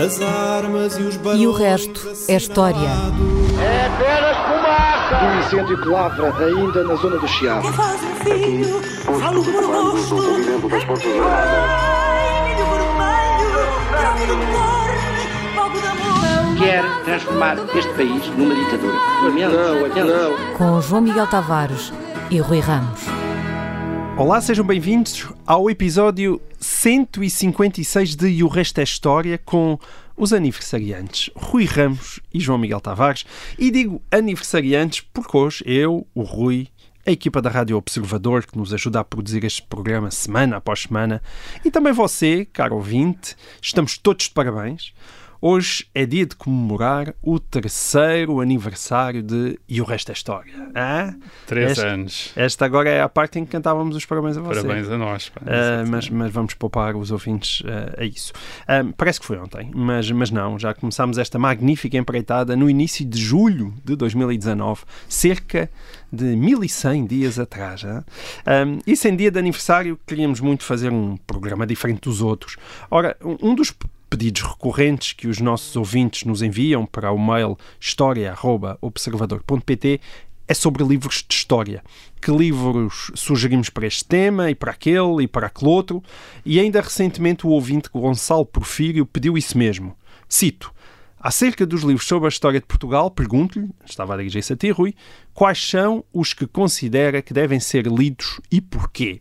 As 0.00 0.18
armas 0.22 0.96
e 0.96 1.02
os 1.02 1.16
E 1.38 1.46
o 1.46 1.52
resto 1.52 2.10
é 2.26 2.36
história. 2.36 2.88
É 3.60 3.86
apenas 3.86 4.36
fumaça! 4.46 5.24
Um 5.26 5.40
incêndio 5.40 5.82
que 5.82 5.88
lavra 5.88 6.34
ainda 6.42 6.84
na 6.84 6.94
zona 6.94 7.18
do 7.18 7.28
Chiado. 7.28 7.70
faz 7.74 8.00
um 8.02 8.14
filho, 8.24 8.80
falo 9.20 9.44
por 9.44 9.62
rosto. 9.62 10.16
Ai, 11.28 12.48
milho 12.48 12.64
vermelho, 12.64 13.50
grão 13.90 14.40
de 14.40 14.46
carne, 14.56 15.54
fogo 15.54 15.78
de 15.78 15.86
amor. 15.86 16.58
Quer 16.58 17.04
transformar 17.04 17.58
este 17.76 17.92
país 17.92 18.26
numa 18.38 18.54
ditadura. 18.54 18.94
Não, 19.22 20.06
não. 20.06 20.56
Com 20.56 20.80
João 20.80 21.02
Miguel 21.02 21.26
Tavares 21.26 21.92
e 22.30 22.38
Rui 22.38 22.60
Ramos. 22.60 23.19
Olá, 24.20 24.38
sejam 24.38 24.66
bem-vindos 24.66 25.26
ao 25.46 25.70
episódio 25.70 26.42
156 26.60 28.14
de 28.14 28.44
o 28.44 28.48
Resto 28.48 28.78
é 28.78 28.82
História 28.82 29.38
com 29.38 29.78
os 30.14 30.34
aniversariantes 30.34 31.30
Rui 31.34 31.64
Ramos 31.64 32.20
e 32.32 32.38
João 32.38 32.58
Miguel 32.58 32.82
Tavares. 32.82 33.24
E 33.58 33.70
digo 33.70 34.02
aniversariantes 34.10 35.00
porque 35.14 35.34
hoje 35.34 35.64
eu, 35.66 36.06
o 36.14 36.20
Rui, 36.20 36.68
a 37.06 37.10
equipa 37.10 37.40
da 37.40 37.48
Rádio 37.48 37.78
Observador 37.78 38.44
que 38.44 38.58
nos 38.58 38.74
ajuda 38.74 39.00
a 39.00 39.04
produzir 39.04 39.42
este 39.42 39.62
programa 39.62 40.10
semana 40.10 40.58
após 40.58 40.82
semana 40.82 41.22
e 41.64 41.70
também 41.70 41.94
você, 41.94 42.44
caro 42.52 42.74
ouvinte, 42.74 43.34
estamos 43.62 43.96
todos 43.96 44.26
de 44.26 44.32
parabéns. 44.32 44.92
Hoje 45.42 45.86
é 45.94 46.04
dia 46.04 46.26
de 46.26 46.36
comemorar 46.36 47.14
o 47.22 47.40
terceiro 47.40 48.42
aniversário 48.42 49.22
de 49.22 49.58
E 49.66 49.80
o 49.80 49.84
Resto 49.84 50.10
é 50.10 50.12
História. 50.12 50.52
Hã? 50.76 51.16
Três 51.46 51.70
Esta- 51.72 51.86
anos. 51.86 52.32
Esta 52.36 52.66
agora 52.66 52.90
é 52.90 53.00
a 53.00 53.08
parte 53.08 53.38
em 53.38 53.46
que 53.46 53.50
cantávamos 53.50 53.96
os 53.96 54.04
parabéns 54.04 54.36
a 54.36 54.42
você. 54.42 54.60
Parabéns 54.60 54.90
a 54.90 54.98
nós. 54.98 55.30
pá. 55.30 55.40
Ah, 55.46 55.84
mas, 55.88 56.10
mas 56.10 56.30
vamos 56.30 56.52
poupar 56.52 56.94
os 56.94 57.10
ouvintes 57.10 57.62
ah, 57.66 58.02
a 58.02 58.04
isso. 58.04 58.34
Ah, 58.68 58.84
parece 58.94 59.18
que 59.18 59.24
foi 59.24 59.38
ontem, 59.38 59.70
mas, 59.74 60.10
mas 60.10 60.30
não. 60.30 60.58
Já 60.58 60.74
começámos 60.74 61.16
esta 61.16 61.38
magnífica 61.38 61.96
empreitada 61.96 62.54
no 62.54 62.68
início 62.68 63.06
de 63.06 63.18
julho 63.18 63.72
de 63.82 63.96
2019, 63.96 64.82
cerca 65.08 65.70
de 66.12 66.36
1100 66.36 67.06
dias 67.06 67.38
atrás. 67.38 67.82
Ah, 67.86 68.04
e 68.86 68.94
sem 68.94 69.16
dia 69.16 69.30
de 69.30 69.38
aniversário, 69.38 69.98
queríamos 70.06 70.38
muito 70.40 70.64
fazer 70.64 70.92
um 70.92 71.16
programa 71.16 71.66
diferente 71.66 72.00
dos 72.02 72.20
outros. 72.20 72.58
Ora, 72.90 73.16
um 73.24 73.54
dos 73.54 73.72
pedidos 74.10 74.42
recorrentes 74.42 75.12
que 75.12 75.28
os 75.28 75.38
nossos 75.38 75.76
ouvintes 75.76 76.24
nos 76.24 76.42
enviam 76.42 76.84
para 76.84 77.12
o 77.12 77.18
mail 77.18 77.56
história.observador.pt 77.78 80.00
é 80.48 80.54
sobre 80.54 80.82
livros 80.82 81.24
de 81.26 81.32
história. 81.32 81.84
Que 82.20 82.32
livros 82.32 83.12
sugerimos 83.14 83.70
para 83.70 83.86
este 83.86 84.04
tema 84.04 84.50
e 84.50 84.54
para 84.54 84.72
aquele 84.72 85.22
e 85.22 85.28
para 85.28 85.46
aquele 85.46 85.70
outro? 85.70 86.02
E 86.44 86.58
ainda 86.58 86.80
recentemente 86.80 87.46
o 87.46 87.50
ouvinte 87.50 87.88
Gonçalo 87.88 88.44
Porfírio 88.44 89.06
pediu 89.06 89.38
isso 89.38 89.56
mesmo. 89.56 89.96
Cito. 90.28 90.74
Acerca 91.20 91.64
dos 91.64 91.82
livros 91.82 92.08
sobre 92.08 92.26
a 92.26 92.30
história 92.30 92.58
de 92.58 92.66
Portugal, 92.66 93.08
pergunto-lhe, 93.10 93.70
estava 93.84 94.14
a 94.14 94.16
dirigir-se 94.16 94.54
a 94.54 94.56
ti, 94.56 94.70
Rui, 94.70 94.94
quais 95.34 95.64
são 95.64 96.02
os 96.12 96.32
que 96.32 96.46
considera 96.46 97.22
que 97.22 97.34
devem 97.34 97.60
ser 97.60 97.86
lidos 97.86 98.40
e 98.50 98.60
porquê? 98.60 99.20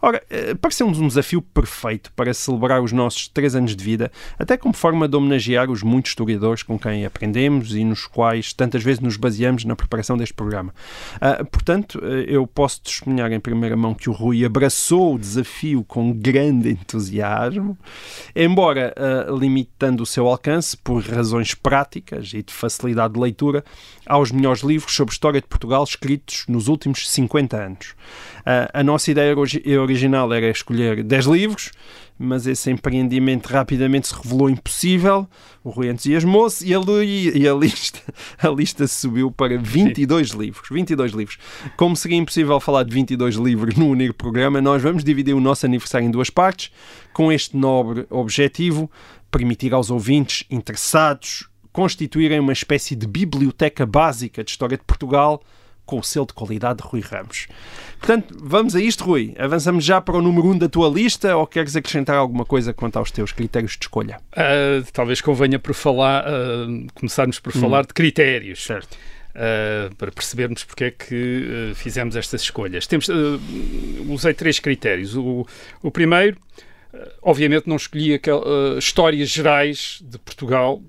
Ora, 0.00 0.22
eh, 0.30 0.54
pareceu-nos 0.54 0.98
um 0.98 1.08
desafio 1.08 1.40
perfeito 1.40 2.12
para 2.14 2.32
celebrar 2.34 2.82
os 2.82 2.92
nossos 2.92 3.28
três 3.28 3.54
anos 3.54 3.74
de 3.74 3.82
vida, 3.82 4.10
até 4.38 4.56
como 4.56 4.74
forma 4.74 5.08
de 5.08 5.16
homenagear 5.16 5.70
os 5.70 5.82
muitos 5.82 6.10
historiadores 6.10 6.62
com 6.62 6.78
quem 6.78 7.04
aprendemos 7.04 7.74
e 7.74 7.84
nos 7.84 8.06
quais 8.06 8.52
tantas 8.52 8.82
vezes 8.82 9.00
nos 9.00 9.16
baseamos 9.16 9.64
na 9.64 9.74
preparação 9.74 10.16
deste 10.16 10.34
programa. 10.34 10.74
Ah, 11.20 11.44
portanto, 11.44 12.00
eh, 12.02 12.26
eu 12.28 12.46
posso 12.46 12.82
testemunhar 12.82 13.32
em 13.32 13.40
primeira 13.40 13.76
mão 13.76 13.94
que 13.94 14.10
o 14.10 14.12
Rui 14.12 14.44
abraçou 14.44 15.14
o 15.14 15.18
desafio 15.18 15.84
com 15.84 16.12
grande 16.12 16.70
entusiasmo, 16.70 17.76
embora 18.34 18.94
ah, 18.96 19.30
limitando 19.30 20.02
o 20.02 20.06
seu 20.06 20.26
alcance 20.26 20.76
por 20.76 21.02
razões 21.02 21.54
práticas 21.54 22.32
e 22.34 22.42
de 22.42 22.52
facilidade 22.52 23.14
de 23.14 23.20
leitura 23.20 23.64
aos 24.06 24.30
melhores 24.30 24.62
livros 24.62 24.94
sobre 24.94 25.12
história 25.12 25.40
de 25.40 25.46
Portugal 25.46 25.84
escritos 25.84 26.44
nos 26.48 26.68
últimos 26.68 27.08
50 27.10 27.56
anos. 27.56 27.94
Ah, 28.44 28.70
a 28.72 28.82
nossa 28.82 29.10
ideia 29.10 29.36
origi- 29.36 29.76
original 29.76 30.32
era 30.32 30.48
escolher 30.48 31.02
10 31.02 31.26
livros, 31.26 31.72
mas 32.18 32.46
esse 32.46 32.70
empreendimento 32.70 33.46
rapidamente 33.46 34.08
se 34.08 34.14
revelou 34.14 34.48
impossível. 34.48 35.28
O 35.62 35.70
Rui 35.70 35.88
entusiasmou-se 35.90 36.64
e 36.66 36.72
e 37.36 37.48
a 37.48 37.52
lista, 37.54 38.00
a 38.38 38.48
lista 38.48 38.86
subiu 38.86 39.30
para 39.30 39.58
22 39.58 40.30
livros. 40.30 40.68
22 40.70 41.12
livros. 41.12 41.38
Como 41.76 41.94
seria 41.96 42.16
impossível 42.16 42.58
falar 42.60 42.84
de 42.84 42.94
22 42.94 43.34
livros 43.36 43.74
num 43.74 43.90
único 43.90 44.14
programa, 44.14 44.60
nós 44.62 44.82
vamos 44.82 45.04
dividir 45.04 45.34
o 45.34 45.40
nosso 45.40 45.66
aniversário 45.66 46.06
em 46.06 46.10
duas 46.10 46.30
partes, 46.30 46.70
com 47.12 47.30
este 47.32 47.56
nobre 47.56 48.06
objetivo, 48.08 48.90
permitir 49.30 49.74
aos 49.74 49.90
ouvintes 49.90 50.44
interessados 50.50 51.48
constituírem 51.76 52.40
uma 52.40 52.54
espécie 52.54 52.96
de 52.96 53.06
biblioteca 53.06 53.84
básica 53.84 54.42
de 54.42 54.50
história 54.50 54.78
de 54.78 54.82
Portugal 54.82 55.42
com 55.84 55.98
o 55.98 56.02
selo 56.02 56.24
de 56.24 56.32
qualidade 56.32 56.78
de 56.82 56.88
Rui 56.88 57.02
Ramos. 57.02 57.48
Portanto, 57.98 58.34
vamos 58.42 58.74
a 58.74 58.80
isto, 58.80 59.04
Rui. 59.04 59.34
Avançamos 59.38 59.84
já 59.84 60.00
para 60.00 60.16
o 60.16 60.22
número 60.22 60.48
1 60.48 60.50
um 60.52 60.58
da 60.58 60.70
tua 60.70 60.88
lista 60.88 61.36
ou 61.36 61.46
queres 61.46 61.76
acrescentar 61.76 62.16
alguma 62.16 62.46
coisa 62.46 62.72
quanto 62.72 62.98
aos 62.98 63.10
teus 63.10 63.30
critérios 63.30 63.72
de 63.72 63.84
escolha? 63.84 64.18
Ah, 64.34 64.82
talvez 64.90 65.20
convenha 65.20 65.58
por 65.58 65.74
falar, 65.74 66.24
ah, 66.26 66.66
começarmos 66.94 67.38
por 67.38 67.52
falar 67.52 67.84
de 67.84 67.92
critérios. 67.92 68.64
Certo. 68.64 68.96
ah, 69.34 69.90
para 69.98 70.10
percebermos 70.10 70.64
porque 70.64 70.84
é 70.84 70.90
que 70.90 71.72
fizemos 71.74 72.16
estas 72.16 72.40
escolhas. 72.40 72.86
Temos, 72.86 73.06
usei 74.08 74.32
três 74.32 74.58
critérios. 74.58 75.14
O, 75.14 75.46
o 75.82 75.90
primeiro, 75.90 76.38
obviamente, 77.22 77.66
não 77.68 77.76
escolhi 77.76 78.14
aquel, 78.14 78.42
ah, 78.44 78.78
histórias 78.78 79.28
gerais 79.28 79.98
de 80.02 80.18
Portugal. 80.18 80.82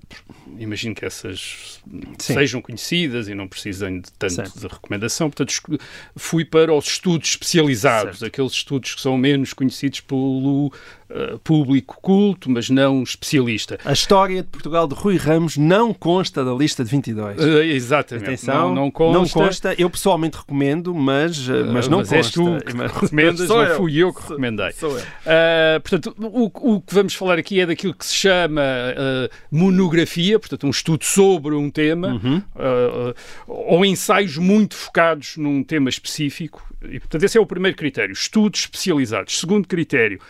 Imagino 0.58 0.94
que 0.94 1.04
essas 1.04 1.80
Sim. 2.18 2.34
sejam 2.34 2.60
conhecidas 2.60 3.28
e 3.28 3.34
não 3.34 3.46
precisem 3.46 4.00
de 4.00 4.10
tanto 4.12 4.34
Certo. 4.34 4.58
de 4.58 4.66
recomendação. 4.66 5.30
Portanto, 5.30 5.78
fui 6.16 6.44
para 6.44 6.72
os 6.74 6.86
estudos 6.86 7.30
especializados, 7.30 8.18
Certo. 8.18 8.32
aqueles 8.32 8.52
estudos 8.52 8.94
que 8.94 9.00
são 9.00 9.16
menos 9.16 9.52
conhecidos 9.52 10.00
pelo 10.00 10.72
ah, 11.10 11.38
público 11.42 11.98
culto, 12.02 12.50
mas 12.50 12.68
não 12.70 13.02
especialista. 13.02 13.78
A 13.84 13.92
história 13.92 14.42
de 14.42 14.48
Portugal 14.48 14.86
de 14.86 14.94
Rui 14.94 15.16
Ramos 15.16 15.56
não 15.56 15.92
consta 15.94 16.44
da 16.44 16.52
lista 16.52 16.84
de 16.84 16.90
22. 16.90 17.38
Ah, 17.40 17.64
exatamente. 17.64 18.24
Atenção, 18.26 18.74
não, 18.74 18.92
não 19.12 19.28
consta. 19.28 19.74
Eu 19.78 19.88
pessoalmente 19.90 20.36
recomendo, 20.36 20.94
mas, 20.94 21.48
uh, 21.48 21.64
mas 21.72 21.88
não 21.88 21.98
mas 21.98 22.12
és 22.12 22.30
consta. 22.34 22.58
tu 22.60 22.64
que 22.66 22.74
Mas- 22.76 22.92
recomendas, 22.92 23.48
não 23.48 23.62
eu. 23.62 23.76
fui 23.76 23.96
eu 23.96 24.12
que 24.12 24.20
Sou- 24.20 24.28
recomendei. 24.30 24.72
Sou 24.72 24.90
eu. 24.90 24.98
Uh, 25.04 25.80
portanto, 25.82 26.14
o, 26.18 26.74
o 26.76 26.80
que 26.80 26.94
vamos 26.94 27.14
falar 27.14 27.38
aqui 27.38 27.60
é 27.60 27.66
daquilo 27.66 27.94
que 27.94 28.04
se 28.06 28.14
chama 28.14 28.60
uh, 28.62 29.34
monografia, 29.50 30.38
portanto, 30.38 30.66
um 30.66 30.70
estudo 30.70 31.04
sobre 31.04 31.54
um 31.54 31.70
tema, 31.70 32.08
Uhum. 32.22 32.36
uh, 32.56 33.10
uh, 33.10 33.14
ou 33.46 33.84
ensaios 33.84 34.36
muito 34.36 34.74
focados 34.74 35.36
num 35.36 35.62
tema 35.62 35.88
específico. 35.88 36.66
E, 36.88 37.00
portanto, 37.00 37.24
esse 37.24 37.36
é 37.36 37.40
o 37.40 37.46
primeiro 37.46 37.76
critério, 37.76 38.12
estudos 38.12 38.60
especializados. 38.60 39.38
Segundo 39.40 39.66
critério, 39.66 40.20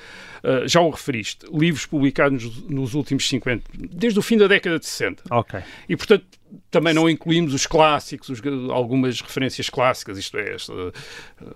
uh, 0.45 0.67
já 0.69 0.81
o 0.81 0.91
referiste, 0.91 1.47
livros 1.53 1.87
publicados 1.87 2.63
nos, 2.69 2.95
últimos 2.95 3.29
50, 3.29 3.63
desde 3.91 4.19
o 4.19 4.23
fim 4.23 4.37
da 4.37 4.47
década 4.47 4.79
de 4.79 4.87
60. 4.87 5.23
Ok. 5.31 5.61
E, 5.89 5.97
portanto, 5.97 6.25
também 6.71 6.95
não 6.95 7.11
incluímos 7.11 7.53
os 7.53 7.67
clássicos, 7.67 8.31
os- 8.31 8.41
algumas 8.71 9.21
referências 9.21 9.69
clássicas, 9.69 10.17
isto 10.17 10.39
é, 10.39 10.55
esta, 10.55 10.73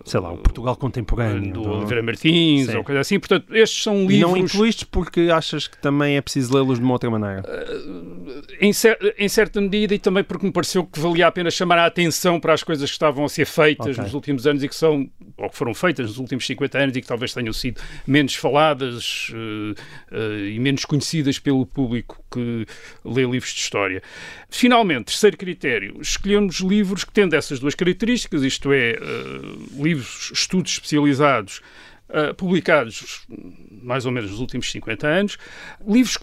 Sei 0.04 0.20
lá, 0.20 0.32
o 0.32 0.36
Portugal 0.36 0.76
contemporâneo. 0.76 1.50
do 1.52 1.62
do- 1.62 1.70
Oliveira 1.70 2.02
Martins 2.02 2.66
Sim. 2.66 2.76
ou 2.76 2.84
coisa 2.84 3.00
assim. 3.00 3.18
Portanto, 3.18 3.54
estes 3.56 3.82
são 3.82 4.02
E 4.02 4.06
livros. 4.08 4.20
não 4.30 4.36
incluíste 4.36 4.84
porque 4.84 5.30
achas 5.32 5.66
que 5.66 5.78
também 5.78 6.16
é 6.16 6.20
preciso 6.20 6.54
lê-los 6.54 6.78
de 6.78 6.84
uma 6.84 6.92
outra 6.92 7.08
maneira. 7.10 7.42
em, 8.60 8.72
cer- 8.72 8.98
em 9.18 9.28
certa 9.28 9.60
medida 9.60 9.94
e 9.94 9.98
também 9.98 10.22
porque 10.22 10.44
me 10.46 10.52
pareceu 10.52 10.84
que 10.84 11.00
valia 11.00 11.26
a 11.26 11.32
pena 11.32 11.50
chamar 11.50 11.78
a 11.78 11.86
atenção 11.86 12.38
para 12.38 12.52
as 12.52 12.62
coisas 12.62 12.88
que 12.90 12.94
estavam 12.94 13.24
a 13.24 13.28
ser 13.28 13.46
feitas 13.46 13.88
Ok. 13.96 14.04
nos 14.04 14.14
últimos 14.14 14.46
anos 14.46 14.62
e 14.62 14.68
que 14.68 14.74
são, 14.74 15.08
ou 15.42 15.50
que 15.50 15.56
foram 15.56 15.74
feitas 15.74 16.06
nos 16.06 16.18
últimos 16.18 16.46
50 16.46 16.78
anos 16.78 16.96
e 16.96 17.00
que 17.00 17.06
talvez 17.06 17.34
tenham 17.34 17.52
sido 17.52 17.80
menos 18.06 18.34
faladas 18.36 19.28
eh, 19.34 19.82
eh, 20.12 20.50
e 20.54 20.58
menos 20.60 20.84
conhecidas 20.84 21.38
pelo 21.40 21.66
público 21.66 22.24
que 22.30 22.64
lê 23.04 23.24
livros 23.24 23.52
de 23.52 23.60
história. 23.60 24.02
Finalmente, 24.48 25.06
terceiro 25.06 25.36
critério, 25.36 26.00
escolhemos 26.00 26.60
livros 26.60 27.02
que 27.02 27.12
tendo 27.12 27.34
essas 27.34 27.58
duas 27.58 27.74
características, 27.74 28.42
isto 28.42 28.72
é, 28.72 28.92
eh, 28.92 28.98
livros, 29.76 30.30
estudos 30.32 30.72
especializados 30.72 31.60
publicados 32.36 33.26
mais 33.70 34.04
ou 34.04 34.12
menos 34.12 34.32
nos 34.32 34.40
últimos 34.40 34.70
50 34.70 35.06
anos, 35.06 35.38
livros 35.86 36.18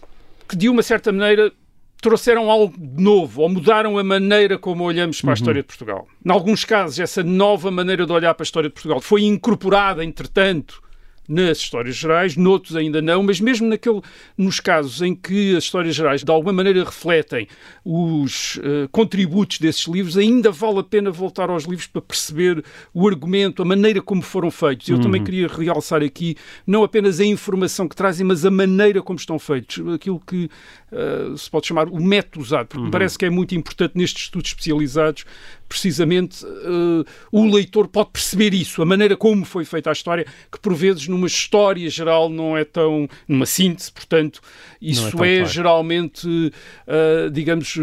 que 0.47 0.55
de 0.55 0.69
uma 0.69 0.83
certa 0.83 1.11
maneira 1.11 1.51
trouxeram 2.01 2.49
algo 2.49 2.73
de 2.77 3.03
novo 3.03 3.41
ou 3.41 3.49
mudaram 3.49 3.97
a 3.97 4.03
maneira 4.03 4.57
como 4.57 4.83
olhamos 4.83 5.21
para 5.21 5.31
a 5.31 5.33
história 5.33 5.61
de 5.61 5.67
Portugal. 5.67 6.07
Em 6.25 6.31
alguns 6.31 6.63
casos, 6.63 6.99
essa 6.99 7.23
nova 7.23 7.69
maneira 7.69 8.05
de 8.05 8.11
olhar 8.11 8.33
para 8.33 8.43
a 8.43 8.45
história 8.45 8.69
de 8.69 8.73
Portugal 8.73 9.01
foi 9.01 9.23
incorporada, 9.23 10.03
entretanto, 10.03 10.81
nas 11.29 11.59
histórias 11.59 11.95
gerais, 11.95 12.35
noutros 12.35 12.75
ainda 12.75 13.03
não, 13.03 13.21
mas 13.21 13.39
mesmo 13.39 13.67
naquele, 13.67 14.01
nos 14.35 14.59
casos 14.59 14.99
em 15.03 15.13
que 15.13 15.55
as 15.55 15.65
histórias 15.65 15.95
gerais 15.95 16.23
de 16.23 16.31
alguma 16.31 16.51
maneira 16.51 16.83
refletem 16.83 17.47
os 17.85 18.59
eh, 18.63 18.87
contributos 18.91 19.59
desses 19.59 19.85
livros, 19.85 20.17
ainda 20.17 20.51
vale 20.51 20.79
a 20.79 20.83
pena 20.83 21.11
voltar 21.11 21.51
aos 21.51 21.65
livros 21.65 21.85
para 21.85 22.01
perceber 22.01 22.65
o 22.91 23.07
argumento, 23.07 23.61
a 23.61 23.65
maneira 23.65 24.01
como 24.01 24.23
foram 24.23 24.49
feitos. 24.49 24.89
Eu 24.89 24.99
também 24.99 25.23
queria 25.23 25.47
realçar 25.47 26.01
aqui 26.01 26.35
não 26.65 26.83
apenas 26.83 27.19
a 27.19 27.25
informação 27.25 27.87
que 27.87 27.95
trazem, 27.95 28.25
mas 28.25 28.43
a 28.43 28.49
maneira 28.49 28.99
como 29.03 29.19
estão 29.19 29.37
feitos. 29.37 29.87
Aquilo 29.93 30.19
que 30.19 30.49
uh, 30.91 31.37
se 31.37 31.49
pode 31.49 31.67
chamar, 31.67 31.87
o 31.87 32.01
método 32.01 32.43
usado, 32.43 32.67
porque 32.67 32.85
me 32.85 32.91
parece 32.91 33.17
que 33.17 33.25
é 33.25 33.29
muito 33.29 33.55
importante 33.55 33.93
nestes 33.95 34.23
estudos 34.23 34.49
especializados, 34.49 35.25
precisamente 35.67 36.43
uh, 36.45 37.05
o 37.31 37.45
leitor 37.45 37.87
pode 37.87 38.09
perceber 38.11 38.53
isso, 38.53 38.81
a 38.81 38.85
maneira 38.85 39.15
como 39.15 39.45
foi 39.45 39.63
feita 39.63 39.89
a 39.89 39.93
história, 39.93 40.25
que 40.51 40.59
por 40.59 40.73
vezes 40.73 41.07
numa 41.07 41.27
história 41.27 41.87
geral 41.89 42.27
não 42.27 42.57
é 42.57 42.65
tão, 42.65 43.07
numa 43.27 43.45
síntese, 43.45 43.91
portanto, 43.91 44.41
isso 44.81 45.11
tão 45.11 45.23
é, 45.23 45.37
claro. 45.37 45.49
geralmente, 45.51 46.27
uh, 46.27 47.29
digamos, 47.31 47.75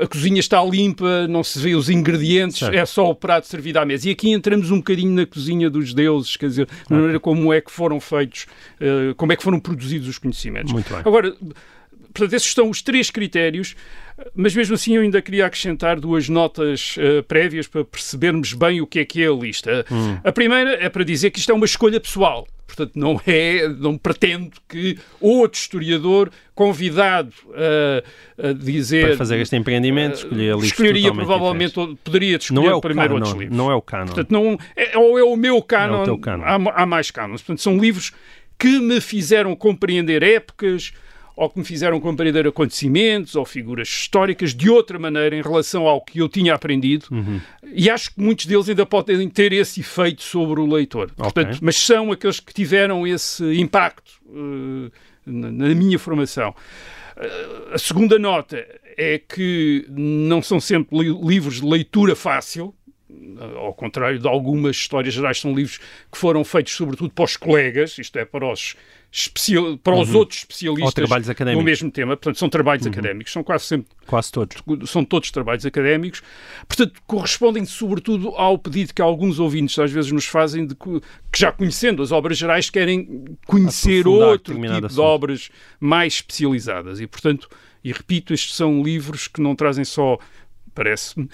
a 0.00 0.06
cozinha 0.06 0.38
está 0.38 0.62
limpa, 0.62 1.26
não 1.26 1.42
se 1.42 1.58
vê 1.58 1.74
os 1.74 1.90
ingredientes, 1.90 2.58
Certo. 2.58 2.74
é 2.74 2.86
só 2.86 3.10
o 3.10 3.14
prato 3.14 3.46
servido 3.46 3.78
à 3.78 3.84
mesa. 3.84 4.08
E 4.08 4.12
aqui 4.12 4.30
entramos 4.30 4.70
um 4.70 4.76
bocadinho 4.76 5.12
na 5.12 5.26
cozinha 5.26 5.68
dos 5.68 5.92
deuses, 5.92 6.36
quer 6.36 6.46
dizer, 6.46 6.68
na 6.88 6.96
maneira 6.96 7.18
como 7.18 7.52
é 7.52 7.60
que 7.60 7.72
foram 7.72 7.98
feitos, 7.98 8.46
como 9.16 9.32
é 9.32 9.36
que 9.36 9.42
foram 9.42 9.58
produzidos 9.58 10.08
os 10.08 10.18
conhecimentos. 10.18 10.72
Muito 10.72 10.88
bem. 10.92 11.02
Agora, 11.04 11.34
portanto, 12.16 12.32
esses 12.34 12.52
são 12.52 12.70
os 12.70 12.80
três 12.80 13.10
critérios, 13.10 13.76
mas 14.34 14.54
mesmo 14.54 14.74
assim 14.74 14.96
eu 14.96 15.02
ainda 15.02 15.20
queria 15.20 15.44
acrescentar 15.46 16.00
duas 16.00 16.28
notas 16.28 16.96
uh, 16.96 17.22
prévias 17.24 17.66
para 17.68 17.84
percebermos 17.84 18.54
bem 18.54 18.80
o 18.80 18.86
que 18.86 19.00
é 19.00 19.04
que 19.04 19.22
é 19.22 19.28
a 19.28 19.32
lista. 19.32 19.84
Hum. 19.90 20.18
A 20.24 20.32
primeira 20.32 20.74
é 20.82 20.88
para 20.88 21.04
dizer 21.04 21.30
que 21.30 21.38
isto 21.38 21.52
é 21.52 21.54
uma 21.54 21.66
escolha 21.66 22.00
pessoal. 22.00 22.46
Portanto, 22.66 22.92
não 22.96 23.20
é, 23.26 23.68
não 23.68 23.96
pretendo 23.96 24.50
que 24.68 24.98
outro 25.20 25.58
historiador 25.58 26.30
convidado 26.54 27.32
a, 27.54 28.48
a 28.48 28.52
dizer 28.52 29.06
Para 29.08 29.16
fazer 29.18 29.38
este 29.40 29.54
empreendimento, 29.56 30.14
escolhi 30.16 30.50
a 30.50 30.54
lista 30.54 30.66
escolheria 30.66 31.12
provavelmente, 31.14 31.74
diferente. 31.74 31.98
poderia 32.02 32.36
escolher 32.36 32.60
Não 32.60 32.70
é 32.70 32.74
o 32.74 32.80
primeiro 32.80 33.08
canon, 33.14 33.20
outros 33.24 33.40
livros. 33.40 33.56
não 33.56 33.70
é 33.70 33.74
o 33.74 33.82
canon. 33.82 34.06
Portanto, 34.06 34.30
não, 34.30 34.58
é, 34.74 34.98
ou 34.98 35.18
é 35.18 35.22
o 35.22 35.36
meu 35.36 35.62
canon, 35.62 35.98
É 35.98 36.02
o 36.02 36.04
teu 36.04 36.18
canon. 36.18 36.44
Há, 36.44 36.82
há 36.82 36.86
mais 36.86 37.10
canons. 37.10 37.40
Portanto, 37.40 37.62
são 37.62 37.78
livros 37.78 38.12
que 38.58 38.80
me 38.80 39.00
fizeram 39.00 39.54
compreender 39.54 40.22
épocas 40.22 40.92
ou 41.36 41.50
que 41.50 41.58
me 41.58 41.64
fizeram 41.66 42.00
compreender 42.00 42.46
acontecimentos 42.46 43.36
ou 43.36 43.44
figuras 43.44 43.86
históricas 43.88 44.54
de 44.54 44.70
outra 44.70 44.98
maneira 44.98 45.36
em 45.36 45.42
relação 45.42 45.86
ao 45.86 46.00
que 46.00 46.18
eu 46.18 46.30
tinha 46.30 46.54
aprendido. 46.54 47.06
Uhum. 47.10 47.38
E 47.74 47.90
acho 47.90 48.14
que 48.14 48.20
muitos 48.20 48.46
deles 48.46 48.68
ainda 48.70 48.86
podem 48.86 49.28
ter 49.28 49.52
esse 49.52 49.80
efeito 49.80 50.22
sobre 50.22 50.60
o 50.60 50.66
leitor. 50.66 51.12
Portanto, 51.14 51.58
mas 51.60 51.76
são 51.76 52.10
aqueles 52.10 52.40
que 52.40 52.54
tiveram 52.54 53.06
esse 53.06 53.44
impacto 53.60 54.12
eh, 54.30 54.90
na, 55.26 55.52
na 55.52 55.74
minha 55.74 55.98
formação. 55.98 56.54
Eh, 57.18 57.74
a 57.74 57.78
segunda 57.78 58.18
nota 58.18 58.66
é 58.96 59.18
que 59.18 59.84
não 59.90 60.40
são 60.40 60.58
sempre 60.58 60.98
li- 60.98 61.20
livros 61.22 61.60
de 61.60 61.66
leitura 61.66 62.16
fácil, 62.16 62.74
ao 63.56 63.74
contrário 63.74 64.18
de 64.18 64.26
algumas 64.26 64.74
histórias 64.76 65.12
gerais, 65.12 65.38
são 65.38 65.54
livros 65.54 65.78
que 66.10 66.16
foram 66.16 66.42
feitos 66.44 66.72
sobretudo 66.74 67.10
para 67.10 67.24
os 67.24 67.36
colegas, 67.36 67.98
isto 67.98 68.18
é, 68.18 68.24
para 68.24 68.50
os, 68.50 68.74
especial, 69.18 69.78
para 69.78 69.94
os 69.96 70.14
outros 70.14 70.40
especialistas 70.40 70.82
Uhum. 70.82 70.86
Ou 70.86 70.92
trabalhos 70.92 71.28
académicos. 71.30 71.62
no 71.62 71.64
mesmo 71.64 71.90
tema. 71.90 72.16
Portanto, 72.16 72.38
são 72.38 72.48
trabalhos 72.50 72.86
académicos, 72.86 73.32
são 73.32 73.42
quase 73.42 73.64
sempre 73.64 73.88
Quase 74.06 74.30
todos. 74.30 74.56
são 74.90 75.04
todos 75.04 75.30
trabalhos 75.30 75.64
académicos, 75.64 76.22
portanto, 76.68 77.00
correspondem 77.06 77.64
sobretudo 77.64 78.28
ao 78.36 78.58
pedido 78.58 78.92
que 78.92 79.00
alguns 79.00 79.38
ouvintes 79.38 79.78
às 79.78 79.90
vezes 79.90 80.12
nos 80.12 80.26
fazem 80.26 80.66
de 80.66 80.74
que, 80.74 81.00
que 81.32 81.38
já 81.40 81.50
conhecendo 81.50 82.02
as 82.02 82.12
obras 82.12 82.36
gerais 82.36 82.68
querem 82.68 83.24
conhecer 83.46 84.06
outro 84.06 84.28
tipo 84.28 84.38
determinado 84.58 84.80
de 84.80 84.86
assunto. 84.86 85.02
obras 85.02 85.48
mais 85.80 86.14
especializadas 86.14 87.00
e, 87.00 87.06
portanto, 87.06 87.48
e 87.82 87.92
repito, 87.92 88.34
estes 88.34 88.54
são 88.54 88.82
livros 88.82 89.28
que 89.28 89.40
não 89.40 89.54
trazem 89.56 89.84
só, 89.84 90.18
parece-me, 90.74 91.28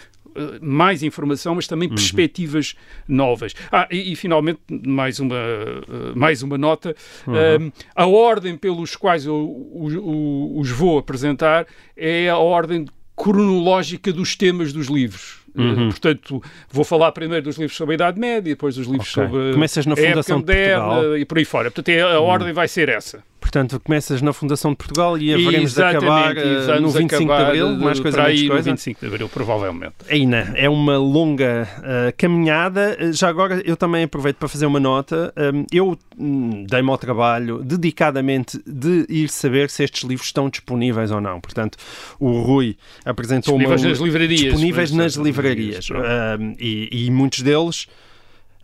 mais 0.61 1.03
informação, 1.03 1.55
mas 1.55 1.65
Uhum. 1.67 1.71
também 1.71 1.89
perspectivas 1.89 2.75
novas. 3.09 3.55
Ah, 3.71 3.87
e, 3.91 4.13
e, 4.13 4.17
finalmente, 4.17 4.61
mais 4.87 5.19
uma, 5.21 5.35
eh, 5.37 6.13
mais 6.15 6.43
uma 6.43 6.57
nota. 6.59 6.95
Uhum. 7.27 7.67
Um, 7.67 7.73
a 7.95 8.07
ordem 8.07 8.57
pelos 8.57 8.97
quais 8.97 9.25
eu 9.27 9.69
os, 9.75 9.95
os 9.97 10.71
vou 10.71 10.99
apresentar 10.99 11.67
é 11.97 12.29
a 12.29 12.37
ordem 12.39 12.87
cronológica 13.17 14.13
dos 14.13 14.35
temas 14.37 14.73
dos 14.73 14.87
livros. 14.89 15.41
Uhum. 15.55 15.89
Uh, 15.89 15.91
portanto, 15.91 16.43
vou 16.71 16.83
falar 16.85 17.13
primeiro 17.13 17.45
dos 17.45 17.57
livros 17.59 17.77
sobre 17.77 17.93
a 17.93 17.97
Idade 17.97 18.19
Média, 18.19 18.53
depois 18.55 18.75
dos 18.77 18.87
livros 18.87 19.11
Ok. 19.17 19.25
sobre 19.25 19.53
Começas 19.53 19.85
na 19.87 19.93
a 19.93 19.99
época 19.99 20.09
Fundação 20.11 20.37
de 20.41 20.43
moderna. 20.47 20.99
Uhum. 21.09 21.17
e 21.17 21.25
por 21.25 21.39
aí 21.39 21.45
fora. 21.45 21.71
Portanto, 21.71 21.89
é- 21.91 22.01
a 22.01 22.21
ordem 22.21 22.53
vai 22.53 22.67
ser 22.69 22.89
essa. 22.89 23.23
Portanto, 23.43 23.79
começas 23.81 24.23
na 24.23 24.33
Fundação 24.33 24.71
de 24.71 24.77
Portugal 24.77 25.19
e 25.19 25.35
haveremos 25.35 25.75
de 25.75 25.83
acabar 25.83 26.37
eh, 26.37 26.61
vamos 26.65 26.81
no 26.81 26.91
25 26.91 27.09
de 27.09 27.15
acabar, 27.33 27.47
Abril, 27.49 27.67
uh, 27.67 27.79
mais 27.81 28.01
coisa, 28.01 28.17
para 28.17 28.27
menos 28.29 28.43
no 28.43 28.49
coisa. 28.49 28.71
25 28.71 29.01
de 29.01 29.07
Abril, 29.07 29.29
provavelmente. 29.29 29.95
Ainda 30.09 30.53
é 30.55 30.71
uma 30.71 30.97
longa 30.97 31.69
eh, 31.83 32.15
caminhada. 32.17 32.97
Eh, 32.99 33.13
Já 33.13 33.29
agora 33.29 33.61
eu 33.67 33.77
também 33.77 34.05
aproveito 34.05 34.37
para 34.37 34.49
fazer 34.49 34.65
uma 34.65 34.79
nota. 34.79 35.35
Um, 35.37 35.67
eu 35.73 35.99
hum, 36.17 36.65
dei-me 36.69 36.89
ao 36.89 36.97
trabalho 36.97 37.63
dedicadamente 37.65 38.63
de 38.65 39.07
ir 39.09 39.29
saber 39.29 39.69
se 39.71 39.83
estes 39.83 40.05
livros 40.09 40.29
estão 40.29 40.49
disponíveis 40.49 41.11
ou 41.11 41.21
não. 41.21 41.41
Portanto, 41.41 41.77
o 42.21 42.41
Rui 42.41 42.77
apresentou 43.05 43.59
Disponíveis 43.59 43.83
uma, 43.83 43.91
nas 43.91 43.99
livrarias. 43.99 44.41
disponíveis 44.41 44.91
Mas, 44.93 44.99
nas 45.05 45.17
uh, 45.17 45.23
livrarias 45.25 45.89
pronto. 45.89 46.07
Um, 46.07 46.55
e, 46.61 47.07
e 47.07 47.11
muitos 47.11 47.41
deles 47.41 47.89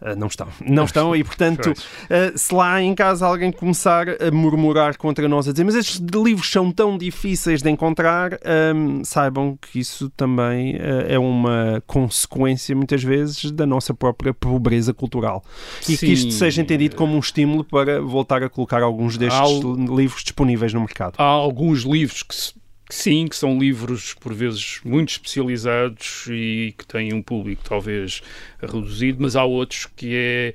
uh, 0.01 0.17
não 0.17 0.27
estão. 0.27 0.49
Não 0.65 0.85
estão 0.85 1.15
e, 1.17 1.23
portanto, 1.25 1.71
uh, 1.71 2.39
se 2.39 2.55
lá 2.55 2.81
em 2.83 2.95
casa 2.95 3.27
alguém 3.27 3.53
começar 3.53 4.07
a 4.09 4.31
murmurar 4.31 4.97
contra 4.97 5.29
nós, 5.29 5.49
a 5.49 5.53
dizer 5.53 5.65
mas 5.65 5.75
estes 5.75 5.97
livros 5.99 6.51
são 6.51 6.71
tão 6.73 6.97
difíceis 6.97 7.63
de 7.63 7.71
encontrar, 7.71 8.39
um, 8.75 9.05
saibam 9.05 9.59
que 9.61 9.79
isso 9.81 10.11
também 10.11 10.77
uh, 10.77 10.81
é 11.09 11.19
uma 11.19 11.83
consequência, 11.87 12.75
muitas 12.75 13.03
vezes, 13.03 13.51
da 13.51 13.67
nossa 13.67 13.93
própria 13.95 14.33
pobreza 14.33 14.93
cultural. 14.95 15.45
E 15.89 15.97
que 15.97 16.07
isto 16.07 16.31
Sim. 16.33 16.39
seja 16.39 16.63
entendido 16.63 16.97
como 16.97 17.15
um 17.15 17.19
estímulo 17.19 17.65
para 17.65 18.01
voltar 18.01 18.43
a 18.43 18.49
colocar 18.49 18.83
alguns 18.83 19.17
destes 19.17 19.41
Al- 19.41 19.75
livros 19.75 20.23
disponíveis 20.23 20.73
no 20.73 20.81
mercado. 20.81 21.15
Há 21.19 21.25
alguns 21.25 21.83
livros 21.83 22.23
que, 22.23 22.35
se- 22.35 22.53
que 22.53 22.59
sim, 22.91 23.27
que 23.27 23.37
são 23.37 23.59
livros 23.59 24.15
por 24.15 24.33
vezes 24.33 24.81
muito 24.85 25.11
especializados 25.11 26.27
e 26.29 26.75
que 26.77 26.87
têm 26.87 27.13
um 27.13 27.23
público 27.23 27.63
talvez 27.69 28.23
reduzido, 28.61 29.19
mas 29.21 29.37
há 29.37 29.45
outros 29.45 29.87
que 29.97 30.15
é 30.15 30.55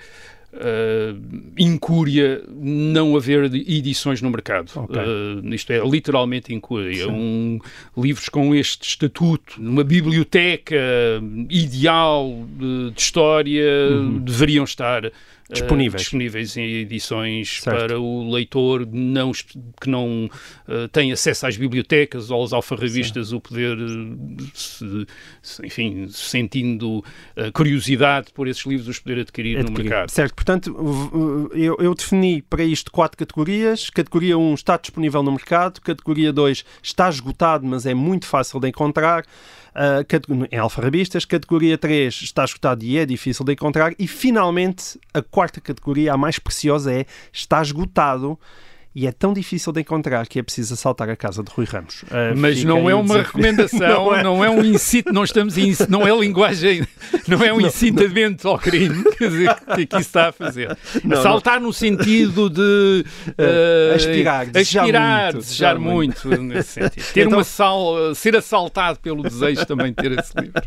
ah, 0.55 1.15
incúria 1.57 2.43
não 2.55 3.17
haver 3.17 3.45
edições 3.45 4.21
no 4.21 4.29
mercado. 4.29 4.71
Ok. 4.75 4.99
Ah, 4.99 5.55
isto 5.55 5.73
é 5.73 5.79
literalmente 5.79 6.53
incúria. 6.53 7.07
Um, 7.07 7.59
livros 7.97 8.29
com 8.29 8.53
este 8.53 8.89
estatuto, 8.89 9.59
uma 9.59 9.83
biblioteca 9.83 10.75
ideal 11.49 12.45
de, 12.57 12.91
de 12.91 13.01
história, 13.01 13.65
deveriam 14.21 14.63
estar 14.63 15.11
Disponíveis. 15.51 16.01
disponíveis 16.03 16.57
em 16.57 16.63
edições 16.81 17.61
Certo. 17.61 17.77
para 17.77 17.99
o 17.99 18.31
leitor 18.31 18.87
não, 18.91 19.31
que 19.31 19.89
não 19.89 20.29
eh, 20.67 20.87
tem 20.91 21.11
acesso 21.11 21.45
às 21.45 21.57
bibliotecas 21.57 22.31
ou 22.31 22.37
aos 22.41 22.53
alfarrabistas 22.53 23.31
o 23.33 23.39
poder, 23.41 23.77
eh, 23.77 24.43
se- 24.53 25.05
se- 25.41 25.65
enfim, 25.65 26.07
sentindo 26.09 27.03
curiosidade 27.53 28.31
por 28.33 28.47
esses 28.47 28.65
livros, 28.65 28.87
os 28.87 28.99
poder 28.99 29.19
adquirir, 29.21 29.55
no 29.55 29.61
Adquirir. 29.61 29.83
mercado. 29.89 30.09
Certo, 30.09 30.33
portanto, 30.35 31.49
eu, 31.53 31.75
eu 31.79 31.93
defini 31.93 32.41
para 32.41 32.63
isto 32.63 32.91
quatro 32.91 33.17
categorias. 33.17 33.89
Categoria 33.89 34.37
1 34.37 34.53
está 34.53 34.77
disponível 34.77 35.21
no 35.23 35.31
mercado, 35.31 35.79
categoria 35.81 36.31
2 36.33 36.63
está 36.81 37.09
esgotado, 37.09 37.65
mas 37.65 37.85
é 37.85 37.93
muito 37.93 38.25
fácil 38.25 38.59
de 38.59 38.69
encontrar. 38.69 39.25
Ah, 39.75 40.05
em 40.51 40.57
alfarrabistas, 40.57 41.25
categoria 41.25 41.77
3 41.77 42.13
está 42.21 42.43
esgotado 42.43 42.83
e 42.83 42.97
é 42.97 43.05
difícil 43.05 43.43
de 43.45 43.53
encontrar, 43.53 43.93
e 43.97 44.07
finalmente 44.07 44.99
a 45.13 45.21
quarta 45.21 45.59
categoria, 45.59 46.13
a 46.13 46.17
mais 46.17 46.39
preciosa, 46.39 46.93
é 46.93 47.05
está 47.31 47.61
esgotado 47.61 48.39
e 48.95 49.07
é 49.07 49.11
tão 49.11 49.33
difícil 49.33 49.71
de 49.73 49.81
encontrar 49.81 50.27
que 50.27 50.39
é 50.39 50.43
preciso 50.43 50.73
assaltar 50.75 51.09
a 51.09 51.15
casa 51.15 51.43
de 51.43 51.49
Rui 51.51 51.65
Ramos. 51.65 52.03
Ah, 52.11 52.33
Mas 52.35 52.63
não 52.63 52.89
é 52.89 52.95
uma 52.95 53.17
recomendação, 53.23 53.79
Não 54.13 54.15
é. 54.15 54.23
não 54.23 54.45
é 54.45 54.49
um 54.49 54.63
incito, 54.63 55.11
não 55.11 55.23
estamos 55.23 55.57
em, 55.57 55.75
não 55.89 56.07
é 56.07 56.15
linguagem, 56.17 56.85
não 57.27 57.43
é 57.43 57.51
um 57.53 57.59
incitamento 57.65 58.47
ao 58.47 58.57
crime, 58.59 59.03
quer 59.17 59.29
dizer, 59.29 59.55
que 59.55 59.81
aqui 59.83 59.95
se 59.95 60.01
está 60.01 60.29
a 60.29 60.31
fazer. 60.31 60.77
Não, 61.03 61.17
Assaltar 61.17 61.59
no 61.59 61.73
sentido 61.73 62.49
de 62.49 63.05
eh, 63.37 63.93
aspirar, 63.95 64.45
desejar 64.47 64.81
aspirar, 64.81 65.23
muito, 65.33 65.37
desejar 65.39 65.75
desejar 65.77 65.79
muito, 65.79 66.41
nesse 66.43 66.69
sentido. 66.73 67.03
Ter 67.13 67.21
Então- 67.27 67.37
uma 67.39 67.43
sal, 67.43 68.13
ser 68.15 68.35
assaltado 68.35 68.99
pelo 68.99 69.23
desejo 69.23 69.65
também 69.65 69.87
de 69.87 69.95
ter 69.95 70.11
esse 70.19 70.33
livro. 70.39 70.61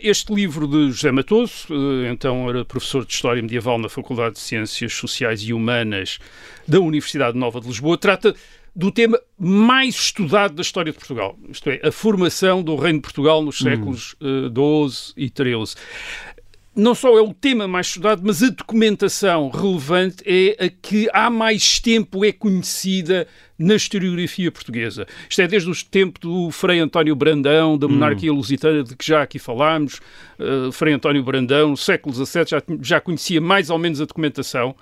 este 0.01 0.33
livro 0.33 0.67
de 0.67 0.91
José 0.91 1.11
Matoso, 1.11 1.65
uh, 1.73 2.05
então 2.11 2.47
era 2.49 2.63
professor 2.63 3.05
de 3.05 3.13
História 3.13 3.41
Medieval 3.41 3.79
na 3.79 3.89
Faculdade 3.89 4.35
de 4.35 4.39
Ciências 4.41 4.93
Sociais 4.93 5.41
e 5.41 5.53
Humanas 5.53 6.19
da 6.67 6.79
Universidade 6.79 7.37
Nova 7.37 7.59
de 7.59 7.67
Lisboa, 7.67 7.97
trata 7.97 8.35
do 8.75 8.91
tema 8.91 9.19
mais 9.37 9.95
estudado 9.95 10.53
da 10.53 10.61
história 10.61 10.91
de 10.91 10.97
Portugal, 10.97 11.37
isto 11.49 11.69
é, 11.69 11.81
a 11.83 11.91
formação 11.91 12.61
do 12.61 12.75
Reino 12.75 12.99
de 12.99 13.01
Portugal 13.01 13.41
nos 13.41 13.57
séculos 13.57 14.15
XII 14.21 15.13
e 15.17 15.27
XIII 15.27 15.75
não 16.79 16.95
só 16.95 17.17
é 17.17 17.21
o 17.21 17.33
tema 17.33 17.67
mais 17.67 17.87
estudado, 17.87 18.21
mas 18.23 18.41
a 18.41 18.49
documentação 18.49 19.49
relevante 19.49 20.23
é 20.25 20.65
a 20.65 20.69
que 20.69 21.09
há 21.13 21.29
mais 21.29 21.79
tempo 21.79 22.23
é 22.23 22.31
conhecida 22.31 23.27
na 23.57 23.75
historiografia 23.75 24.49
portuguesa. 24.51 25.05
Isto 25.29 25.41
é 25.41 25.47
desde 25.47 25.69
o 25.69 25.75
tempo 25.85 26.17
do 26.19 26.49
Frei 26.49 26.79
António 26.79 27.15
Brandão, 27.15 27.77
da 27.77 27.87
monarquia 27.87 28.31
hum. 28.31 28.37
lusitana, 28.37 28.83
de 28.83 28.95
que 28.95 29.05
já 29.05 29.21
aqui 29.21 29.37
falámos. 29.37 29.99
Uh, 30.39 30.71
Frei 30.71 30.93
António 30.93 31.21
Brandão, 31.21 31.75
século 31.75 32.15
XVII, 32.15 32.45
já, 32.47 32.63
já 32.81 33.01
conhecia 33.01 33.41
mais 33.41 33.69
ou 33.69 33.77
menos 33.77 33.99
a 33.99 34.05
documentação. 34.05 34.73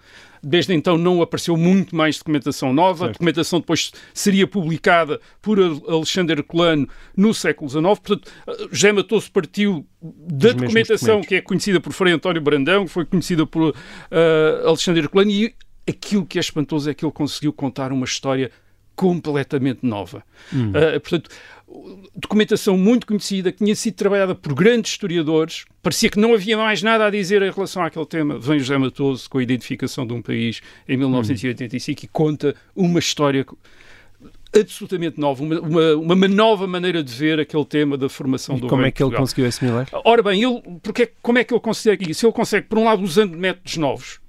Desde 0.43 0.73
então 0.73 0.97
não 0.97 1.21
apareceu 1.21 1.57
muito 1.57 1.95
mais 1.95 2.17
documentação 2.17 2.73
nova. 2.73 2.99
Certo. 2.99 3.09
A 3.09 3.13
documentação 3.13 3.59
depois 3.59 3.91
seria 4.13 4.47
publicada 4.47 5.19
por 5.41 5.59
Alexandre 5.59 6.39
Herculano 6.39 6.87
no 7.15 7.33
século 7.33 7.69
XIX. 7.69 7.83
Portanto, 7.83 8.31
José 8.71 8.91
Matoso 8.91 9.31
partiu 9.31 9.85
da 10.01 10.51
documentação 10.51 11.21
que 11.21 11.35
é 11.35 11.41
conhecida 11.41 11.79
por 11.79 11.93
Frei 11.93 12.13
António 12.13 12.41
Brandão, 12.41 12.85
que 12.85 12.91
foi 12.91 13.05
conhecida 13.05 13.45
por 13.45 13.69
uh, 13.69 14.67
Alexandre 14.67 15.01
Herculano, 15.01 15.31
e 15.31 15.53
aquilo 15.87 16.25
que 16.25 16.37
é 16.37 16.41
espantoso 16.41 16.89
é 16.89 16.93
que 16.93 17.05
ele 17.05 17.11
conseguiu 17.11 17.53
contar 17.53 17.91
uma 17.91 18.05
história 18.05 18.51
completamente 18.97 19.79
nova. 19.83 20.23
Hum. 20.51 20.71
Uh, 20.71 20.99
portanto, 20.99 21.29
documentação 22.15 22.75
muito 22.75 23.05
conhecida, 23.05 23.51
que 23.51 23.59
tinha 23.59 23.75
sido 23.75 23.93
trabalhada 23.93 24.33
por 24.33 24.53
grandes 24.53 24.91
historiadores, 24.91 25.65
parecia 25.83 26.09
que 26.09 26.19
não 26.19 26.33
havia 26.33 26.57
mais 26.57 26.81
nada 26.81 27.05
a 27.05 27.09
dizer 27.09 27.41
em 27.43 27.51
relação 27.51 27.83
àquele 27.83 28.05
tema. 28.07 28.39
Vem 28.39 28.57
José 28.57 28.77
Matoso 28.77 29.29
com 29.29 29.37
a 29.37 29.43
identificação 29.43 30.05
de 30.05 30.13
um 30.13 30.21
país 30.21 30.61
em 30.89 30.97
1985 30.97 32.01
hum. 32.01 32.03
e 32.03 32.07
conta 32.07 32.55
uma 32.75 32.99
história 32.99 33.45
absolutamente 34.57 35.19
nova, 35.19 35.43
uma, 35.43 35.59
uma, 35.59 35.95
uma, 35.95 36.27
nova 36.27 36.65
maneira 36.65 37.03
de 37.03 37.13
ver 37.13 37.39
aquele 37.39 37.65
tema 37.65 37.97
da 37.97 38.09
formação 38.09 38.57
e 38.57 38.61
do 38.61 38.67
como 38.67 38.85
é 38.85 38.91
que 38.91 39.03
ele 39.03 39.15
conseguiu 39.15 39.45
assimilar? 39.45 39.87
Ora 40.03 40.23
bem, 40.23 40.41
ele, 40.41 40.61
porque, 40.81 41.11
como 41.21 41.37
é 41.37 41.43
que 41.43 41.53
ele 41.53 41.61
consegue 41.61 42.09
isso? 42.09 42.25
Ele 42.25 42.33
consegue, 42.33 42.65
por 42.65 42.79
um 42.79 42.85
lado, 42.85 43.03
usando 43.03 43.37
métodos 43.37 43.77
novos, 43.77 44.19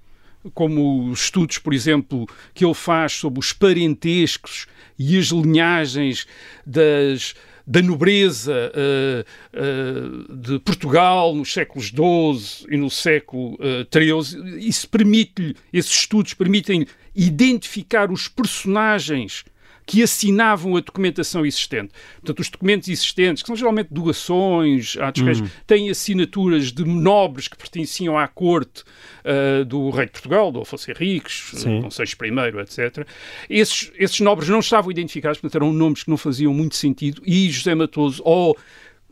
como 0.54 1.10
os 1.10 1.24
estudos, 1.24 1.58
por 1.58 1.74
exemplo, 1.74 2.26
que 2.54 2.64
ele 2.64 2.74
faz 2.74 3.12
sobre 3.12 3.40
os 3.40 3.52
parentescos 3.52 4.66
e 4.98 5.18
as 5.18 5.26
linhagens 5.26 6.26
das, 6.66 7.34
da 7.66 7.82
nobreza 7.82 8.72
uh, 8.72 10.30
uh, 10.32 10.36
de 10.36 10.58
Portugal 10.60 11.34
nos 11.34 11.52
séculos 11.52 11.86
XII 11.86 12.66
e 12.70 12.76
no 12.76 12.90
século 12.90 13.58
XIII. 13.92 14.12
Uh, 14.12 14.58
isso 14.58 14.88
permite-lhe, 14.88 15.56
esses 15.72 15.92
estudos 15.92 16.34
permitem 16.34 16.86
identificar 17.14 18.10
os 18.10 18.28
personagens 18.28 19.44
que 19.88 20.02
assinavam 20.02 20.76
a 20.76 20.80
documentação 20.80 21.46
existente. 21.46 21.94
Portanto, 22.16 22.40
os 22.40 22.50
documentos 22.50 22.90
existentes, 22.90 23.42
que 23.42 23.46
são 23.46 23.56
geralmente 23.56 23.88
doações, 23.90 24.98
atos 24.98 25.40
hum. 25.40 25.48
têm 25.66 25.88
assinaturas 25.88 26.70
de 26.70 26.84
nobres 26.84 27.48
que 27.48 27.56
pertenciam 27.56 28.18
à 28.18 28.28
corte 28.28 28.84
uh, 29.24 29.64
do 29.64 29.88
rei 29.88 30.04
de 30.04 30.12
Portugal, 30.12 30.52
do 30.52 30.60
Afonso 30.60 30.90
Henriques, 30.90 31.52
Seixas 31.90 32.18
I, 32.20 32.58
etc. 32.60 33.08
Esses, 33.48 33.90
esses 33.98 34.20
nobres 34.20 34.50
não 34.50 34.58
estavam 34.58 34.90
identificados, 34.90 35.40
portanto, 35.40 35.62
eram 35.62 35.72
nomes 35.72 36.02
que 36.02 36.10
não 36.10 36.18
faziam 36.18 36.52
muito 36.52 36.76
sentido 36.76 37.22
e 37.24 37.50
José 37.50 37.74
Matoso, 37.74 38.22
ao 38.26 38.54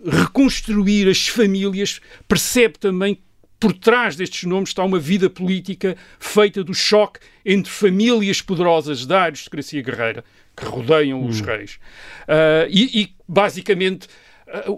reconstruir 0.05 1.09
as 1.09 1.27
famílias, 1.27 2.03
percebe 2.29 2.79
também 2.79 3.19
por 3.59 3.73
trás 3.73 4.15
destes 4.15 4.45
nomes 4.45 4.69
está 4.69 4.85
uma 4.85 4.99
vida 4.99 5.31
política 5.31 5.97
feita 6.19 6.63
do 6.63 6.75
choque 6.75 7.21
entre 7.45 7.73
famílias 7.73 8.43
poderosas 8.43 9.07
da 9.07 9.23
aristocracia 9.23 9.81
guerreira, 9.81 10.23
que 10.57 10.65
rodeiam 10.65 11.23
hum. 11.23 11.27
os 11.27 11.41
reis. 11.41 11.79
Uh, 12.23 12.67
e, 12.69 13.03
e, 13.03 13.15
basicamente, 13.29 14.09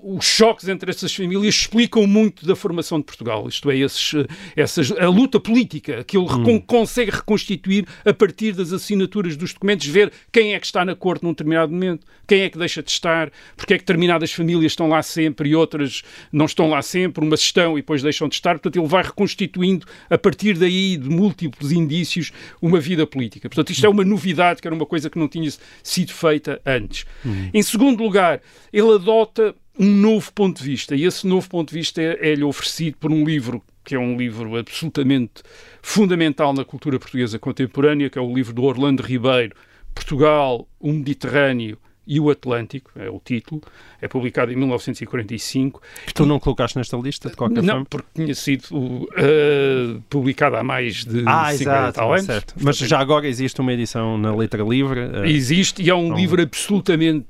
os 0.03 0.25
choques 0.25 0.67
entre 0.69 0.91
essas 0.91 1.15
famílias 1.15 1.55
explicam 1.55 2.07
muito 2.07 2.47
da 2.47 2.57
formação 2.57 2.99
de 2.99 3.05
Portugal. 3.05 3.47
Isto 3.47 3.71
é, 3.71 3.77
esses, 3.77 4.13
essas, 4.57 4.91
a 4.93 5.09
luta 5.09 5.39
política 5.39 6.03
que 6.05 6.17
ele 6.17 6.27
hum. 6.27 6.61
consegue 6.61 7.11
reconstituir 7.11 7.87
a 8.05 8.15
partir 8.15 8.53
das 8.53 8.73
assinaturas 8.73 9.37
dos 9.37 9.53
documentos, 9.53 9.87
ver 9.87 10.11
quem 10.33 10.55
é 10.55 10.61
que 10.61 10.67
está 10.67 10.85
na 10.85 10.95
corte 10.95 11.23
num 11.23 11.31
determinado 11.31 11.71
momento, 11.71 12.07
quem 12.27 12.43
é 12.43 12.51
que 12.51 12.59
deixa 12.59 12.83
de 12.83 12.91
estar, 12.91 13.31
porque 13.57 13.75
é 13.75 13.77
que 13.77 13.83
determinadas 13.83 14.33
famílias 14.33 14.73
estão 14.73 14.89
lá 14.89 15.03
sempre 15.03 15.51
e 15.51 15.55
outras 15.55 16.03
não 16.33 16.47
estão 16.47 16.71
lá 16.71 16.81
sempre, 16.81 17.25
umas 17.25 17.41
estão 17.41 17.77
e 17.77 17.83
depois 17.83 18.03
deixam 18.03 18.29
de 18.29 18.37
estar. 18.37 18.55
Portanto, 18.55 18.79
ele 18.79 18.89
vai 18.89 19.03
reconstituindo 19.03 19.87
a 20.09 20.17
partir 20.17 20.57
daí, 20.57 20.97
de 20.97 21.09
múltiplos 21.09 21.73
indícios, 21.73 22.33
uma 22.61 22.81
vida 22.81 23.07
política. 23.07 23.49
Portanto, 23.49 23.71
isto 23.71 23.85
é 23.85 23.89
uma 23.89 24.05
novidade, 24.05 24.63
que 24.63 24.69
era 24.69 24.75
uma 24.75 24.87
coisa 24.87 25.11
que 25.11 25.19
não 25.19 25.29
tinha 25.29 25.51
sido 25.83 26.13
feita 26.13 26.61
antes. 26.65 27.05
Hum. 27.25 27.51
Em 27.53 27.63
segundo 27.63 28.03
lugar, 28.03 28.41
ele 28.73 28.95
adota 28.95 29.55
um 29.79 29.87
novo 29.87 30.33
ponto 30.33 30.59
de 30.59 30.65
vista, 30.65 30.97
e 30.97 31.05
esse 31.05 31.27
novo 31.27 31.49
ponto 31.49 31.69
de 31.69 31.75
vista 31.75 32.03
é-lhe 32.03 32.43
é 32.43 32.45
oferecido 32.45 32.97
por 32.99 33.13
um 33.13 33.25
livro 33.25 33.63
que 33.85 33.95
é 33.95 33.99
um 33.99 34.19
livro 34.19 34.55
absolutamente 34.57 35.43
fundamental 35.81 36.53
na 36.53 36.63
cultura 36.63 36.99
portuguesa 36.99 37.39
contemporânea, 37.39 38.11
que 38.11 38.19
é 38.19 38.23
o 38.23 38.35
livro 38.35 38.53
do 38.53 38.65
Orlando 38.65 39.03
Ribeiro, 39.03 39.57
Portugal, 39.95 40.69
o 40.79 40.93
Mediterrâneo 40.93 41.79
e 42.07 42.21
o 42.21 42.29
Atlântico, 42.29 42.91
é 42.97 43.09
o 43.09 43.21
título, 43.23 43.63
é 44.01 44.07
publicado 44.07 44.53
em 44.53 44.57
1945. 44.57 45.81
Que 46.07 46.15
tu 46.15 46.27
não 46.27 46.39
colocaste 46.39 46.77
nesta 46.77 46.97
lista, 46.97 47.31
de 47.31 47.37
qualquer 47.37 47.63
não, 47.63 47.75
forma? 47.75 47.87
porque 47.89 48.09
tinha 48.15 48.35
sido 48.35 48.65
uh, 48.73 50.03
publicado 50.09 50.57
há 50.57 50.63
mais 50.63 51.05
de 51.05 51.23
ah, 51.27 51.53
50 51.53 51.63
exato, 51.63 52.01
anos. 52.01 52.25
Certo. 52.25 52.55
Mas 52.61 52.77
já 52.79 52.99
agora 52.99 53.27
existe 53.27 53.61
uma 53.61 53.73
edição 53.73 54.19
na 54.19 54.35
letra 54.35 54.63
livre? 54.63 55.01
Uh, 55.01 55.25
existe, 55.25 55.83
e 55.83 55.91
é 55.91 55.95
um 55.95 56.15
livro 56.15 56.41
absolutamente 56.43 57.27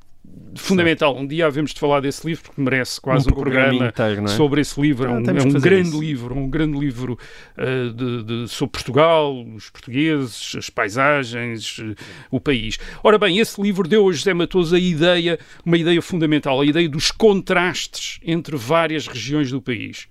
fundamental. 0.55 1.17
Um 1.17 1.27
dia 1.27 1.47
havemos 1.47 1.73
de 1.73 1.81
falar 1.81 2.01
desse 2.01 2.27
livro, 2.27 2.45
porque 2.45 2.61
merece 2.61 3.01
quase 3.01 3.29
um, 3.29 3.33
um 3.33 3.35
programa, 3.35 3.87
inteiro, 3.89 4.25
é? 4.25 4.29
sobre 4.29 4.61
esse 4.61 4.81
livro. 4.81 5.09
Ah, 5.09 5.13
é 5.13 5.15
um, 5.15 5.39
é 5.39 5.43
um 5.43 5.61
grande 5.61 5.89
isso. 5.89 6.01
livro, 6.01 6.37
um 6.37 6.49
grande 6.49 6.79
livro 6.79 7.19
uh, 7.57 7.93
de, 7.93 8.23
de, 8.23 8.49
sobre 8.49 8.73
Portugal, 8.73 9.45
os 9.55 9.71
portugueses, 9.71 10.55
as 10.57 10.71
paisagens, 10.71 11.79
uh, 11.79 11.95
o 12.31 12.41
país. 12.41 12.79
Ora 13.03 13.19
bem, 13.19 13.39
esse 13.39 13.61
livro 13.61 13.89
deu 13.89 14.09
a 14.09 14.13
José 14.13 14.35
Matoso 14.35 14.75
a 14.75 14.79
ideia, 14.79 15.39
uma 15.65 15.77
ideia 15.77 16.01
fundamental, 16.03 16.61
a 16.61 16.67
ideia 16.67 16.89
dos 16.89 17.11
contrastes 17.11 18.21
entre 18.23 18.57
várias 18.57 19.07
regiões 19.07 19.51
do 19.51 19.61
país 19.61 20.09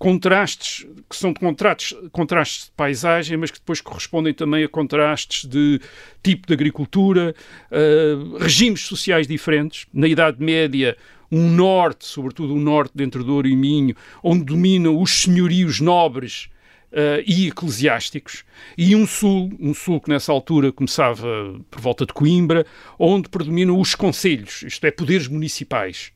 contrastes 0.00 0.86
que 1.10 1.14
são 1.14 1.34
contrastes, 1.34 1.94
contrastes 2.10 2.64
de 2.64 2.70
paisagem, 2.72 3.36
mas 3.36 3.50
que 3.50 3.58
depois 3.58 3.82
correspondem 3.82 4.32
também 4.32 4.64
a 4.64 4.68
contrastes 4.68 5.44
de 5.44 5.78
tipo 6.22 6.46
de 6.46 6.54
agricultura, 6.54 7.34
uh, 7.70 8.38
regimes 8.38 8.80
sociais 8.80 9.26
diferentes. 9.26 9.86
Na 9.92 10.08
Idade 10.08 10.42
Média, 10.42 10.96
um 11.30 11.50
norte, 11.50 12.06
sobretudo 12.06 12.54
um 12.54 12.60
norte 12.60 12.92
dentro 12.94 13.22
do 13.22 13.26
Douro 13.26 13.46
e 13.46 13.54
Minho, 13.54 13.94
onde 14.22 14.42
dominam 14.42 15.00
os 15.00 15.22
senhorios 15.22 15.80
nobres 15.80 16.48
Uh, 16.90 17.22
e 17.24 17.46
eclesiásticos, 17.46 18.42
e 18.76 18.96
um 18.96 19.06
sul, 19.06 19.56
um 19.60 19.72
sul 19.72 20.00
que 20.00 20.10
nessa 20.10 20.32
altura 20.32 20.72
começava 20.72 21.24
por 21.70 21.80
volta 21.80 22.04
de 22.04 22.12
Coimbra, 22.12 22.66
onde 22.98 23.28
predominam 23.28 23.78
os 23.78 23.94
conselhos, 23.94 24.64
isto 24.64 24.84
é, 24.84 24.90
poderes 24.90 25.28
municipais. 25.28 26.10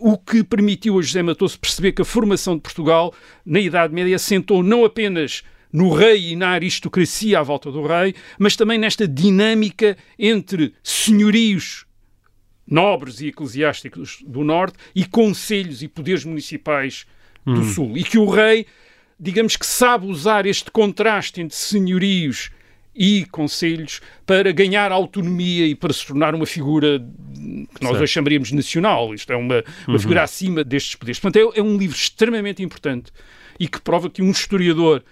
O 0.00 0.18
que 0.18 0.42
permitiu 0.42 0.98
a 0.98 1.02
José 1.02 1.22
Matoso 1.22 1.58
perceber 1.58 1.92
que 1.92 2.02
a 2.02 2.04
formação 2.04 2.56
de 2.56 2.62
Portugal, 2.62 3.14
na 3.44 3.60
Idade 3.60 3.94
Média, 3.94 4.16
assentou 4.16 4.62
não 4.62 4.84
apenas 4.84 5.42
no 5.72 5.92
rei 5.92 6.32
e 6.32 6.36
na 6.36 6.50
aristocracia 6.50 7.38
à 7.38 7.42
volta 7.42 7.70
do 7.70 7.86
rei, 7.86 8.14
mas 8.38 8.56
também 8.56 8.78
nesta 8.78 9.06
dinâmica 9.06 9.96
entre 10.18 10.74
senhorios 10.82 11.86
nobres 12.66 13.20
e 13.20 13.28
eclesiásticos 13.28 14.22
do 14.26 14.44
norte 14.44 14.76
e 14.94 15.04
conselhos 15.04 15.82
e 15.82 15.88
poderes 15.88 16.24
municipais 16.24 17.06
do 17.44 17.60
hum. 17.60 17.72
sul. 17.72 17.96
E 17.96 18.04
que 18.04 18.18
o 18.18 18.28
rei, 18.28 18.66
digamos 19.18 19.56
que 19.56 19.66
sabe 19.66 20.06
usar 20.06 20.46
este 20.46 20.70
contraste 20.70 21.40
entre 21.40 21.56
senhorios 21.56 22.50
e 22.98 23.24
conselhos 23.26 24.00
para 24.26 24.50
ganhar 24.50 24.90
autonomia 24.90 25.64
e 25.64 25.74
para 25.76 25.92
se 25.92 26.04
tornar 26.04 26.34
uma 26.34 26.44
figura 26.44 26.98
que 27.72 27.84
nós 27.84 28.00
hoje 28.00 28.12
chamaríamos 28.12 28.50
nacional. 28.50 29.14
Isto 29.14 29.32
é 29.32 29.36
uma, 29.36 29.62
uma 29.86 29.94
uhum. 29.94 29.98
figura 30.00 30.24
acima 30.24 30.64
destes 30.64 30.96
poderes. 30.96 31.20
Portanto, 31.20 31.52
é, 31.54 31.60
é, 31.60 31.62
um 31.62 31.78
livro 31.78 31.96
extremamente 31.96 32.60
importante 32.60 33.12
e 33.60 33.68
que 33.68 33.80
prova 33.80 34.10
que 34.10 34.20
um 34.20 34.30
historiador 34.30 35.04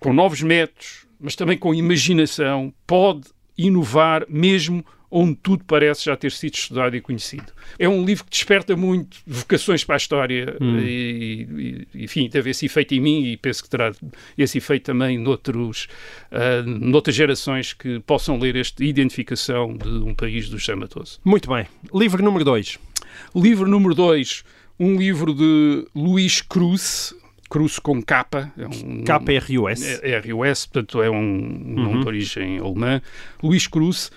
com 0.00 0.12
novos 0.12 0.42
métodos, 0.42 1.06
mas 1.20 1.36
também 1.36 1.56
com 1.56 1.72
imaginação, 1.72 2.74
pode 2.84 3.28
inovar 3.56 4.26
mesmo 4.28 4.84
onde 5.10 5.34
tudo 5.42 5.64
parece 5.64 6.04
já 6.04 6.16
ter 6.16 6.30
sido 6.30 6.54
estudado 6.54 6.96
e 6.96 7.00
conhecido. 7.00 7.52
É 7.78 7.88
um 7.88 8.04
livro 8.04 8.24
que 8.24 8.30
desperta 8.30 8.76
muito 8.76 9.18
vocações 9.26 9.82
para 9.82 9.96
a 9.96 9.98
história 9.98 10.56
hum. 10.60 10.78
e, 10.78 11.86
e, 11.94 12.04
enfim, 12.04 12.28
teve 12.28 12.50
esse 12.50 12.66
efeito 12.66 12.94
em 12.94 13.00
mim 13.00 13.24
e 13.24 13.36
penso 13.36 13.62
que 13.62 13.68
terá 13.68 13.92
esse 14.38 14.58
efeito 14.58 14.84
também 14.84 15.18
noutros, 15.18 15.88
uh, 16.30 16.68
noutras 16.68 17.16
gerações 17.16 17.72
que 17.72 17.98
possam 18.00 18.38
ler 18.38 18.56
esta 18.56 18.84
identificação 18.84 19.76
de 19.76 19.88
um 19.88 20.14
país 20.14 20.48
do 20.48 20.58
José 20.58 20.74
Matoso. 20.74 21.18
Muito 21.24 21.48
bem. 21.50 21.66
Livro 21.92 22.22
número 22.22 22.44
2. 22.44 22.78
Livro 23.34 23.68
número 23.68 23.94
2, 23.94 24.44
um 24.78 24.96
livro 24.96 25.34
de 25.34 25.86
Luís 25.94 26.40
Cruz, 26.40 27.14
Cruz 27.50 27.80
com 27.80 28.00
capa. 28.00 28.52
É 28.56 28.64
um, 28.64 29.02
KRUS. 29.02 29.82
É, 30.02 30.20
RUS, 30.20 30.66
portanto 30.66 31.02
é 31.02 31.10
um 31.10 31.20
nome 31.20 32.00
de 32.00 32.06
origem 32.06 32.58
alemã. 32.58 33.02
Luís 33.42 33.66
Cruz. 33.66 34.12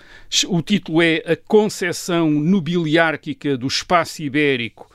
O 0.46 0.62
título 0.62 1.02
é 1.02 1.16
A 1.26 1.36
Concepção 1.36 2.30
Nobiliárquica 2.30 3.56
do 3.56 3.66
Espaço 3.66 4.22
Ibérico 4.22 4.88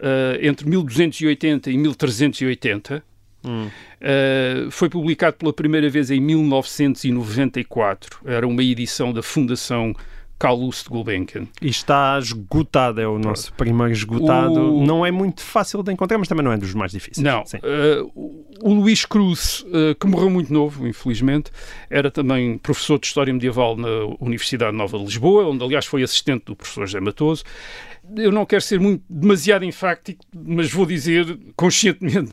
uh, 0.00 0.38
entre 0.40 0.66
1280 0.68 1.70
e 1.70 1.76
1380. 1.76 3.04
Hum. 3.44 3.66
Uh, 3.66 4.70
foi 4.70 4.88
publicado 4.88 5.36
pela 5.36 5.52
primeira 5.52 5.90
vez 5.90 6.10
em 6.10 6.20
1994. 6.20 8.20
Era 8.24 8.48
uma 8.48 8.62
edição 8.62 9.12
da 9.12 9.22
Fundação 9.22 9.94
Carlos 10.38 10.82
de 10.82 10.88
Gulbenkian. 10.88 11.46
E 11.60 11.68
está 11.68 12.18
esgotado, 12.18 13.00
é 13.00 13.06
o 13.06 13.18
nosso 13.18 13.52
primeiro 13.54 13.92
esgotado. 13.92 14.76
O... 14.76 14.86
Não 14.86 15.04
é 15.04 15.10
muito 15.10 15.42
fácil 15.42 15.82
de 15.82 15.92
encontrar, 15.92 16.18
mas 16.18 16.28
também 16.28 16.44
não 16.44 16.52
é 16.52 16.56
dos 16.56 16.74
mais 16.74 16.92
difíceis. 16.92 17.24
Não. 17.24 17.42
Uh, 17.42 18.44
o 18.62 18.74
Luís 18.74 19.04
Cruz, 19.04 19.64
uh, 19.68 19.94
que 19.98 20.06
morreu 20.06 20.30
muito 20.30 20.52
novo, 20.52 20.86
infelizmente, 20.86 21.50
era 21.88 22.10
também 22.10 22.58
professor 22.58 22.98
de 22.98 23.06
História 23.06 23.32
Medieval 23.32 23.76
na 23.76 23.88
Universidade 24.20 24.76
Nova 24.76 24.98
de 24.98 25.04
Lisboa, 25.04 25.46
onde, 25.46 25.62
aliás, 25.62 25.86
foi 25.86 26.02
assistente 26.02 26.46
do 26.46 26.56
professor 26.56 26.86
José 26.86 27.00
Matoso. 27.00 27.44
Eu 28.16 28.30
não 28.30 28.44
quero 28.44 28.60
ser 28.60 28.78
muito 28.78 29.02
demasiado 29.08 29.64
enfático, 29.64 30.24
mas 30.34 30.70
vou 30.70 30.84
dizer 30.84 31.38
conscientemente 31.56 32.32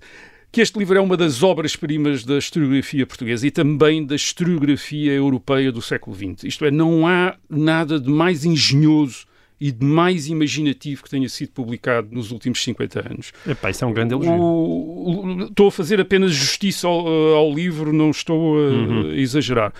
que 0.52 0.60
este 0.60 0.78
livro 0.78 0.98
é 0.98 1.02
uma 1.02 1.16
das 1.16 1.42
obras-primas 1.42 2.26
da 2.26 2.38
historiografia 2.38 3.08
portuguesa 3.08 3.48
e 3.48 3.52
também 3.52 4.06
da 4.06 4.16
historiografia 4.16 5.14
europeia 5.14 5.72
do 5.72 5.82
século 5.82 6.16
XX. 6.16 6.44
Isto 6.44 6.66
é, 6.66 6.72
não 6.72 7.08
há 7.08 7.36
nada 7.50 8.00
de 8.00 8.10
mais 8.10 8.44
engenhoso 8.44 9.26
e 9.62 9.72
de 9.72 9.86
mais 9.86 10.28
imaginativo 10.28 11.04
que 11.04 11.10
tenha 11.10 11.30
sido 11.30 11.52
publicado 11.52 12.10
nos 12.12 12.32
últimos 12.32 12.62
50 12.64 13.12
anos. 13.12 13.32
Epá, 13.48 13.70
isso 13.70 13.86
é 13.86 13.88
um 13.88 13.94
grande 13.94 14.14
elogio. 14.14 15.46
estou 15.48 15.68
a 15.68 15.72
fazer 15.72 16.02
apenas 16.02 16.34
justiça 16.34 16.88
ao, 16.88 17.08
ao 17.36 17.54
livro, 17.54 17.94
não 17.94 18.10
estou 18.10 18.58
a, 18.58 18.62
uhum. 18.72 19.14
exagerar. 19.14 19.72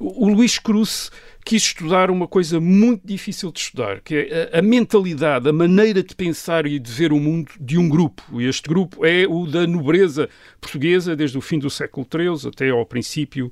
O, 0.00 0.26
o 0.26 0.28
Luís 0.32 0.58
Cruz 0.58 1.12
quis 1.46 1.62
estudar 1.62 2.10
uma 2.10 2.26
coisa 2.26 2.58
muito 2.58 3.06
difícil 3.06 3.52
de 3.52 3.60
estudar, 3.60 4.00
que 4.00 4.16
é 4.16 4.58
a, 4.58 4.60
mentalidade, 4.60 5.48
a 5.48 5.52
maneira 5.52 6.02
de 6.02 6.12
pensar 6.12 6.66
e 6.66 6.76
de 6.76 6.90
ver 6.90 7.12
o 7.12 7.20
mundo 7.20 7.52
de 7.60 7.78
um 7.78 7.88
grupo. 7.88 8.20
E 8.40 8.46
este 8.46 8.68
grupo 8.68 9.06
é 9.06 9.28
o 9.28 9.46
da 9.46 9.64
nobreza 9.64 10.28
portuguesa, 10.60 11.14
desde 11.14 11.38
o 11.38 11.40
fim 11.40 11.60
do 11.60 11.70
século 11.70 12.04
XIII 12.04 12.50
até 12.50 12.70
ao 12.70 12.84
princípio 12.84 13.46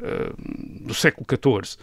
uh, 0.00 0.86
do 0.86 0.94
século 0.94 1.26
XIV. 1.28 1.76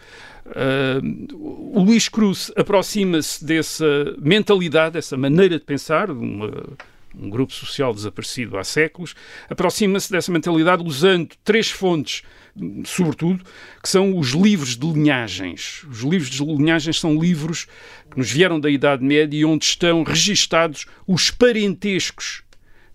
Uh, 0.46 1.76
o 1.78 1.84
Luís 1.84 2.08
Cruz 2.08 2.54
aproxima-se 2.56 3.44
dessa 3.44 4.16
mentalidade, 4.18 4.94
dessa 4.94 5.18
maneira 5.18 5.60
de 5.60 5.66
pensar, 5.66 6.10
uma, 6.10 6.78
um 7.20 7.30
grupo 7.30 7.54
social 7.54 7.94
desaparecido 7.94 8.58
há 8.58 8.64
séculos, 8.64 9.14
aproxima-se 9.50 10.12
dessa 10.12 10.32
mentalidade 10.32 10.84
usando 10.84 11.36
três 11.44 11.70
fontes 11.70 12.24
sobretudo, 12.86 13.44
que 13.82 13.88
são 13.88 14.18
os 14.18 14.30
livros 14.30 14.76
de 14.76 14.86
linhagens. 14.86 15.86
Os 15.90 16.02
livros 16.02 16.30
de 16.30 16.44
linhagens 16.44 17.00
são 17.00 17.18
livros 17.18 17.68
que 18.12 18.18
nos 18.18 18.30
vieram 18.30 18.60
da 18.60 18.70
Idade 18.70 19.04
Média 19.04 19.38
e 19.38 19.46
onde 19.46 19.66
estão 19.66 20.04
registados 20.04 20.86
os 21.08 21.32
parentescos 21.32 22.44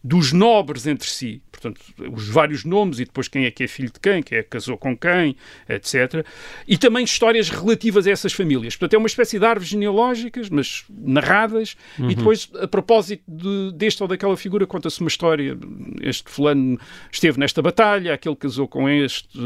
dos 0.04 0.34
nobres 0.34 0.86
entre 0.86 1.08
si, 1.08 1.40
portanto, 1.50 1.80
os 2.12 2.28
vários 2.28 2.62
nomes 2.62 3.00
e 3.00 3.06
depois 3.06 3.26
quem 3.26 3.46
é 3.46 3.50
que 3.50 3.64
é 3.64 3.66
filho 3.66 3.90
de 3.90 3.98
quem, 3.98 4.22
quem 4.22 4.36
é 4.36 4.42
que 4.42 4.50
casou 4.50 4.76
com 4.76 4.94
quem, 4.94 5.34
etc. 5.66 6.26
E 6.68 6.76
também 6.76 7.04
histórias 7.04 7.48
relativas 7.48 8.06
a 8.06 8.10
essas 8.10 8.34
famílias. 8.34 8.76
Portanto, 8.76 8.92
é 8.92 8.98
uma 8.98 9.06
espécie 9.06 9.38
de 9.38 9.46
árvores 9.46 9.70
genealógicas, 9.70 10.50
mas 10.50 10.84
narradas, 10.90 11.74
uhum. 11.98 12.10
e 12.10 12.14
depois, 12.14 12.50
a 12.60 12.68
propósito 12.68 13.22
de, 13.26 13.72
deste 13.72 14.02
ou 14.02 14.08
daquela 14.08 14.36
figura, 14.36 14.66
conta-se 14.66 15.00
uma 15.00 15.08
história. 15.08 15.56
Este 16.02 16.30
fulano 16.30 16.78
esteve 17.10 17.40
nesta 17.40 17.62
batalha, 17.62 18.12
aquele 18.12 18.36
casou 18.36 18.68
com 18.68 18.86
este, 18.86 19.38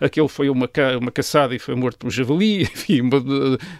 aquele 0.00 0.26
foi 0.26 0.48
uma, 0.48 0.68
uma 1.00 1.12
caçada 1.12 1.54
e 1.54 1.58
foi 1.60 1.76
morto 1.76 1.98
por 1.98 2.10
javali, 2.10 2.62
enfim, 2.66 3.00
uma, 3.00 3.22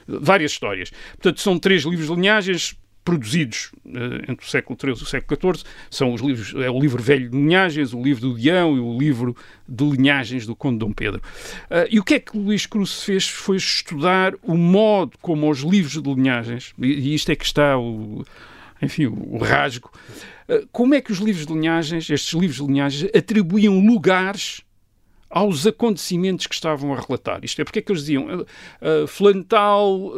várias 0.06 0.52
histórias. 0.52 0.92
Portanto, 1.16 1.40
são 1.40 1.58
três 1.58 1.82
livros 1.82 2.06
de 2.06 2.14
linhagens, 2.14 2.76
produzidos 3.04 3.70
uh, 3.84 4.30
entre 4.30 4.46
o 4.46 4.48
século 4.48 4.78
XIII 4.80 4.90
e 4.90 5.02
o 5.02 5.06
século 5.06 5.54
XIV 5.54 5.64
são 5.90 6.12
os 6.14 6.22
livros, 6.22 6.54
é 6.56 6.70
o 6.70 6.80
livro 6.80 7.02
velho 7.02 7.28
de 7.28 7.36
linhagens, 7.36 7.92
o 7.92 8.02
livro 8.02 8.30
do 8.30 8.38
Dião 8.38 8.76
e 8.76 8.80
o 8.80 8.98
livro 8.98 9.36
de 9.68 9.84
linhagens 9.84 10.46
do 10.46 10.56
Conde 10.56 10.78
Dom 10.78 10.92
Pedro. 10.92 11.20
Uh, 11.70 11.86
e 11.90 12.00
o 12.00 12.04
que 12.04 12.14
é 12.14 12.20
que 12.20 12.36
Luís 12.36 12.66
Cruz 12.66 13.02
fez 13.02 13.28
foi 13.28 13.56
estudar 13.56 14.34
o 14.42 14.56
modo 14.56 15.18
como 15.20 15.50
os 15.50 15.60
livros 15.60 16.00
de 16.00 16.14
linhagens, 16.14 16.72
e, 16.78 17.14
isto 17.14 17.30
é 17.30 17.36
que 17.36 17.44
está 17.44 17.78
o, 17.78 18.24
enfim, 18.80 19.06
o, 19.06 19.38
rasgo, 19.38 19.90
uh, 20.48 20.66
como 20.72 20.94
é 20.94 21.00
que 21.00 21.12
os 21.12 21.18
livros 21.18 21.46
de 21.46 21.52
linhagens, 21.52 22.08
estes 22.08 22.32
livros 22.32 22.56
de 22.56 22.66
linhagens, 22.66 23.10
atribuíam 23.14 23.78
lugares 23.78 24.62
aos 25.34 25.66
acontecimentos 25.66 26.46
que 26.46 26.54
estavam 26.54 26.94
a 26.94 27.00
relatar. 27.00 27.40
Isto 27.42 27.60
é, 27.60 27.64
porque 27.64 27.80
é 27.80 27.82
que 27.82 27.90
eles 27.90 28.02
diziam 28.02 28.24
uh, 28.26 28.42
uh, 29.02 29.06
Flantal 29.08 29.90
uh, 29.90 30.14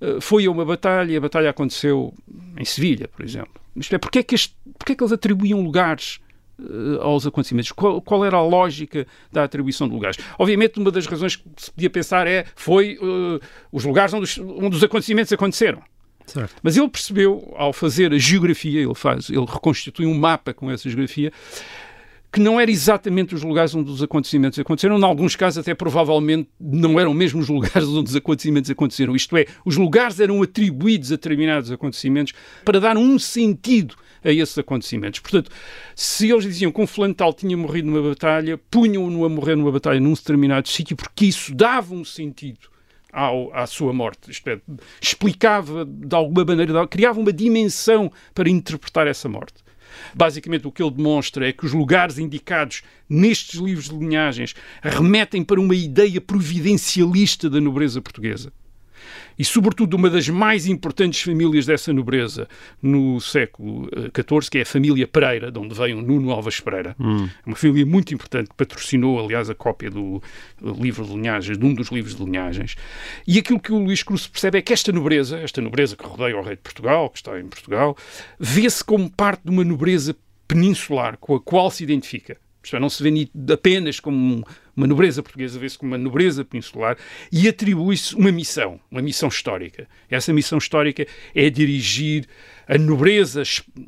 uh, 0.00 0.20
foi 0.20 0.46
a 0.46 0.50
uma 0.50 0.64
batalha 0.64 1.12
e 1.12 1.16
a 1.16 1.20
batalha 1.20 1.50
aconteceu 1.50 2.12
em 2.58 2.64
Sevilha, 2.64 3.06
por 3.06 3.24
exemplo. 3.24 3.62
Isto 3.76 3.94
é, 3.94 3.98
porque 3.98 4.18
é 4.18 4.22
que, 4.24 4.34
este, 4.34 4.56
porque 4.76 4.92
é 4.92 4.96
que 4.96 5.04
eles 5.04 5.12
atribuíam 5.12 5.60
lugares 5.60 6.18
aos 7.00 7.26
acontecimentos? 7.26 7.70
Qual, 7.72 8.00
qual, 8.00 8.24
era 8.24 8.36
a 8.36 8.42
lógica 8.42 9.06
da 9.32 9.44
atribuição 9.44 9.88
de 9.88 9.94
lugares? 9.94 10.16
Obviamente, 10.38 10.78
uma 10.80 10.90
das 10.90 11.06
razões 11.06 11.36
que 11.36 11.44
se 11.56 11.70
podia 11.70 11.90
pensar 11.90 12.26
é 12.26 12.44
foi 12.54 12.96
uh, 12.98 13.40
os 13.72 13.84
lugares 13.84 14.14
onde 14.14 14.24
os, 14.24 14.38
onde 14.38 14.76
os 14.76 14.82
acontecimentos 14.82 15.32
aconteceram. 15.32 15.82
Certo. 16.26 16.54
Mas 16.62 16.76
ele 16.76 16.88
percebeu, 16.88 17.52
ao 17.56 17.72
fazer 17.72 18.12
a 18.12 18.18
geografia, 18.18 18.80
ele 18.80 18.94
faz, 18.94 19.28
ele 19.28 19.44
reconstitui 19.44 20.06
um 20.06 20.14
mapa 20.14 20.54
com 20.54 20.70
essa 20.70 20.88
geografia, 20.88 21.32
que 22.34 22.40
não 22.40 22.58
era 22.58 22.68
exatamente 22.68 23.32
os 23.32 23.44
lugares 23.44 23.76
onde 23.76 23.88
os 23.92 24.02
acontecimentos 24.02 24.58
aconteceram, 24.58 24.98
em 24.98 25.04
alguns 25.04 25.36
casos 25.36 25.58
até 25.58 25.72
provavelmente 25.72 26.48
não 26.58 26.98
eram 26.98 27.14
mesmo 27.14 27.38
os 27.40 27.48
lugares 27.48 27.86
onde 27.86 28.10
os 28.10 28.16
acontecimentos 28.16 28.68
aconteceram, 28.68 29.14
isto 29.14 29.36
é, 29.36 29.46
os 29.64 29.76
lugares 29.76 30.18
eram 30.18 30.42
atribuídos 30.42 31.12
a 31.12 31.14
determinados 31.14 31.70
acontecimentos 31.70 32.32
para 32.64 32.80
dar 32.80 32.96
um 32.96 33.20
sentido 33.20 33.94
a 34.24 34.32
esses 34.32 34.58
acontecimentos. 34.58 35.20
Portanto, 35.20 35.48
se 35.94 36.28
eles 36.28 36.42
diziam 36.42 36.72
que 36.72 36.80
um 36.80 36.88
fulano 36.88 37.14
tal 37.14 37.32
tinha 37.32 37.56
morrido 37.56 37.88
numa 37.88 38.02
batalha, 38.02 38.58
punham-no 38.68 39.24
a 39.24 39.28
morrer 39.28 39.54
numa 39.54 39.70
batalha 39.70 40.00
num 40.00 40.14
determinado 40.14 40.68
sítio, 40.68 40.96
porque 40.96 41.26
isso 41.26 41.54
dava 41.54 41.94
um 41.94 42.04
sentido 42.04 42.68
ao, 43.12 43.54
à 43.54 43.64
sua 43.64 43.92
morte. 43.92 44.32
Isto 44.32 44.50
é, 44.50 44.60
explicava 45.00 45.84
de 45.84 46.16
alguma 46.16 46.44
maneira, 46.44 46.84
criava 46.88 47.20
uma 47.20 47.32
dimensão 47.32 48.10
para 48.34 48.50
interpretar 48.50 49.06
essa 49.06 49.28
morte. 49.28 49.63
Basicamente, 50.14 50.66
o 50.66 50.72
que 50.72 50.82
ele 50.82 50.90
demonstra 50.90 51.48
é 51.48 51.52
que 51.52 51.66
os 51.66 51.72
lugares 51.72 52.18
indicados 52.18 52.82
nestes 53.08 53.60
livros 53.60 53.88
de 53.88 53.96
linhagens 53.96 54.54
remetem 54.82 55.42
para 55.42 55.60
uma 55.60 55.74
ideia 55.74 56.20
providencialista 56.20 57.48
da 57.50 57.60
nobreza 57.60 58.00
portuguesa 58.00 58.52
e, 59.38 59.44
sobretudo, 59.44 59.94
uma 59.94 60.10
das 60.10 60.28
mais 60.28 60.66
importantes 60.66 61.22
famílias 61.22 61.66
dessa 61.66 61.92
nobreza 61.92 62.48
no 62.82 63.20
século 63.20 63.88
XIV, 64.14 64.50
que 64.50 64.58
é 64.58 64.62
a 64.62 64.66
família 64.66 65.06
Pereira, 65.06 65.50
de 65.50 65.58
onde 65.58 65.74
veio 65.74 66.00
Nuno 66.00 66.30
Alves 66.30 66.60
Pereira. 66.60 66.94
Hum. 66.98 67.26
É 67.26 67.48
uma 67.48 67.56
família 67.56 67.86
muito 67.86 68.14
importante 68.14 68.50
que 68.50 68.56
patrocinou, 68.56 69.22
aliás, 69.22 69.50
a 69.50 69.54
cópia 69.54 69.90
do 69.90 70.22
livro 70.60 71.04
de 71.04 71.12
linhagens, 71.12 71.58
de 71.58 71.64
um 71.64 71.74
dos 71.74 71.88
livros 71.88 72.14
de 72.14 72.24
linhagens. 72.24 72.76
E 73.26 73.38
aquilo 73.38 73.60
que 73.60 73.72
o 73.72 73.78
Luís 73.78 74.02
Cruz 74.02 74.26
percebe 74.26 74.58
é 74.58 74.62
que 74.62 74.72
esta 74.72 74.92
nobreza, 74.92 75.38
esta 75.38 75.60
nobreza 75.60 75.96
que 75.96 76.04
rodeia 76.04 76.36
o 76.36 76.42
rei 76.42 76.56
de 76.56 76.62
Portugal, 76.62 77.10
que 77.10 77.18
está 77.18 77.38
em 77.38 77.46
Portugal, 77.46 77.96
vê-se 78.38 78.84
como 78.84 79.10
parte 79.10 79.42
de 79.44 79.50
uma 79.50 79.64
nobreza 79.64 80.16
peninsular 80.46 81.16
com 81.18 81.34
a 81.34 81.40
qual 81.40 81.70
se 81.70 81.82
identifica. 81.82 82.36
Isto 82.62 82.76
é, 82.76 82.80
não 82.80 82.88
se 82.88 83.02
vê 83.02 83.28
apenas 83.52 84.00
como 84.00 84.44
uma 84.76 84.86
nobreza 84.86 85.22
portuguesa, 85.22 85.58
vê-se 85.58 85.78
como 85.78 85.92
uma 85.92 85.98
nobreza 85.98 86.44
peninsular 86.44 86.96
e 87.30 87.48
atribui-se 87.48 88.14
uma 88.14 88.32
missão, 88.32 88.80
uma 88.90 89.02
missão 89.02 89.28
histórica. 89.28 89.88
Essa 90.10 90.32
missão 90.32 90.58
histórica 90.58 91.06
é 91.34 91.50
dirigir 91.50 92.26
a 92.66 92.78
nobreza 92.78 93.42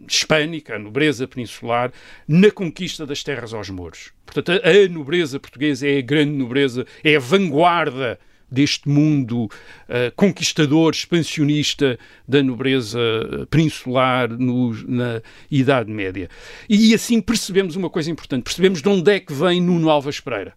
hispânica, 0.09 0.77
a 0.77 0.79
nobreza 0.79 1.27
peninsular, 1.27 1.93
na 2.29 2.51
conquista 2.51 3.07
das 3.07 3.23
terras 3.23 3.55
aos 3.55 3.71
mouros. 3.71 4.13
Portanto, 4.25 4.53
a, 4.53 4.89
nobreza 4.89 5.41
portuguesa 5.41 5.89
é 5.89 5.99
a 5.99 6.03
grande 6.03 6.33
nobreza, 6.33 6.87
é 7.03 7.17
a 7.17 7.21
vanguarda 7.21 8.19
deste 8.51 8.89
mundo 8.89 9.45
uh, 9.45 10.13
conquistador, 10.15 10.93
expansionista 10.93 11.99
da 12.29 12.43
nobreza 12.43 12.99
eh, 13.01 13.47
peninsular 13.47 14.29
no, 14.31 14.73
na 14.87 15.21
Idade 15.51 15.91
Média. 15.91 16.29
E 16.69 16.95
assim 16.95 17.21
percebemos 17.21 17.75
uma 17.77 17.91
coisa 17.91 18.11
importante, 18.11 18.45
percebemos 18.45 18.81
de 18.81 18.89
onde 18.89 19.11
é 19.13 19.21
que 19.21 19.33
vem 19.33 19.61
Nuno 19.61 19.91
Alves 19.91 20.21
Pereira. 20.21 20.55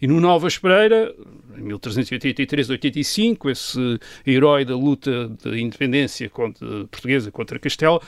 E 0.00 0.06
Nuno 0.06 0.28
Alves 0.28 0.56
Pereira, 0.58 1.14
em 1.58 1.62
1383-85, 1.62 3.50
esse 3.50 4.00
herói 4.26 4.64
da 4.64 4.74
luta 4.74 5.28
de 5.42 5.60
independência 5.60 6.28
contra, 6.30 6.66
portuguesa 6.86 7.30
contra 7.30 7.58
Castelo, 7.58 8.00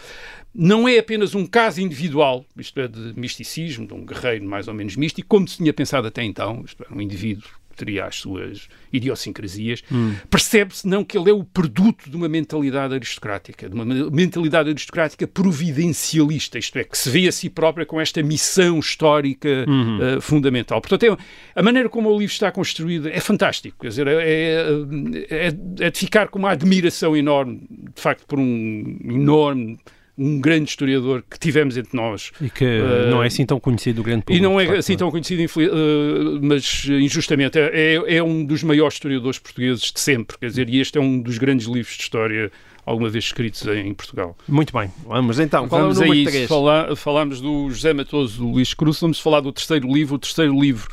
não 0.55 0.89
é 0.89 0.99
apenas 0.99 1.35
um 1.35 1.47
caso 1.47 1.81
individual, 1.81 2.45
isto 2.57 2.79
é, 2.81 2.89
de 2.89 3.13
misticismo, 3.19 3.87
de 3.87 3.95
um 3.95 4.05
guerreiro 4.05 4.45
mais 4.45 4.69
ou 4.69 4.75
menos 4.75 4.97
místico, 4.97 5.29
como 5.29 5.47
se 5.49 5.59
tinha 5.59 5.73
pensado 5.73 6.07
até 6.07 6.23
então, 6.23 6.63
isto 6.65 6.83
é, 6.83 6.95
um 6.95 7.01
indivíduo 7.01 7.49
teria 7.85 8.05
as 8.05 8.17
suas 8.17 8.69
idiosincrasias, 8.93 9.83
hum. 9.91 10.15
percebe-se 10.31 10.87
não 10.87 11.05
que 11.05 11.19
ele 11.19 11.31
é 11.31 11.33
o 11.33 11.43
produto 11.43 12.09
de 12.09 12.17
uma 12.17 12.29
mentalidade 12.29 12.95
aristocrática, 12.95 13.69
de 13.69 13.75
uma 13.75 13.85
mentalidade 13.85 14.71
aristocrática 14.71 15.27
providencialista, 15.27 16.59
isto 16.59 16.79
é, 16.79 16.85
que 16.85 16.97
se 16.97 17.11
vê 17.11 17.27
a 17.27 17.33
si 17.33 17.51
própria 17.51 17.85
com 17.85 18.01
esta 18.01 18.23
missão 18.23 18.79
histórica 18.79 19.65
uhum. 19.67 20.17
uh, 20.19 20.21
fundamental. 20.21 20.81
Portanto, 20.81 21.05
é, 21.05 21.17
a 21.59 21.63
maneira 21.63 21.89
como 21.89 22.09
o 22.09 22.19
livro 22.19 22.33
está 22.33 22.53
construído 22.53 23.09
é 23.09 23.21
fantástico, 23.21 23.79
quer 23.81 23.89
dizer, 23.89 24.07
é, 24.07 24.15
é, 24.15 25.47
é, 25.47 25.47
é 25.81 25.91
de 25.91 25.99
ficar 25.99 26.29
com 26.29 26.39
uma 26.39 26.51
admiração 26.51 27.17
enorme, 27.17 27.63
de 27.69 28.01
facto, 28.01 28.25
por 28.27 28.39
um 28.39 28.99
enorme 29.05 29.79
um 30.23 30.41
grande 30.41 30.71
historiador 30.71 31.25
que 31.29 31.39
tivemos 31.39 31.77
entre 31.77 31.97
nós. 31.97 32.31
E 32.41 32.49
que 32.49 32.65
uh, 32.65 33.11
não 33.11 33.23
é 33.23 33.27
assim 33.27 33.45
tão 33.45 33.59
conhecido 33.59 34.01
o 34.01 34.05
grande 34.05 34.23
público. 34.23 34.39
E 34.39 34.43
não 34.43 34.61
é 34.61 34.79
assim 34.79 34.97
tão 34.97 35.11
conhecido, 35.11 35.43
uh, 35.43 36.39
mas 36.41 36.85
injustamente 36.87 37.59
é, 37.59 37.97
é, 37.97 38.17
é, 38.17 38.23
um 38.23 38.45
dos 38.45 38.63
maiores 38.63 38.95
historiadores 38.95 39.39
portugueses 39.39 39.91
de 39.91 39.99
sempre, 39.99 40.39
quer 40.39 40.47
dizer, 40.47 40.69
e 40.69 40.81
este 40.81 40.97
é 40.99 41.01
um 41.01 41.21
dos 41.21 41.39
grandes 41.39 41.67
livros 41.67 41.97
de 41.97 42.03
história 42.03 42.53
alguma 42.87 43.09
vez 43.09 43.25
escritos 43.25 43.67
em 43.67 43.93
Portugal. 43.95 44.37
Muito 44.49 44.73
bem, 44.73 44.91
vamos 45.05 45.39
então, 45.39 45.69
qual 45.69 45.83
vamos 45.83 46.01
é 46.01 46.05
o 46.05 46.09
número 46.09 46.31
3? 46.31 46.49
Falar, 46.49 46.97
falámos 46.97 47.41
do 47.41 47.71
José 47.71 47.93
Matoso, 47.93 48.39
do 48.39 48.51
Luís 48.51 48.75
Cruz, 48.75 49.01
vamos 49.01 49.21
falar 49.21 49.41
do 49.41 49.53
terceiro 49.53 49.93
livro. 49.93 50.17
O 50.17 50.19
terceiro 50.19 50.59
livro 50.61 50.89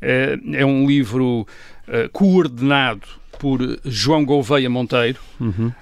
é, 0.00 0.38
é 0.52 0.64
um 0.64 0.86
livro 0.86 1.46
uh, 1.88 2.08
coordenado 2.12 3.06
por 3.44 3.60
João 3.84 4.24
Gouveia 4.24 4.70
Monteiro. 4.70 5.20
Uhum. 5.40 5.72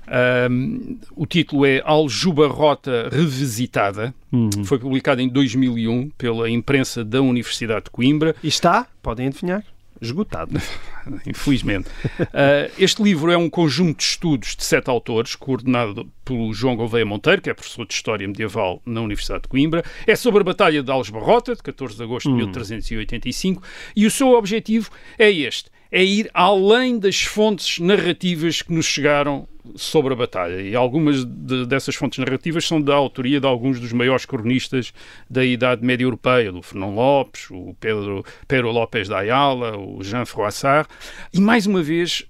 Um, 0.51 0.99
o 1.15 1.27
título 1.27 1.65
é 1.65 1.81
Aljuba 1.85 2.49
Rota 2.49 3.09
Revisitada. 3.13 4.15
Uhum. 4.33 4.65
Foi 4.65 4.79
publicado 4.79 5.21
em 5.21 5.29
2001 5.29 6.11
pela 6.19 6.51
imprensa 6.51 7.05
da 7.05 7.21
Universidade 7.21 7.85
de 7.85 7.91
Coimbra. 7.91 8.35
E 8.43 8.49
está, 8.49 8.87
podem 9.03 9.29
adivinhar, 9.29 9.63
esgotado. 10.01 10.61
Infelizmente. 11.27 11.89
Uh, 12.21 12.73
este 12.79 13.03
livro 13.03 13.31
é 13.31 13.37
um 13.37 13.49
conjunto 13.49 13.99
de 13.99 14.05
estudos 14.05 14.57
de 14.57 14.65
sete 14.65 14.91
autores, 14.91 15.37
coordenado 15.37 16.11
pelo 16.25 16.53
João 16.53 16.75
Gouveia 16.75 17.07
Monteiro, 17.07 17.43
que 17.43 17.51
é 17.51 17.55
professor 17.55 17.87
de 17.87 17.95
História 17.95 18.27
Medieval 18.27 18.81
na 18.85 19.01
Universidade 19.01 19.43
de 19.43 19.49
Coimbra. 19.49 19.85
É 20.07 20.17
sobre 20.17 20.41
a 20.41 20.45
Batalha 20.45 20.83
de 20.83 20.91
Aljubarrota, 20.91 21.55
de 21.55 21.63
14 21.63 21.97
de 21.97 22.03
agosto 22.03 22.29
de 22.29 22.35
1385, 22.35 23.61
hum. 23.61 23.65
e 23.95 24.07
o 24.07 24.11
seu 24.11 24.31
objetivo 24.31 24.91
é 25.19 25.31
este 25.31 25.72
é 25.93 26.03
ir 26.03 26.31
além 26.33 26.99
das 26.99 27.21
fontes 27.21 27.79
narrativas 27.79 28.63
que 28.63 28.73
nos 28.73 28.87
chegaram 28.87 29.47
sobre 29.77 30.15
a 30.15 30.17
batalha. 30.17 30.63
E 30.63 30.75
algumas 30.75 31.23
de, 31.23 31.67
dessas 31.67 31.95
fontes 31.95 32.19
narrativas 32.19 32.67
são 32.67 32.81
da 32.81 32.95
autoria 32.95 33.39
de 33.39 33.47
alguns 33.47 33.79
dos 33.79 33.93
maiores 33.93 34.25
cronistas 34.25 34.95
da 35.29 35.45
Idade 35.45 35.85
Média 35.85 36.05
Europeia, 36.05 36.51
do 36.51 36.63
Fernão 36.63 36.95
Lopes, 36.95 37.51
o 37.51 37.77
Pedro, 37.79 38.25
Pedro 38.49 38.73
López 38.73 39.07
da 39.07 39.19
Ayala, 39.19 39.77
o 39.77 40.03
Jean 40.03 40.25
Froissart. 40.25 40.89
E, 41.31 41.39
mais 41.39 41.67
uma 41.67 41.83
vez, 41.83 42.25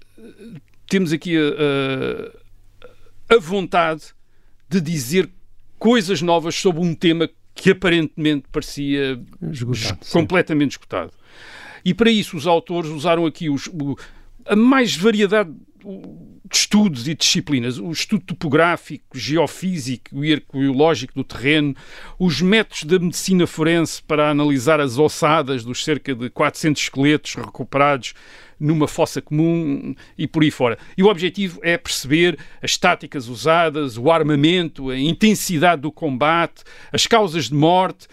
temos 0.85 1.13
aqui 1.13 1.37
a, 1.37 1.41
a, 3.31 3.35
a 3.35 3.39
vontade 3.39 4.03
de 4.69 4.81
dizer 4.81 5.29
coisas 5.79 6.21
novas 6.21 6.55
sobre 6.55 6.81
um 6.81 6.93
tema 6.93 7.29
que 7.55 7.71
aparentemente 7.71 8.45
parecia 8.51 9.17
esgotado, 9.41 9.99
completamente 10.11 10.71
esgotado. 10.71 11.13
E 11.83 11.93
para 11.93 12.09
isso 12.09 12.37
os 12.37 12.47
autores 12.47 12.89
usaram 12.89 13.25
aqui 13.25 13.49
os, 13.49 13.67
o, 13.67 13.97
a 14.45 14.55
mais 14.55 14.95
variedade 14.95 15.51
de 16.49 16.57
estudos 16.57 17.07
e 17.07 17.15
disciplinas, 17.15 17.77
o 17.77 17.91
estudo 17.91 18.23
topográfico, 18.23 19.17
geofísico 19.17 20.23
e 20.23 20.33
arqueológico 20.33 21.13
do 21.15 21.23
terreno, 21.23 21.75
os 22.17 22.41
métodos 22.41 22.83
da 22.83 22.99
medicina 22.99 23.45
forense 23.45 24.01
para 24.01 24.29
analisar 24.29 24.79
as 24.79 24.97
ossadas 24.97 25.63
dos 25.63 25.83
cerca 25.83 26.15
de 26.15 26.29
400 26.29 26.83
esqueletos 26.83 27.35
recuperados 27.35 28.13
numa 28.59 28.87
fossa 28.87 29.21
comum 29.21 29.93
e 30.17 30.25
por 30.25 30.43
aí 30.43 30.51
fora. 30.51 30.77
E 30.97 31.03
o 31.03 31.07
objetivo 31.07 31.59
é 31.63 31.77
perceber 31.77 32.37
as 32.61 32.77
táticas 32.77 33.27
usadas, 33.27 33.97
o 33.97 34.09
armamento, 34.09 34.89
a 34.89 34.97
intensidade 34.97 35.81
do 35.81 35.91
combate, 35.91 36.63
as 36.91 37.05
causas 37.05 37.49
de 37.49 37.55
morte 37.55 38.07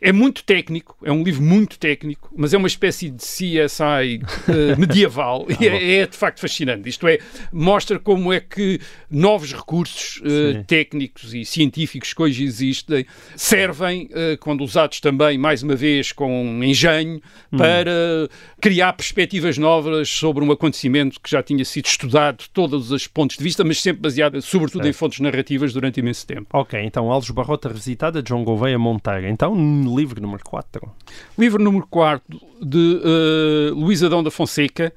é 0.00 0.12
muito 0.12 0.44
técnico, 0.44 0.96
é 1.02 1.10
um 1.10 1.22
livro 1.22 1.42
muito 1.42 1.78
técnico, 1.78 2.30
mas 2.36 2.54
é 2.54 2.56
uma 2.56 2.68
espécie 2.68 3.10
de 3.10 3.22
CSI 3.22 4.20
uh, 4.22 4.50
eh, 4.50 4.76
medieval 4.78 5.46
e 5.60 5.66
é, 5.66 6.00
é, 6.00 6.06
de 6.06 6.16
facto 6.16 6.40
fascinante. 6.40 6.88
Isto 6.88 7.08
é, 7.08 7.18
mostra 7.52 7.98
como 7.98 8.32
é 8.32 8.38
que 8.38 8.80
novos 9.10 9.52
recursos 9.52 10.18
uh, 10.18 10.62
técnicos 10.66 11.34
e 11.34 11.44
científicos 11.44 12.12
que 12.12 12.22
hoje 12.22 12.44
existem 12.44 13.04
servem, 13.34 14.04
uh, 14.06 14.38
quando 14.38 14.62
usados 14.62 15.00
também, 15.00 15.36
mais 15.36 15.64
uma 15.64 15.74
vez, 15.74 16.12
com 16.12 16.62
engenho, 16.62 17.20
hum. 17.52 17.56
para 17.56 18.28
criar 18.60 18.92
perspectivas 18.92 19.58
novas 19.58 20.08
sobre 20.08 20.44
um 20.44 20.52
acontecimento 20.52 21.20
que 21.20 21.30
já 21.30 21.42
tinha 21.42 21.64
sido 21.64 21.86
estudado 21.86 22.38
de 22.38 22.50
todos 22.50 22.92
os 22.92 23.08
pontos 23.08 23.36
de 23.36 23.42
vista, 23.42 23.64
mas 23.64 23.82
sempre 23.82 24.02
baseado, 24.02 24.40
sobretudo, 24.42 24.82
certo. 24.82 24.94
em 24.94 24.96
fontes 24.96 25.20
narrativas 25.20 25.72
durante 25.72 25.98
imenso 25.98 26.24
tempo. 26.24 26.46
Ok, 26.52 26.80
então 26.80 27.10
Alves 27.10 27.30
Barrota 27.30 27.68
Revisitada, 27.68 28.22
João 28.26 28.44
Gouveia 28.44 28.78
Monteiro. 28.78 29.26
Então, 29.26 29.56
livro 29.96 30.20
número 30.20 30.42
4. 30.44 30.90
Livro 31.38 31.62
número 31.62 31.86
4 31.86 32.40
de 32.62 33.00
uh, 33.02 33.74
Luís 33.74 34.02
Adão 34.02 34.22
da 34.22 34.30
Fonseca. 34.30 34.92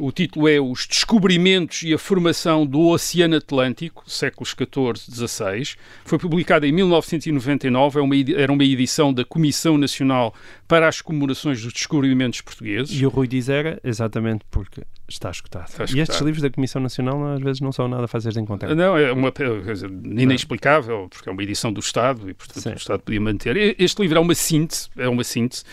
O 0.00 0.10
título 0.10 0.48
é 0.48 0.58
Os 0.58 0.86
Descobrimentos 0.86 1.82
e 1.82 1.92
a 1.92 1.98
Formação 1.98 2.64
do 2.64 2.80
Oceano 2.88 3.36
Atlântico, 3.36 4.02
séculos 4.06 4.48
XIV, 4.48 4.96
XVI. 4.96 5.76
Foi 6.06 6.18
publicado 6.18 6.64
em 6.64 6.72
1999, 6.72 7.98
é 7.98 8.02
uma, 8.02 8.14
era 8.34 8.50
uma 8.50 8.64
edição 8.64 9.12
da 9.12 9.26
Comissão 9.26 9.76
Nacional 9.76 10.34
para 10.66 10.88
as 10.88 11.02
Comemorações 11.02 11.62
dos 11.62 11.74
Descobrimentos 11.74 12.40
Portugueses. 12.40 12.98
E 12.98 13.04
o 13.04 13.10
Rui 13.10 13.28
diz 13.28 13.50
era 13.50 13.78
exatamente 13.84 14.42
porque 14.50 14.80
Está 15.10 15.30
escutado. 15.30 15.68
Está 15.68 15.84
escutado. 15.84 15.98
E 15.98 16.00
estes 16.00 16.20
livros 16.20 16.42
da 16.42 16.50
Comissão 16.50 16.80
Nacional 16.80 17.34
às 17.34 17.42
vezes 17.42 17.60
não 17.60 17.72
são 17.72 17.88
nada 17.88 18.06
fáceis 18.06 18.34
de 18.34 18.40
encontrar. 18.40 18.74
Não, 18.74 18.96
é 18.96 19.12
uma 19.12 19.32
coisa 19.32 19.86
inexplicável, 19.86 21.08
porque 21.10 21.28
é 21.28 21.32
uma 21.32 21.42
edição 21.42 21.72
do 21.72 21.80
Estado 21.80 22.30
e, 22.30 22.34
portanto, 22.34 22.62
Sim. 22.62 22.70
o 22.70 22.76
Estado 22.76 23.00
podia 23.00 23.20
manter. 23.20 23.74
Este 23.78 24.00
livro 24.02 24.18
é 24.18 24.20
uma 24.20 24.34
síntese, 24.34 24.88
é 24.96 25.08
uma 25.08 25.24
síntese 25.24 25.64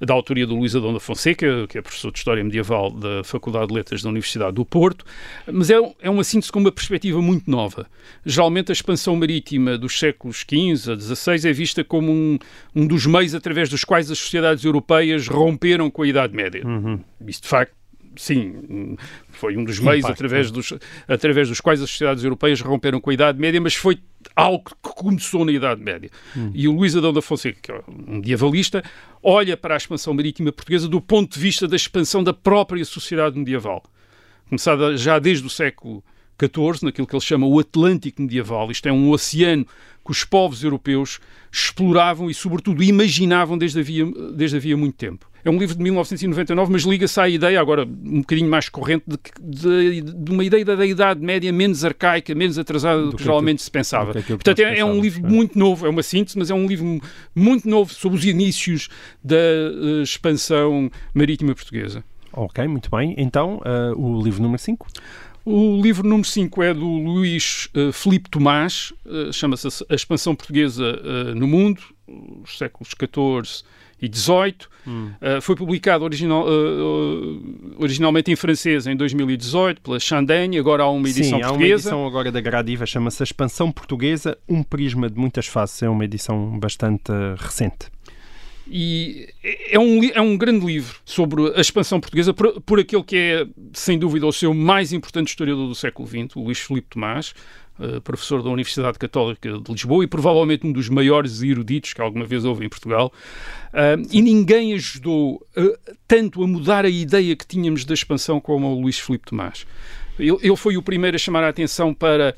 da 0.00 0.14
autoria 0.14 0.46
do 0.46 0.54
Luís 0.54 0.76
Adão 0.76 0.92
da 0.92 1.00
Fonseca, 1.00 1.66
que 1.68 1.76
é 1.76 1.82
professor 1.82 2.12
de 2.12 2.18
História 2.18 2.44
Medieval 2.44 2.90
da 2.92 3.24
Faculdade 3.24 3.68
de 3.68 3.74
Letras 3.74 4.02
da 4.02 4.08
Universidade 4.08 4.52
do 4.52 4.64
Porto, 4.64 5.04
mas 5.52 5.70
é, 5.70 5.76
é 6.00 6.08
uma 6.08 6.22
síntese 6.22 6.52
com 6.52 6.60
uma 6.60 6.72
perspectiva 6.72 7.20
muito 7.20 7.50
nova. 7.50 7.86
Geralmente 8.24 8.70
a 8.70 8.72
expansão 8.72 9.16
marítima 9.16 9.76
dos 9.76 9.98
séculos 9.98 10.38
XV 10.38 10.92
a 10.92 10.98
XVI 10.98 11.48
é 11.48 11.52
vista 11.52 11.82
como 11.82 12.12
um, 12.12 12.38
um 12.74 12.86
dos 12.86 13.06
meios 13.06 13.34
através 13.34 13.68
dos 13.68 13.84
quais 13.84 14.10
as 14.10 14.18
sociedades 14.18 14.64
europeias 14.64 15.26
romperam 15.26 15.90
com 15.90 16.02
a 16.02 16.06
Idade 16.06 16.34
Média. 16.34 16.66
Uhum. 16.66 17.00
Isso, 17.26 17.42
de 17.42 17.48
facto, 17.48 17.74
sim, 18.16 18.96
foi 19.30 19.56
um 19.56 19.64
dos 19.64 19.78
meios 19.78 20.04
através 20.04 20.50
dos, 20.50 20.72
através 21.06 21.48
dos 21.48 21.60
quais 21.60 21.82
as 21.82 21.90
sociedades 21.90 22.24
europeias 22.24 22.60
romperam 22.60 23.00
com 23.00 23.10
a 23.10 23.14
Idade 23.14 23.38
Média, 23.38 23.60
mas 23.60 23.74
foi 23.74 23.98
algo 24.34 24.64
que 24.64 24.74
começou 24.82 25.44
na 25.44 25.52
Idade 25.52 25.82
Média. 25.82 26.10
Hum. 26.36 26.50
E 26.54 26.66
o 26.68 26.72
Luís 26.72 26.96
Adão 26.96 27.12
da 27.12 27.22
Fonseca, 27.22 27.58
que 27.60 27.72
é 27.72 27.82
um 27.88 28.16
medievalista, 28.16 28.82
olha 29.22 29.56
para 29.56 29.74
a 29.74 29.76
expansão 29.76 30.14
marítima 30.14 30.52
portuguesa 30.52 30.88
do 30.88 31.00
ponto 31.00 31.34
de 31.34 31.40
vista 31.40 31.68
da 31.68 31.76
expansão 31.76 32.22
da 32.22 32.32
própria 32.32 32.84
sociedade 32.84 33.38
medieval. 33.38 33.82
Começada 34.48 34.96
já 34.96 35.18
desde 35.18 35.46
o 35.46 35.50
século 35.50 36.02
XIV, 36.40 36.84
naquilo 36.84 37.06
que 37.06 37.14
ele 37.14 37.22
chama 37.22 37.46
o 37.46 37.58
Atlântico 37.58 38.22
medieval. 38.22 38.70
Isto 38.70 38.88
é 38.88 38.92
um 38.92 39.10
oceano 39.10 39.66
que 40.04 40.10
os 40.10 40.24
povos 40.24 40.62
europeus 40.62 41.20
exploravam 41.50 42.28
e, 42.28 42.34
sobretudo, 42.34 42.82
imaginavam 42.82 43.56
desde 43.56 43.80
havia, 43.80 44.04
desde 44.34 44.56
havia 44.56 44.76
muito 44.76 44.96
tempo. 44.96 45.26
É 45.44 45.50
um 45.50 45.58
livro 45.58 45.76
de 45.76 45.82
1999, 45.82 46.72
mas 46.72 46.82
liga-se 46.82 47.20
à 47.20 47.28
ideia, 47.28 47.60
agora 47.60 47.84
um 47.84 48.20
bocadinho 48.20 48.48
mais 48.48 48.68
corrente, 48.68 49.04
de, 49.06 49.18
de, 49.42 50.00
de, 50.00 50.32
uma 50.32 50.42
ideia 50.42 50.64
da 50.64 50.86
Idade 50.86 51.20
Média 51.20 51.52
menos 51.52 51.84
arcaica, 51.84 52.34
menos 52.34 52.58
atrasada 52.58 53.00
do, 53.00 53.06
do 53.06 53.10
que, 53.12 53.16
que 53.18 53.24
geralmente 53.24 53.62
se 53.62 53.70
pensava. 53.70 54.12
Que 54.12 54.18
é 54.18 54.22
que 54.22 54.28
Portanto, 54.28 54.58
é, 54.60 54.78
é, 54.78 54.84
um 54.84 55.00
livro 55.00 55.24
é. 55.26 55.28
muito 55.28 55.58
novo, 55.58 55.86
é 55.86 55.88
uma 55.90 56.02
síntese, 56.02 56.38
mas 56.38 56.50
é 56.50 56.54
um 56.54 56.66
livro 56.66 56.98
muito 57.34 57.68
novo 57.68 57.92
sobre 57.92 58.18
os 58.18 58.24
inícios 58.24 58.88
da 59.22 59.36
uh, 59.36 60.02
expansão 60.02 60.90
marítima 61.12 61.54
portuguesa. 61.54 62.02
Ok, 62.32 62.66
muito 62.66 62.90
bem. 62.90 63.14
Então, 63.18 63.60
uh, 63.64 64.00
o 64.00 64.22
livro 64.22 64.42
número 64.42 64.60
5? 64.60 64.86
O 65.44 65.78
livro 65.80 66.08
número 66.08 66.26
5 66.26 66.62
é 66.62 66.72
do 66.72 66.86
Luís 66.86 67.68
uh, 67.76 67.92
Filipe 67.92 68.30
Tomás, 68.30 68.94
uh, 69.04 69.30
chama-se 69.30 69.68
A 69.90 69.94
Expansão 69.94 70.34
Portuguesa 70.34 70.82
uh, 70.82 71.34
no 71.34 71.46
Mundo, 71.46 71.82
os 72.42 72.56
séculos 72.56 72.88
XIV 72.88 73.62
e 74.04 74.10
XVIII. 74.14 74.54
Hum. 74.86 75.12
foi 75.40 75.56
publicado 75.56 76.04
original, 76.04 76.46
originalmente 77.78 78.30
em 78.30 78.36
francês 78.36 78.86
em 78.86 78.94
2018 78.94 79.80
pela 79.80 79.98
Chandaigne, 79.98 80.58
agora 80.58 80.82
há 80.82 80.90
uma 80.90 81.08
edição 81.08 81.38
Sim, 81.38 81.44
portuguesa. 81.44 81.48
há 81.48 81.56
uma 81.56 81.74
edição 81.74 82.06
agora 82.06 82.30
da 82.30 82.40
Gradiva, 82.40 82.84
chama-se 82.84 83.22
A 83.22 83.24
Expansão 83.24 83.72
Portuguesa, 83.72 84.36
um 84.46 84.62
prisma 84.62 85.08
de 85.08 85.18
muitas 85.18 85.46
faces. 85.46 85.82
É 85.82 85.88
uma 85.88 86.04
edição 86.04 86.58
bastante 86.58 87.10
recente. 87.38 87.93
E 88.66 89.28
é 89.68 89.78
um, 89.78 90.02
é 90.04 90.20
um 90.20 90.36
grande 90.36 90.64
livro 90.64 90.98
sobre 91.04 91.52
a 91.54 91.60
expansão 91.60 92.00
portuguesa 92.00 92.32
por, 92.32 92.60
por 92.62 92.80
aquele 92.80 93.02
que 93.02 93.16
é, 93.16 93.46
sem 93.74 93.98
dúvida, 93.98 94.26
o 94.26 94.32
seu 94.32 94.54
mais 94.54 94.92
importante 94.92 95.28
historiador 95.28 95.68
do 95.68 95.74
século 95.74 96.08
XX, 96.08 96.34
o 96.36 96.40
Luís 96.40 96.58
Filipe 96.58 96.88
Tomás, 96.90 97.34
uh, 97.78 98.00
professor 98.00 98.42
da 98.42 98.48
Universidade 98.48 98.98
Católica 98.98 99.58
de 99.58 99.72
Lisboa 99.72 100.04
e 100.04 100.06
provavelmente 100.06 100.66
um 100.66 100.72
dos 100.72 100.88
maiores 100.88 101.42
eruditos 101.42 101.92
que 101.92 102.00
alguma 102.00 102.24
vez 102.24 102.44
houve 102.44 102.64
em 102.64 102.68
Portugal. 102.68 103.12
Uh, 103.68 104.06
e 104.10 104.22
ninguém 104.22 104.72
ajudou 104.72 105.46
uh, 105.56 105.96
tanto 106.08 106.42
a 106.42 106.46
mudar 106.46 106.86
a 106.86 106.90
ideia 106.90 107.36
que 107.36 107.46
tínhamos 107.46 107.84
da 107.84 107.92
expansão 107.92 108.40
como 108.40 108.68
o 108.68 108.80
Luís 108.80 108.98
Filipe 108.98 109.26
Tomás. 109.26 109.66
Ele, 110.18 110.56
foi 110.56 110.76
o 110.76 110.82
primeiro 110.82 111.16
a 111.16 111.18
chamar 111.18 111.44
a 111.44 111.48
atenção 111.48 111.92
para 111.92 112.34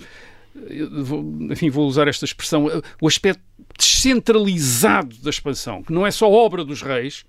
enfim, 1.51 1.69
vou 1.69 1.87
usar 1.87 2.09
esta 2.09 2.25
expressão, 2.25 2.67
o 2.99 3.07
aspecto 3.07 3.43
descentralizado 3.79 5.17
da 5.19 5.31
expansão, 5.31 5.83
que 5.83 5.93
não 5.93 6.07
é 6.07 6.11
só 6.11 6.31
obra 6.31 6.65
dos 6.65 6.83
reis, 6.83 7.25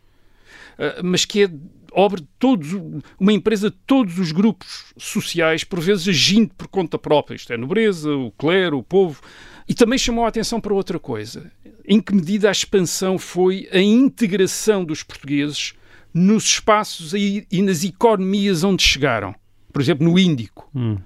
eh, 0.77 1.01
mas 1.03 1.25
que 1.25 1.43
é 1.43 1.49
obra 1.91 2.21
de 2.21 2.27
todos, 2.37 2.73
uma 3.19 3.33
empresa 3.33 3.69
de 3.71 3.77
todos 3.85 4.19
os 4.19 4.31
grupos 4.31 4.93
sociais, 4.97 5.63
por 5.63 5.79
vezes 5.79 6.07
agindo 6.07 6.53
por 6.55 6.67
conta 6.67 6.97
própria. 6.97 7.35
Isto 7.35 7.51
é 7.51 7.55
a 7.55 7.59
nobreza, 7.59 8.11
o 8.11 8.31
clero, 8.31 8.77
o 8.77 8.83
povo. 8.83 9.21
E 9.67 9.73
também 9.73 9.97
chamou 9.97 10.25
a 10.25 10.27
atenção 10.27 10.61
para 10.61 10.73
outra 10.73 10.99
coisa. 10.99 11.51
Em 11.85 11.99
que 11.99 12.13
medida 12.13 12.49
a 12.49 12.51
expansão 12.51 13.17
foi 13.17 13.67
a 13.71 13.79
integração 13.79 14.85
dos 14.85 15.03
portugueses 15.03 15.73
nos 16.13 16.45
espaços 16.45 17.13
e 17.13 17.61
nas 17.61 17.83
economias 17.83 18.63
onde 18.63 18.83
chegaram 18.83 19.35
por 19.77 19.81
exemplo, 19.83 20.09
no 20.09 20.17
Índico. 20.17 20.67
Hum. 20.75 20.97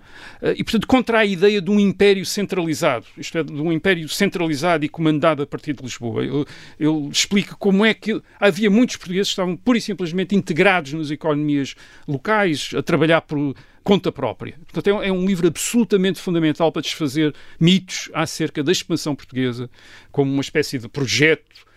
E, 0.55 0.63
portanto, 0.63 0.87
contra 0.87 1.19
a 1.19 1.25
ideia 1.25 1.61
de 1.61 1.69
um 1.69 1.77
império 1.77 2.25
centralizado, 2.25 3.05
isto 3.17 3.37
é, 3.37 3.43
de 3.43 3.51
um 3.51 3.69
império 3.69 4.07
centralizado 4.07 4.85
e 4.85 4.87
comandado 4.87 5.43
a 5.43 5.45
partir 5.45 5.73
de 5.73 5.83
Lisboa. 5.83 6.23
Ele, 6.23 6.45
ele 6.79 7.09
explica 7.11 7.53
como 7.55 7.83
é 7.85 7.93
que 7.93 8.21
havia 8.39 8.69
muitos 8.69 8.95
portugueses 8.95 9.27
que 9.27 9.33
estavam 9.33 9.57
pura 9.57 9.77
e 9.77 9.81
simplesmente 9.81 10.37
integrados 10.37 10.93
nas 10.93 11.11
economias 11.11 11.75
locais, 12.07 12.71
a 12.73 12.81
trabalhar 12.81 13.19
por 13.19 13.53
conta 13.83 14.09
própria. 14.09 14.57
Portanto, 14.71 15.01
é 15.01 15.11
um 15.11 15.25
livro 15.25 15.49
absolutamente 15.49 16.21
fundamental 16.21 16.71
para 16.71 16.81
desfazer 16.81 17.35
mitos 17.59 18.09
acerca 18.13 18.63
da 18.63 18.71
expansão 18.71 19.13
portuguesa 19.13 19.69
como 20.13 20.31
uma 20.31 20.41
espécie 20.41 20.79
de 20.79 20.87
projeto 20.87 21.69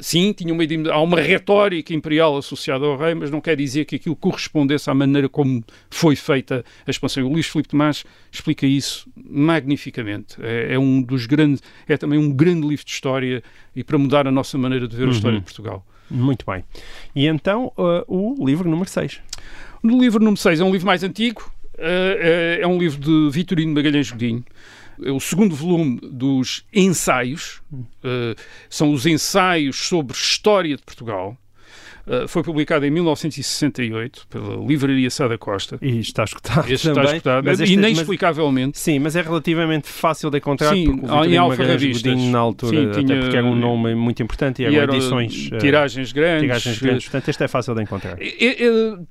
sim, 0.00 0.32
tinha 0.32 0.52
uma, 0.52 0.62
há 0.92 1.00
uma 1.00 1.20
retórica 1.20 1.94
imperial 1.94 2.36
associada 2.36 2.84
ao 2.84 2.96
rei, 2.96 3.14
mas 3.14 3.30
não 3.30 3.40
quer 3.40 3.56
dizer 3.56 3.84
que 3.84 3.96
aquilo 3.96 4.16
correspondesse 4.16 4.90
à 4.90 4.94
maneira 4.94 5.28
como 5.28 5.64
foi 5.88 6.16
feita 6.16 6.64
a 6.86 6.90
expansão. 6.90 7.24
O 7.24 7.32
Luís 7.32 7.46
Filipe 7.46 7.70
Tomás 7.70 8.04
explica 8.30 8.66
isso 8.66 9.08
magnificamente. 9.16 10.36
É, 10.40 10.74
é, 10.74 10.78
um 10.78 11.00
dos 11.00 11.26
grandes, 11.26 11.62
é 11.88 11.96
também 11.96 12.18
um 12.18 12.30
grande 12.30 12.66
livro 12.66 12.84
de 12.84 12.90
história 12.90 13.42
e 13.74 13.82
para 13.82 13.98
mudar 13.98 14.26
a 14.26 14.30
nossa 14.30 14.58
maneira 14.58 14.86
de 14.86 14.96
ver 14.96 15.04
uhum. 15.04 15.10
a 15.10 15.12
história 15.12 15.38
de 15.38 15.44
Portugal. 15.44 15.86
Muito 16.10 16.44
bem. 16.44 16.64
E 17.14 17.26
então, 17.26 17.72
uh, 17.78 18.04
o 18.08 18.44
livro 18.44 18.68
número 18.68 18.90
6? 18.90 19.20
O 19.82 19.88
livro 19.88 20.18
número 20.18 20.36
6 20.36 20.60
é 20.60 20.64
um 20.64 20.72
livro 20.72 20.86
mais 20.86 21.02
antigo, 21.02 21.50
uh, 21.74 22.60
é 22.60 22.66
um 22.66 22.78
livro 22.78 23.00
de 23.00 23.30
Vitorino 23.32 23.72
Magalhães 23.72 24.10
Godinho 24.10 24.44
é 25.04 25.10
o 25.10 25.20
segundo 25.20 25.54
volume 25.54 26.00
dos 26.02 26.64
ensaios, 26.72 27.62
uh, 27.72 28.34
são 28.68 28.92
os 28.92 29.06
ensaios 29.06 29.76
sobre 29.76 30.16
história 30.16 30.76
de 30.76 30.82
Portugal. 30.82 31.36
Uh, 32.10 32.26
foi 32.26 32.42
publicado 32.42 32.84
em 32.84 32.90
1968 32.90 34.26
pela 34.28 34.56
Livraria 34.56 35.08
Sada 35.10 35.38
Costa. 35.38 35.78
E 35.80 36.00
está 36.00 36.24
escutado 36.24 36.68
este 36.68 36.88
também. 36.88 37.04
Está 37.04 37.16
escutado, 37.16 37.44
mas 37.44 37.60
este, 37.60 37.72
inexplicavelmente. 37.74 38.72
Mas, 38.74 38.82
sim, 38.82 38.98
mas 38.98 39.14
é 39.14 39.22
relativamente 39.22 39.86
fácil 39.86 40.28
de 40.28 40.38
encontrar 40.38 40.74
sim, 40.74 40.86
porque 40.86 41.06
o 41.06 41.24
em 41.24 41.36
alfarrabistas. 41.36 42.20
na 42.24 42.38
altura, 42.40 42.94
sim, 42.94 43.06
tinha, 43.06 43.20
porque 43.20 43.36
era 43.36 43.46
um 43.46 43.54
nome 43.54 43.94
muito 43.94 44.20
importante 44.24 44.60
e 44.60 44.68
e 44.68 44.74
eram 44.74 44.92
edições... 44.92 45.50
Eh, 45.52 45.58
tiragens 45.58 46.10
grandes. 46.10 46.42
Tiragens 46.42 46.78
grandes, 46.80 47.04
portanto 47.04 47.28
este 47.28 47.44
é 47.44 47.48
fácil 47.48 47.76
de 47.76 47.82
encontrar. 47.82 48.18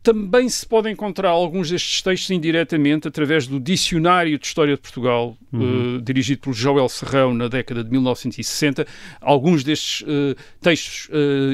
também 0.03 0.49
se 0.49 0.67
pode 0.67 0.89
encontrar 0.89 1.29
alguns 1.29 1.69
destes 1.69 2.01
textos 2.01 2.29
indiretamente 2.31 3.07
através 3.07 3.47
do 3.47 3.61
Dicionário 3.61 4.37
de 4.37 4.45
História 4.45 4.75
de 4.75 4.81
Portugal, 4.81 5.37
uhum. 5.53 5.95
uh, 5.95 6.01
dirigido 6.01 6.41
por 6.41 6.53
Joel 6.53 6.89
Serrão 6.89 7.33
na 7.33 7.47
década 7.47 7.81
de 7.81 7.89
1960. 7.89 8.85
Alguns 9.21 9.63
destes 9.63 10.01
uh, 10.01 10.35
textos 10.59 11.09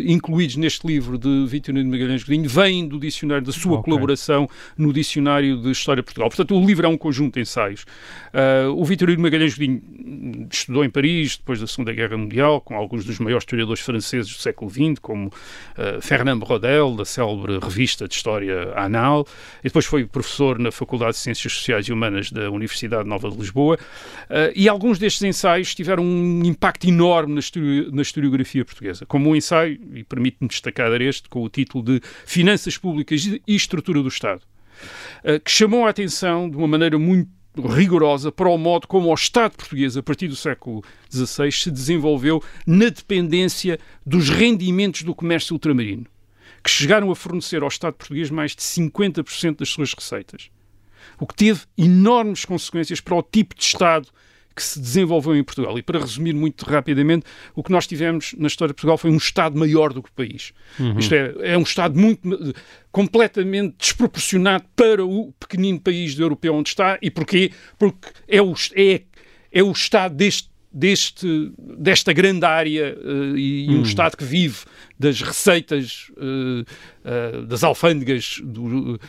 incluídos 0.06 0.56
neste 0.56 0.88
livro 0.88 1.20
de 1.20 1.35
Vitorino 1.48 1.90
Magalhães 1.90 2.24
Godinho 2.24 2.50
vêm 2.50 2.88
do 2.88 3.00
dicionário, 3.00 3.46
da 3.46 3.52
sua 3.52 3.80
okay. 3.80 3.92
colaboração 3.92 4.48
no 4.78 4.94
Dicionário 4.94 5.62
de 5.62 5.72
História 5.72 6.02
de 6.02 6.06
Portugal. 6.06 6.30
Portanto, 6.30 6.56
o 6.56 6.66
livro 6.66 6.86
é 6.86 6.90
um 6.90 6.98
conjunto 6.98 7.36
de 7.36 7.42
ensaios. 7.42 7.86
o 8.76 8.86
Vitorino 8.86 9.22
Magalhães 9.22 9.56
Godinho 9.58 9.82
estudou 10.52 10.84
em 10.86 10.90
Paris 10.90 11.38
depois 11.38 11.60
da 11.60 11.68
Segunda 11.68 11.94
Guerra 11.94 12.18
Mundial, 12.18 12.62
com 12.62 12.76
alguns 12.76 13.06
dos 13.06 13.20
maiores 13.20 13.44
historiadores 13.44 13.82
franceses 13.82 14.32
do 14.32 14.42
século 14.42 14.70
XX, 14.70 15.00
como 15.02 15.32
Fernand 16.02 16.40
Brodel, 16.40 16.96
da 16.96 17.06
célebre 17.06 17.60
revista 17.60 18.08
de 18.08 18.14
História 18.16 18.74
Anal, 18.76 19.26
e 19.62 19.68
depois 19.68 19.86
foi 19.86 20.06
professor 20.06 20.60
na 20.60 20.72
Faculdade 20.72 21.14
de 21.14 21.18
Ciências 21.18 21.54
Sociais 21.54 21.88
e 21.88 21.94
Humanas 21.94 22.32
da 22.32 22.50
Universidade 22.52 23.08
Nova 23.08 23.30
de 23.30 23.38
Lisboa. 23.38 23.78
Uh, 24.30 24.52
e 24.56 24.68
alguns 24.68 25.00
destes 25.00 25.22
ensaios 25.24 25.74
tiveram 25.74 26.04
um 26.04 26.44
impacto 26.44 26.88
enorme 26.88 27.34
na, 27.34 27.40
histori 27.40 27.90
na 27.92 28.02
historiografia 28.02 28.66
portuguesa, 28.66 29.06
como 29.06 29.30
um 29.30 29.36
ensaio, 29.36 29.80
e 29.94 30.04
permite-me 30.04 30.48
destacar 30.48 30.92
este, 31.16 31.30
com 31.30 31.44
o 31.44 31.50
título 31.50 31.84
de 31.84 32.02
Finanças 32.26 32.78
Públicas 32.78 33.26
e 33.26 33.42
Estrutura 33.48 34.02
do 34.02 34.08
Estado, 34.08 34.42
uh, 35.24 35.40
que 35.40 35.52
chamou 35.52 35.86
a 35.86 35.90
atenção 35.90 36.50
de 36.50 36.58
uma 36.58 36.68
maneira 36.68 36.98
muito 36.98 37.30
rigorosa 37.58 38.32
para 38.32 38.50
o 38.50 38.58
modo 38.58 38.86
como 38.86 39.10
o 39.10 39.14
Estado 39.14 39.56
português, 39.56 39.96
a 39.96 40.04
partir 40.04 40.28
do 40.28 40.36
século 40.36 40.84
XVI, 41.10 41.52
se 41.52 41.72
desenvolveu 41.72 42.44
na 42.68 42.90
dependência 42.90 43.80
dos 44.06 44.30
rendimentos 44.30 45.04
do 45.04 45.16
comércio 45.16 45.54
ultramarino, 45.54 46.06
que 46.62 46.70
chegaram 46.70 47.10
a 47.10 47.16
fornecer 47.16 47.62
ao 47.62 47.70
Estado 47.70 47.94
português 47.94 48.30
mais 48.30 48.52
de 48.52 48.62
50% 48.62 49.60
das 49.60 49.70
suas 49.70 49.94
receitas 49.94 50.50
o 51.20 51.26
que 51.26 51.36
teve 51.36 51.62
enormes 51.78 52.46
consequências 52.46 53.00
para 53.00 53.16
o 53.16 53.24
tipo 53.24 53.56
de 53.56 53.64
Estado 53.64 54.08
que 54.56 54.64
se 54.64 54.80
desenvolveu 54.80 55.36
em 55.36 55.44
Portugal. 55.44 55.78
E 55.78 55.82
para 55.82 56.00
resumir 56.00 56.34
muito 56.34 56.64
rapidamente, 56.64 57.26
o 57.54 57.62
que 57.62 57.72
nós 57.72 57.86
tivemos 57.86 58.34
na 58.38 58.48
história 58.48 58.72
de 58.72 58.76
Portugal 58.76 58.98
foi 58.98 59.12
um 59.12 59.18
Estado 59.18 59.58
maior 59.58 59.92
do 59.92 60.02
que 60.02 60.10
o 60.10 60.14
país. 60.14 60.54
Uhum. 60.80 60.98
Isto 60.98 61.14
é, 61.14 61.34
é 61.42 61.58
um 61.58 61.64
Estado 61.64 62.00
muito 62.00 62.22
completamente 62.92 63.76
desproporcionado 63.78 64.64
para 64.76 65.06
o 65.06 65.34
pequenino 65.40 65.80
país 65.80 66.18
europeu 66.18 66.56
onde 66.56 66.70
está. 66.70 66.98
E 67.02 67.12
porquê? 67.12 67.52
Porque 67.78 68.08
é 68.28 68.42
o, 68.42 68.54
é, 68.76 69.02
é 69.52 69.64
o 69.64 69.72
Estado 69.72 70.16
deste 70.16 70.50
deste, 70.76 71.54
desta 71.58 72.12
grande 72.12 72.46
área 72.46 72.98
uh, 73.02 73.38
e, 73.38 73.68
hum. 73.70 73.80
um 73.80 73.82
Estado 73.84 74.18
que 74.18 74.26
vive 74.26 74.58
das 75.00 75.22
receitas 75.22 76.12
uh, 76.18 76.66
das 77.48 77.64
alfândegas 77.64 78.42
do, 78.44 79.00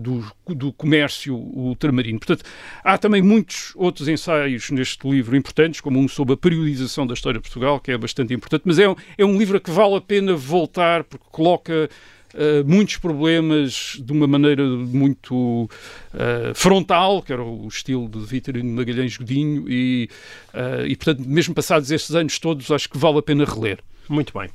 do, 0.00 0.24
do, 0.48 0.72
comércio 0.72 1.36
ultramarino. 1.36 2.18
Portanto, 2.18 2.42
há 2.82 2.98
também 2.98 3.22
muitos 3.22 3.72
outros 3.76 4.08
ensaios 4.08 4.68
neste 4.70 5.08
livro 5.08 5.36
importantes, 5.36 5.80
como 5.80 6.00
um 6.00 6.08
sobre 6.08 6.34
a 6.34 6.36
periodização 6.36 7.06
da 7.06 7.14
história 7.14 7.38
de 7.38 7.42
Portugal, 7.42 7.78
que 7.78 7.92
é 7.92 7.98
bastante 7.98 8.34
importante, 8.34 8.62
mas 8.64 8.80
é 8.80 8.88
um, 8.88 8.96
é 9.16 9.24
um 9.24 9.38
livro 9.38 9.60
que 9.60 9.70
vale 9.70 9.94
a 9.94 10.00
pena 10.00 10.34
voltar, 10.34 11.04
porque 11.04 11.26
coloca 11.30 11.88
Uh, 12.36 12.68
muitos 12.68 12.98
problemas 12.98 13.96
de 13.98 14.12
uma 14.12 14.26
maneira 14.26 14.62
muito 14.62 15.64
uh, 15.64 16.54
frontal, 16.54 17.22
que 17.22 17.32
era 17.32 17.42
o 17.42 17.66
estilo 17.66 18.06
de 18.10 18.18
Vitorino 18.18 18.70
Magalhães 18.72 19.16
Godinho, 19.16 19.64
e, 19.66 20.10
uh, 20.52 20.86
e, 20.86 20.94
portanto, 20.96 21.26
mesmo 21.26 21.54
passados 21.54 21.90
estes 21.90 22.14
anos 22.14 22.38
todos, 22.38 22.70
acho 22.70 22.90
que 22.90 22.98
vale 22.98 23.18
a 23.18 23.22
pena 23.22 23.46
reler. 23.46 23.78
Muito 24.06 24.38
bem. 24.38 24.50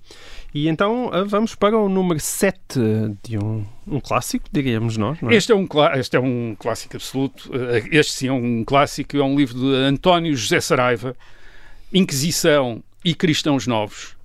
E 0.53 0.67
então 0.67 1.09
vamos 1.27 1.55
para 1.55 1.77
o 1.77 1.89
número 1.89 2.19
7 2.19 2.57
de 3.23 3.37
um, 3.37 3.65
um 3.87 3.99
clássico, 3.99 4.45
diríamos 4.51 4.95
nós. 4.97 5.17
É? 5.23 5.33
Este, 5.33 5.51
é 5.51 5.55
um, 5.55 5.67
este 5.97 6.17
é 6.17 6.19
um 6.19 6.55
clássico 6.59 6.97
absoluto. 6.97 7.49
Este 7.89 8.11
sim 8.11 8.27
é 8.27 8.33
um 8.33 8.63
clássico. 8.65 9.17
É 9.17 9.23
um 9.23 9.35
livro 9.35 9.57
de 9.57 9.75
António 9.75 10.35
José 10.35 10.59
Saraiva, 10.59 11.15
Inquisição 11.93 12.83
e 13.03 13.15
Cristãos 13.15 13.65
Novos. 13.65 14.15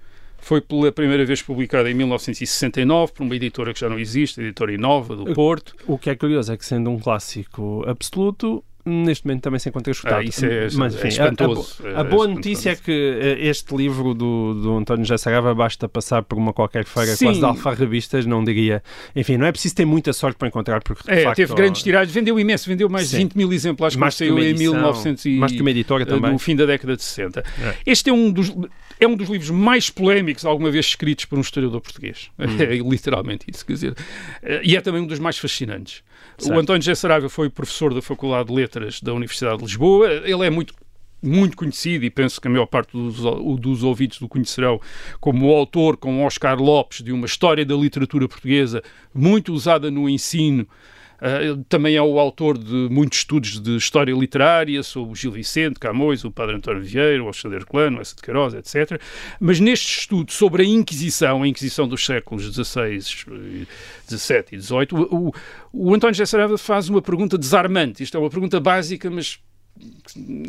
Foi 0.46 0.60
pela 0.60 0.92
primeira 0.92 1.24
vez 1.24 1.42
publicada 1.42 1.90
em 1.90 1.94
1969 1.94 3.12
por 3.12 3.24
uma 3.24 3.34
editora 3.34 3.74
que 3.74 3.80
já 3.80 3.88
não 3.88 3.98
existe, 3.98 4.40
a 4.40 4.44
editora 4.44 4.72
Inova, 4.72 5.16
do 5.16 5.34
Porto. 5.34 5.74
O 5.88 5.98
que 5.98 6.08
é 6.08 6.14
curioso 6.14 6.52
é 6.52 6.56
que, 6.56 6.64
sendo 6.64 6.88
um 6.88 7.00
clássico 7.00 7.82
absoluto, 7.84 8.62
neste 8.86 9.26
momento 9.26 9.42
também 9.42 9.58
se 9.58 9.68
encontra 9.68 9.90
esgotado. 9.90 10.20
Ah, 10.20 10.24
isso 10.24 10.46
é, 10.46 10.68
Mas, 10.74 10.94
enfim, 10.94 11.06
é 11.06 11.08
espantoso. 11.08 11.82
A, 11.84 11.98
a, 11.98 12.00
a, 12.00 12.04
boa 12.04 12.26
é 12.26 12.28
notícia 12.28 12.70
é 12.70 12.76
que 12.76 12.92
eh, 12.92 13.48
este 13.48 13.74
livro 13.74 14.14
do, 14.14 14.54
do 14.54 14.76
António 14.76 15.04
José 15.04 15.18
Sarava 15.18 15.54
basta 15.54 15.88
passar 15.88 16.22
por 16.22 16.38
uma 16.38 16.52
qualquer 16.52 16.84
feira 16.84 17.16
Sim. 17.16 17.26
quase 17.26 17.40
de 17.40 17.44
alfarrabistas, 17.44 18.24
não 18.24 18.44
diria. 18.44 18.82
Enfim, 19.14 19.36
não 19.36 19.46
é 19.46 19.52
preciso 19.52 19.74
ter 19.74 19.84
muita 19.84 20.12
sorte 20.12 20.36
para 20.38 20.48
encontrar, 20.48 20.82
porque 20.82 21.10
é, 21.10 21.24
facto, 21.24 21.36
teve 21.36 21.54
grandes 21.54 21.82
tiragens, 21.82 22.14
vendeu 22.14 22.38
imenso, 22.38 22.68
vendeu 22.68 22.88
mais 22.88 23.08
Sim. 23.08 23.16
de 23.16 23.22
20 23.24 23.34
mil 23.34 23.52
exemplares, 23.52 23.96
mais 23.96 24.14
saiu 24.14 24.38
em 24.38 24.54
1900 24.54 25.24
e, 25.24 25.30
mais 25.30 25.52
que 25.52 25.60
uma 25.60 25.70
editora 25.70 26.04
eh, 26.04 26.06
também. 26.06 26.32
no 26.32 26.38
fim 26.38 26.54
da 26.54 26.64
década 26.64 26.96
de 26.96 27.02
60. 27.02 27.40
É. 27.40 27.74
Este 27.84 28.10
é 28.10 28.12
um 28.12 28.30
dos 28.30 28.54
é 28.98 29.06
um 29.06 29.14
dos 29.14 29.28
livros 29.28 29.50
mais 29.50 29.90
polémicos 29.90 30.44
alguma 30.44 30.70
vez 30.70 30.86
escritos 30.86 31.26
por 31.26 31.36
um 31.38 31.42
historiador 31.42 31.80
português. 31.80 32.30
Hum. 32.38 32.46
É 32.66 32.76
literalmente 32.76 33.46
isso, 33.52 33.64
quer 33.64 33.72
dizer. 33.74 33.94
Eh, 34.42 34.60
e 34.64 34.76
é 34.76 34.80
também 34.80 35.00
um 35.02 35.06
dos 35.06 35.18
mais 35.18 35.38
fascinantes. 35.38 36.02
Certo. 36.38 36.54
O 36.54 36.58
António 36.58 36.82
José 36.82 36.94
Saraiva 36.94 37.28
foi 37.28 37.48
professor 37.48 37.94
da 37.94 38.02
Faculdade 38.02 38.48
de 38.48 38.54
Letras 38.54 39.00
da 39.00 39.12
Universidade 39.12 39.58
de 39.58 39.64
Lisboa. 39.64 40.08
Ele 40.12 40.46
é 40.46 40.50
muito 40.50 40.74
muito 41.22 41.56
conhecido, 41.56 42.04
e 42.04 42.10
penso 42.10 42.40
que 42.40 42.46
a 42.46 42.50
maior 42.50 42.66
parte 42.66 42.92
dos, 42.92 43.16
dos 43.58 43.82
ouvintes 43.82 44.20
o 44.20 44.28
conhecerão, 44.28 44.80
como 45.18 45.48
o 45.48 45.54
autor, 45.56 45.96
com 45.96 46.24
Oscar 46.24 46.60
Lopes, 46.60 47.02
de 47.02 47.10
uma 47.10 47.26
história 47.26 47.64
da 47.64 47.74
literatura 47.74 48.28
portuguesa 48.28 48.82
muito 49.14 49.52
usada 49.52 49.90
no 49.90 50.08
ensino. 50.08 50.68
Uh, 51.16 51.64
também 51.68 51.96
é 51.96 52.02
o 52.02 52.18
autor 52.18 52.58
de 52.58 52.88
muitos 52.90 53.18
estudos 53.18 53.60
de 53.60 53.76
história 53.76 54.12
literária 54.12 54.82
sobre 54.82 55.12
o 55.12 55.14
Gil 55.14 55.32
Vicente, 55.32 55.80
Camões, 55.80 56.24
o 56.24 56.30
Padre 56.30 56.56
António 56.56 56.82
Vieira, 56.82 57.22
o 57.22 57.26
Alexandre 57.26 57.64
Clano, 57.64 58.00
Essa 58.00 58.14
de 58.14 58.22
Queiroz, 58.22 58.54
etc. 58.54 59.00
Mas 59.40 59.58
neste 59.58 60.00
estudo 60.00 60.30
sobre 60.32 60.62
a 60.62 60.66
Inquisição, 60.66 61.42
a 61.42 61.48
Inquisição 61.48 61.88
dos 61.88 62.04
séculos 62.04 62.44
XVI, 62.44 63.00
XVII 63.00 64.44
e 64.52 64.60
XVIII, 64.60 64.88
o, 64.92 65.28
o, 65.28 65.32
o 65.72 65.94
António 65.94 66.14
Gesserava 66.14 66.58
faz 66.58 66.88
uma 66.88 67.00
pergunta 67.00 67.38
desarmante. 67.38 68.02
Isto 68.02 68.16
é 68.16 68.20
uma 68.20 68.30
pergunta 68.30 68.60
básica, 68.60 69.10
mas 69.10 69.38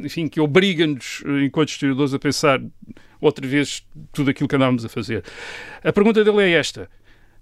enfim, 0.03 0.27
que 0.27 0.39
obriga-nos, 0.39 1.23
enquanto 1.45 1.69
historiadores, 1.69 2.13
a 2.13 2.19
pensar 2.19 2.61
outra 3.19 3.45
vez 3.47 3.85
tudo 4.11 4.29
aquilo 4.29 4.47
que 4.47 4.55
andávamos 4.55 4.85
a 4.85 4.89
fazer. 4.89 5.23
A 5.83 5.91
pergunta 5.91 6.23
dele 6.23 6.43
é 6.43 6.51
esta. 6.51 6.89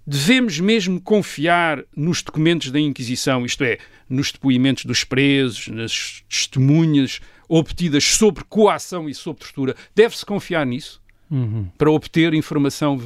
Devemos 0.06 0.60
mesmo 0.60 1.00
confiar 1.00 1.82
nos 1.96 2.22
documentos 2.22 2.70
da 2.70 2.78
Inquisição, 2.78 3.44
isto 3.44 3.64
é, 3.64 3.78
nos 4.08 4.30
depoimentos 4.30 4.84
dos 4.84 5.02
presos, 5.02 5.66
nas 5.68 6.22
testemunhas 6.28 7.20
obtidas 7.48 8.04
sobre 8.04 8.44
coação 8.44 9.08
e 9.08 9.14
sobre 9.14 9.42
tortura? 9.42 9.74
Deve-se 9.94 10.24
confiar 10.24 10.64
nisso? 10.64 11.02
Uhum. 11.28 11.68
Para 11.76 11.90
obter 11.90 12.34
informação 12.34 12.96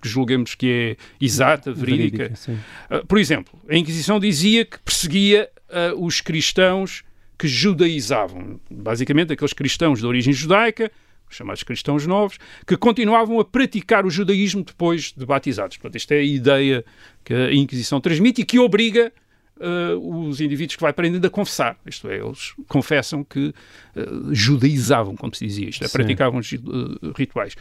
que 0.00 0.08
julguemos 0.08 0.54
que 0.54 0.70
é 0.70 0.96
exata, 1.20 1.72
verídica. 1.72 2.28
verídica 2.28 2.52
uh, 2.88 3.04
por 3.06 3.18
exemplo, 3.18 3.58
a 3.68 3.76
Inquisição 3.76 4.20
dizia 4.20 4.64
que 4.64 4.78
perseguia 4.78 5.50
uh, 5.68 6.04
os 6.04 6.20
cristãos 6.20 7.02
que 7.36 7.48
judaizavam, 7.48 8.60
basicamente 8.70 9.32
aqueles 9.32 9.52
cristãos 9.52 9.98
de 9.98 10.06
origem 10.06 10.32
judaica, 10.32 10.90
chamados 11.28 11.62
cristãos 11.62 12.06
novos, 12.06 12.38
que 12.66 12.76
continuavam 12.76 13.40
a 13.40 13.44
praticar 13.44 14.06
o 14.06 14.10
judaísmo 14.10 14.62
depois 14.62 15.12
de 15.16 15.26
batizados. 15.26 15.76
Portanto, 15.76 15.96
esta 15.96 16.14
é 16.14 16.18
a 16.18 16.24
ideia 16.24 16.84
que 17.24 17.34
a 17.34 17.52
Inquisição 17.52 18.00
transmite 18.00 18.42
e 18.42 18.44
que 18.44 18.58
obriga 18.58 19.12
uh, 19.56 20.26
os 20.28 20.40
indivíduos 20.40 20.76
que 20.76 20.82
vai 20.82 20.92
prendendo 20.92 21.26
a 21.26 21.30
confessar. 21.30 21.76
Isto 21.86 22.08
é, 22.08 22.18
eles 22.18 22.54
confessam 22.68 23.24
que 23.24 23.48
uh, 23.48 24.34
judaizavam, 24.34 25.16
como 25.16 25.34
se 25.34 25.46
dizia, 25.46 25.68
isto 25.68 25.84
é, 25.84 25.88
praticavam 25.88 26.40
uh, 26.40 27.12
rituais. 27.16 27.56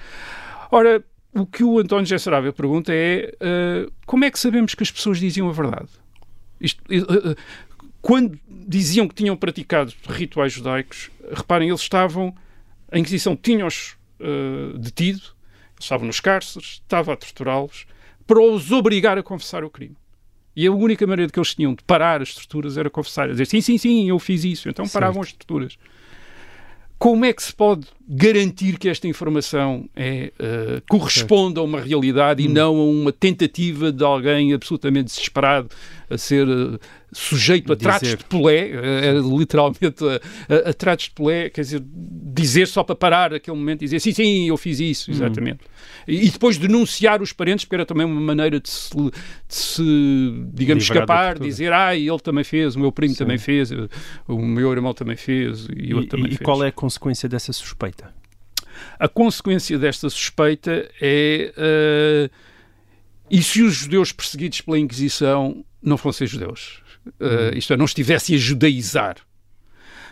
Ora, 0.71 1.04
o 1.34 1.45
que 1.45 1.63
o 1.63 1.80
António 1.80 2.19
Sarabia 2.19 2.54
pergunta 2.54 2.91
é 2.93 3.34
como 4.06 4.23
é 4.23 4.30
que 4.30 4.38
sabemos 4.38 4.76
que 4.76 4.84
as 4.84 4.91
pessoas 4.91 5.19
diziam 5.19 5.49
a 5.49 5.52
verdade? 5.52 5.89
Isto, 6.62 6.84
quando 8.04 8.39
diziam 8.47 9.08
que 9.08 9.15
tinham 9.15 9.36
praticado 9.36 9.91
rituais 10.08 10.54
judaicos, 10.54 11.10
reparem, 11.32 11.69
eles 11.69 11.82
estavam, 11.82 12.36
a 12.93 12.99
Inquisição 12.99 13.36
tinha-os 13.36 13.97
uh, 14.19 14.77
detido, 14.77 15.21
estavam 15.79 16.06
nos 16.06 16.19
cárceres, 16.19 16.82
estava 16.84 17.13
a 17.13 17.15
torturá-los, 17.17 17.88
para 18.27 18.39
os 18.39 18.71
obrigar 18.71 19.17
a 19.17 19.23
confessar 19.23 19.63
o 19.63 19.69
crime. 19.69 19.97
E 20.56 20.67
a 20.67 20.71
única 20.71 21.06
maneira 21.08 21.32
que 21.32 21.39
eles 21.39 21.56
tinham 21.56 21.73
de 21.73 21.84
parar 21.84 22.21
as 22.21 22.36
torturas 22.36 22.77
era 22.77 22.89
confessar, 22.91 23.27
dizer 23.27 23.47
sim, 23.47 23.60
sim, 23.60 23.79
sim, 23.79 24.08
eu 24.08 24.19
fiz 24.19 24.43
isso. 24.43 24.69
Então 24.69 24.88
paravam 24.88 25.23
certo. 25.23 25.34
as 25.34 25.38
torturas. 25.38 25.77
Como 26.99 27.25
é 27.25 27.34
que 27.34 27.41
se 27.41 27.53
pode 27.53 27.88
garantir 28.07 28.77
que 28.77 28.89
esta 28.89 29.07
informação 29.07 29.89
é, 29.95 30.31
uh, 30.39 30.81
corresponde 30.89 31.59
a 31.59 31.63
uma 31.63 31.79
realidade 31.79 32.43
hum. 32.43 32.45
e 32.45 32.49
não 32.49 32.75
a 32.75 32.83
uma 32.83 33.11
tentativa 33.13 33.91
de 33.91 34.03
alguém 34.03 34.53
absolutamente 34.53 35.05
desesperado 35.05 35.69
a 36.09 36.17
ser 36.17 36.47
uh, 36.47 36.79
sujeito 37.13 37.71
a 37.71 37.75
tratos 37.75 38.09
de 38.09 38.23
polé, 38.25 38.71
é, 38.71 39.13
literalmente 39.13 40.03
a, 40.03 40.53
a, 40.53 40.69
a, 40.69 40.73
tratos 40.73 41.05
de 41.05 41.11
polé, 41.11 41.49
quer 41.49 41.61
dizer, 41.61 41.83
dizer 41.85 42.67
só 42.67 42.83
para 42.83 42.95
parar 42.95 43.33
aquele 43.33 43.55
momento 43.55 43.83
e 43.83 43.85
dizer 43.85 43.99
sim, 43.99 44.11
sim, 44.11 44.49
eu 44.49 44.57
fiz 44.57 44.79
isso, 44.79 45.09
hum. 45.09 45.13
exatamente. 45.13 45.59
Hum. 45.63 46.03
E, 46.07 46.27
e, 46.27 46.29
depois 46.29 46.57
denunciar 46.57 47.21
os 47.21 47.31
parentes, 47.31 47.65
porque 47.65 47.75
era 47.75 47.85
também 47.85 48.05
uma 48.05 48.19
maneira 48.19 48.59
de 48.59 48.69
se, 48.69 48.95
de 48.95 49.11
se 49.47 49.83
digamos, 50.53 50.83
escapar, 50.83 51.39
dizer, 51.39 51.71
ah, 51.71 51.95
ele 51.95 52.19
também 52.19 52.43
fez, 52.43 52.75
o 52.75 52.79
meu 52.79 52.91
primo 52.91 53.13
sim. 53.13 53.19
também 53.19 53.37
fez, 53.37 53.71
o 54.27 54.37
meu 54.37 54.71
irmão 54.71 54.93
também 54.93 55.15
fez 55.15 55.67
e 55.75 55.93
outro 55.93 56.09
também 56.09 56.25
e 56.25 56.29
fez. 56.29 56.41
E 56.41 56.43
qual 56.43 56.63
é 56.63 56.67
a 56.67 56.71
consequência 56.71 57.29
dessa 57.29 57.53
suspeita? 57.53 57.92
A 59.00 59.08
consequência 59.08 59.78
desta 59.78 60.10
suspeita 60.10 60.89
é. 61.02 61.54
Uh, 61.58 62.54
e 63.30 63.41
se 63.41 63.62
os 63.62 63.74
judeus 63.74 64.12
perseguidos 64.12 64.62
pela 64.62 64.78
Inquisição 64.78 65.65
não 65.82 65.98
fossem 65.98 66.28
judeus? 66.28 66.82
Uh, 67.19 67.58
isto 67.58 67.74
é, 67.74 67.78
não 67.78 67.86
estivessem 67.86 68.36
a 68.36 68.39
judaizar, 68.39 69.17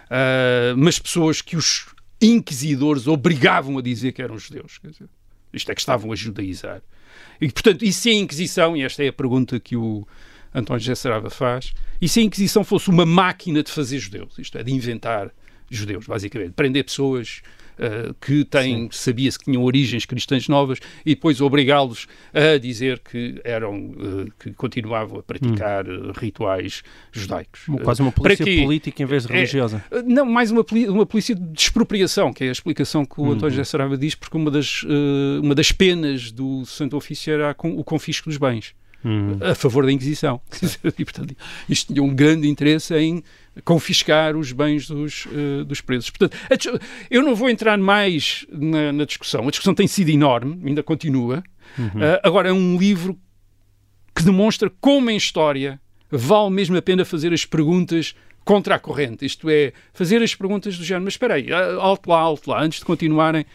uh, 0.08 0.76
mas 0.76 1.00
pessoas 1.00 1.42
que 1.42 1.56
os 1.56 1.86
inquisidores 2.22 3.08
obrigavam 3.08 3.78
a 3.78 3.82
dizer 3.82 4.12
que 4.12 4.22
eram 4.22 4.38
judeus. 4.38 4.80
Dizer, 4.84 5.08
isto 5.54 5.72
é, 5.72 5.76
que 5.76 5.82
estavam 5.82 6.12
a 6.12 6.16
judaizar. 6.16 6.82
E, 7.40 7.52
portanto, 7.52 7.84
e 7.84 7.92
se 7.92 8.10
a 8.10 8.14
Inquisição, 8.14 8.76
e 8.76 8.84
esta 8.84 9.04
é 9.04 9.08
a 9.08 9.14
pergunta 9.14 9.60
que 9.60 9.76
o 9.76 10.08
António 10.54 10.80
José 10.82 10.96
Sarava 10.96 11.30
faz, 11.30 11.74
e 12.02 12.08
se 12.08 12.20
a 12.20 12.24
Inquisição 12.24 12.64
fosse 12.64 12.90
uma 12.90 13.06
máquina 13.06 13.64
de 13.64 13.72
fazer 13.72 14.00
judeus, 14.00 14.38
isto 14.38 14.58
é, 14.58 14.64
de 14.64 14.72
inventar 14.72 15.32
judeus, 15.70 16.06
basicamente, 16.06 16.52
prender 16.52 16.84
pessoas 16.84 17.42
que 18.20 18.46
têm, 18.46 18.90
sabia-se 18.92 19.40
que 19.40 19.46
tinham 19.46 19.64
origens 19.64 20.06
cristãs 20.06 20.48
novas 20.48 20.80
e 21.06 21.16
depois 21.16 21.42
obrigá-los 21.42 22.08
a 22.34 22.58
dizer 22.58 23.00
que 23.00 23.40
eram, 23.44 23.92
uh, 23.92 24.32
que 24.40 24.52
continuavam 24.54 25.20
a 25.20 25.24
praticar 25.24 25.88
hum. 25.88 26.12
rituais 26.16 26.84
judaicos. 27.12 27.66
Quase 27.84 28.02
uma 28.02 28.12
polícia 28.12 28.46
política 28.46 29.04
em 29.04 29.06
vez 29.06 29.26
de 29.26 29.32
é, 29.32 29.36
religiosa. 29.36 29.84
É, 29.92 30.02
não, 30.02 30.26
mais 30.26 30.52
uma, 30.52 30.66
uma 30.90 31.06
polícia 31.06 31.36
de 31.36 31.60
expropriação, 31.60 32.34
que 32.34 32.44
é 32.44 32.50
a 32.50 32.52
explicação 32.52 33.06
que 33.06 33.20
o 33.20 33.24
uhum. 33.24 33.32
António 33.32 33.52
José 33.52 33.64
Saraiva 33.64 33.98
diz, 33.98 34.16
porque 34.16 34.38
uma 34.38 34.52
das, 34.52 34.84
uma 35.42 35.56
das 35.56 35.72
penas 35.72 36.32
do 36.32 36.66
Santo 36.66 36.96
Ofício 36.98 37.34
era 37.34 37.56
o 37.64 37.84
confisco 37.84 38.30
dos 38.30 38.38
bens. 38.38 38.74
Uhum. 39.04 39.40
a 39.42 39.56
favor 39.56 39.84
da 39.84 39.92
Inquisição. 39.92 40.40
e, 40.98 41.04
portanto, 41.04 41.36
isto 41.68 41.92
tinha 41.92 42.04
um 42.04 42.14
grande 42.14 42.48
interesse 42.48 42.96
em 42.96 43.24
confiscar 43.64 44.36
os 44.36 44.52
bens 44.52 44.88
dos, 44.88 45.26
uh, 45.26 45.66
dos 45.66 45.82
presos. 45.82 46.10
Portanto, 46.10 46.80
eu 47.10 47.22
não 47.22 47.36
vou 47.36 47.50
entrar 47.50 47.78
mais 47.78 48.46
na, 48.50 48.92
na, 48.92 49.06
discussão. 49.06 49.48
A 49.48 49.50
discussão 49.50 49.74
tem 49.74 49.88
sido 49.88 50.10
enorme, 50.10 50.62
ainda 50.66 50.82
continua. 50.82 51.44
Uhum. 51.78 51.86
Uh, 51.86 52.20
agora, 52.24 52.50
é 52.50 52.54
um 52.54 52.78
livro 52.78 53.18
que 54.16 54.24
demonstra 54.24 54.72
como 54.80 55.10
em 55.10 55.18
história 55.18 55.80
vale 56.10 56.50
mesmo 56.50 56.76
a 56.78 56.82
pena 56.82 57.06
fazer 57.06 57.32
as 57.34 57.46
perguntas 57.46 58.14
contra 58.44 58.76
a 58.76 58.80
corrente. 58.80 59.26
Isto 59.26 59.50
é, 59.50 59.72
fazer 59.94 60.22
as 60.22 60.36
perguntas 60.36 60.78
do 60.78 60.84
género, 60.84 61.06
mas 61.06 61.14
espera 61.14 61.36
aí, 61.36 61.48
alto 61.80 62.10
lá, 62.10 62.20
alto 62.20 62.50
lá, 62.50 62.62
antes 62.62 62.80
de 62.80 62.86
continuarem 62.86 63.46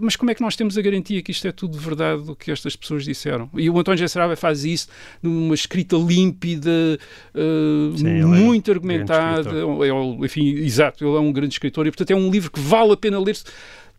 mas 0.00 0.16
como 0.16 0.30
é 0.30 0.34
que 0.34 0.42
nós 0.42 0.54
temos 0.54 0.76
a 0.76 0.82
garantia 0.82 1.22
que 1.22 1.30
isto 1.30 1.46
é 1.48 1.52
tudo 1.52 1.78
verdade 1.78 2.30
o 2.30 2.36
que 2.36 2.50
estas 2.50 2.76
pessoas 2.76 3.04
disseram? 3.04 3.48
E 3.54 3.70
o 3.70 3.78
António 3.78 3.98
Gesserava 3.98 4.36
faz 4.36 4.64
isso 4.64 4.88
numa 5.22 5.54
escrita 5.54 5.96
límpida, 5.96 6.98
uh, 7.34 7.96
Sim, 7.96 8.24
muito 8.24 8.70
é 8.70 8.74
argumentada. 8.74 9.50
É, 9.50 10.24
enfim, 10.24 10.50
exato, 10.56 11.04
ele 11.04 11.16
é 11.16 11.20
um 11.20 11.32
grande 11.32 11.54
escritor 11.54 11.86
e, 11.86 11.90
portanto, 11.90 12.10
é 12.10 12.14
um 12.14 12.30
livro 12.30 12.50
que 12.50 12.60
vale 12.60 12.92
a 12.92 12.96
pena 12.96 13.18
ler-se 13.18 13.44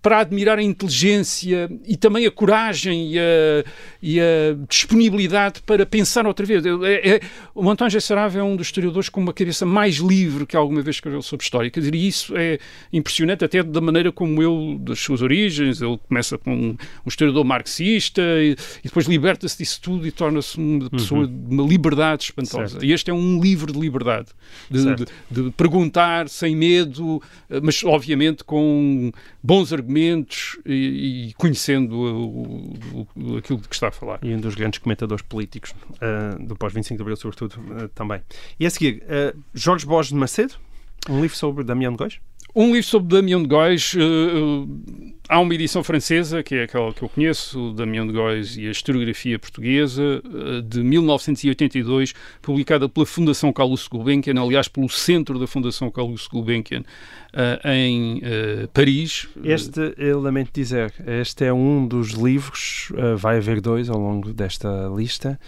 para 0.01 0.19
admirar 0.19 0.57
a 0.57 0.63
inteligência 0.63 1.69
e 1.85 1.97
também 1.97 2.25
a 2.25 2.31
coragem 2.31 3.13
e 3.13 3.19
a, 3.19 3.63
e 4.01 4.19
a 4.19 4.55
disponibilidade 4.67 5.61
para 5.61 5.85
pensar 5.85 6.25
outra 6.25 6.45
vez. 6.45 6.63
É, 6.65 7.15
é, 7.15 7.21
o 7.53 7.69
António 7.69 7.91
Gesserave 7.91 8.37
é 8.39 8.43
um 8.43 8.55
dos 8.55 8.67
historiadores 8.67 9.09
com 9.09 9.19
uma 9.19 9.33
cabeça 9.33 9.65
mais 9.65 9.97
livre 9.97 10.45
que 10.45 10.55
alguma 10.55 10.81
vez 10.81 10.95
escreveu 10.95 11.21
sobre 11.21 11.43
história. 11.43 11.69
Quer 11.69 11.81
dizer, 11.81 11.95
isso 11.95 12.33
é 12.37 12.59
impressionante 12.93 13.43
até 13.43 13.61
da 13.61 13.81
maneira 13.81 14.09
como 14.09 14.41
ele, 14.41 14.79
das 14.79 14.99
suas 14.99 15.21
origens, 15.21 15.81
ele 15.81 15.99
começa 16.07 16.37
com 16.37 16.53
um, 16.53 16.69
um 16.69 17.07
historiador 17.07 17.43
marxista 17.43 18.21
e, 18.21 18.55
e 18.79 18.83
depois 18.83 19.05
liberta-se 19.05 19.57
disso 19.57 19.81
tudo 19.81 20.07
e 20.07 20.11
torna-se 20.11 20.57
uma 20.57 20.89
pessoa 20.89 21.21
uhum. 21.21 21.27
de 21.27 21.55
uma 21.55 21.63
liberdade 21.67 22.23
espantosa. 22.23 22.69
Certo. 22.69 22.85
E 22.85 22.93
este 22.93 23.11
é 23.11 23.13
um 23.13 23.41
livro 23.41 23.73
de 23.73 23.79
liberdade, 23.79 24.29
de, 24.71 24.95
de, 24.95 25.05
de 25.29 25.51
perguntar 25.51 26.29
sem 26.29 26.55
medo, 26.55 27.21
mas 27.61 27.83
obviamente 27.83 28.45
com 28.45 29.11
bons 29.43 29.73
argumentos 29.73 29.88
argumentos 29.89 30.59
e, 30.65 31.29
e 31.29 31.33
conhecendo 31.33 31.95
o, 31.95 33.07
o, 33.15 33.37
aquilo 33.37 33.59
de 33.59 33.67
que 33.67 33.73
está 33.73 33.87
a 33.87 33.91
falar. 33.91 34.19
E 34.21 34.33
um 34.33 34.39
dos 34.39 34.53
grandes 34.53 34.79
comentadores 34.79 35.23
políticos 35.23 35.71
uh, 35.71 36.45
do 36.45 36.55
pós-25 36.55 36.95
de 36.95 37.01
Abril, 37.01 37.17
sobretudo, 37.17 37.55
uh, 37.59 37.89
também. 37.89 38.21
E 38.59 38.65
a 38.65 38.69
seguir, 38.69 39.03
uh, 39.03 39.37
Jorge 39.53 39.85
Borges 39.85 40.11
de 40.11 40.17
Macedo, 40.17 40.53
um 41.09 41.19
livro 41.19 41.35
sobre 41.35 41.63
Damião 41.63 41.95
Góis? 41.95 42.19
Um 42.55 42.73
livro 42.73 42.83
sobre 42.83 43.15
Damião 43.15 43.43
de 43.43 43.47
Góis. 43.47 43.93
Uh, 43.93 44.67
há 45.29 45.39
uma 45.39 45.53
edição 45.53 45.83
francesa, 45.83 46.41
que 46.41 46.55
é 46.55 46.63
aquela 46.63 46.91
que 46.91 47.03
eu 47.03 47.09
conheço, 47.09 47.73
Damião 47.73 48.07
de 48.07 48.13
Góis 48.13 48.57
e 48.57 48.67
a 48.67 48.71
historiografia 48.71 49.37
portuguesa, 49.37 50.19
uh, 50.25 50.61
de 50.63 50.81
1982, 50.81 52.15
publicada 52.41 52.89
pela 52.89 53.05
Fundação 53.05 53.53
Carlos 53.53 53.87
Gulbenkian, 53.87 54.41
aliás, 54.41 54.67
pelo 54.67 54.89
centro 54.89 55.37
da 55.37 55.45
Fundação 55.45 55.91
Carlos 55.91 56.27
Gulbenkian, 56.27 56.83
em 57.63 58.21
Paris. 58.73 59.27
Este, 59.43 59.93
eu 59.97 60.19
lamento 60.19 60.49
dizer, 60.51 60.91
este 61.05 61.45
é 61.45 61.53
um 61.53 61.87
dos 61.87 62.13
livros, 62.13 62.91
vai 63.17 63.37
haver 63.37 63.61
dois 63.61 63.87
ao 63.87 63.99
longo 63.99 64.33
desta 64.33 64.91
lista, 64.95 65.39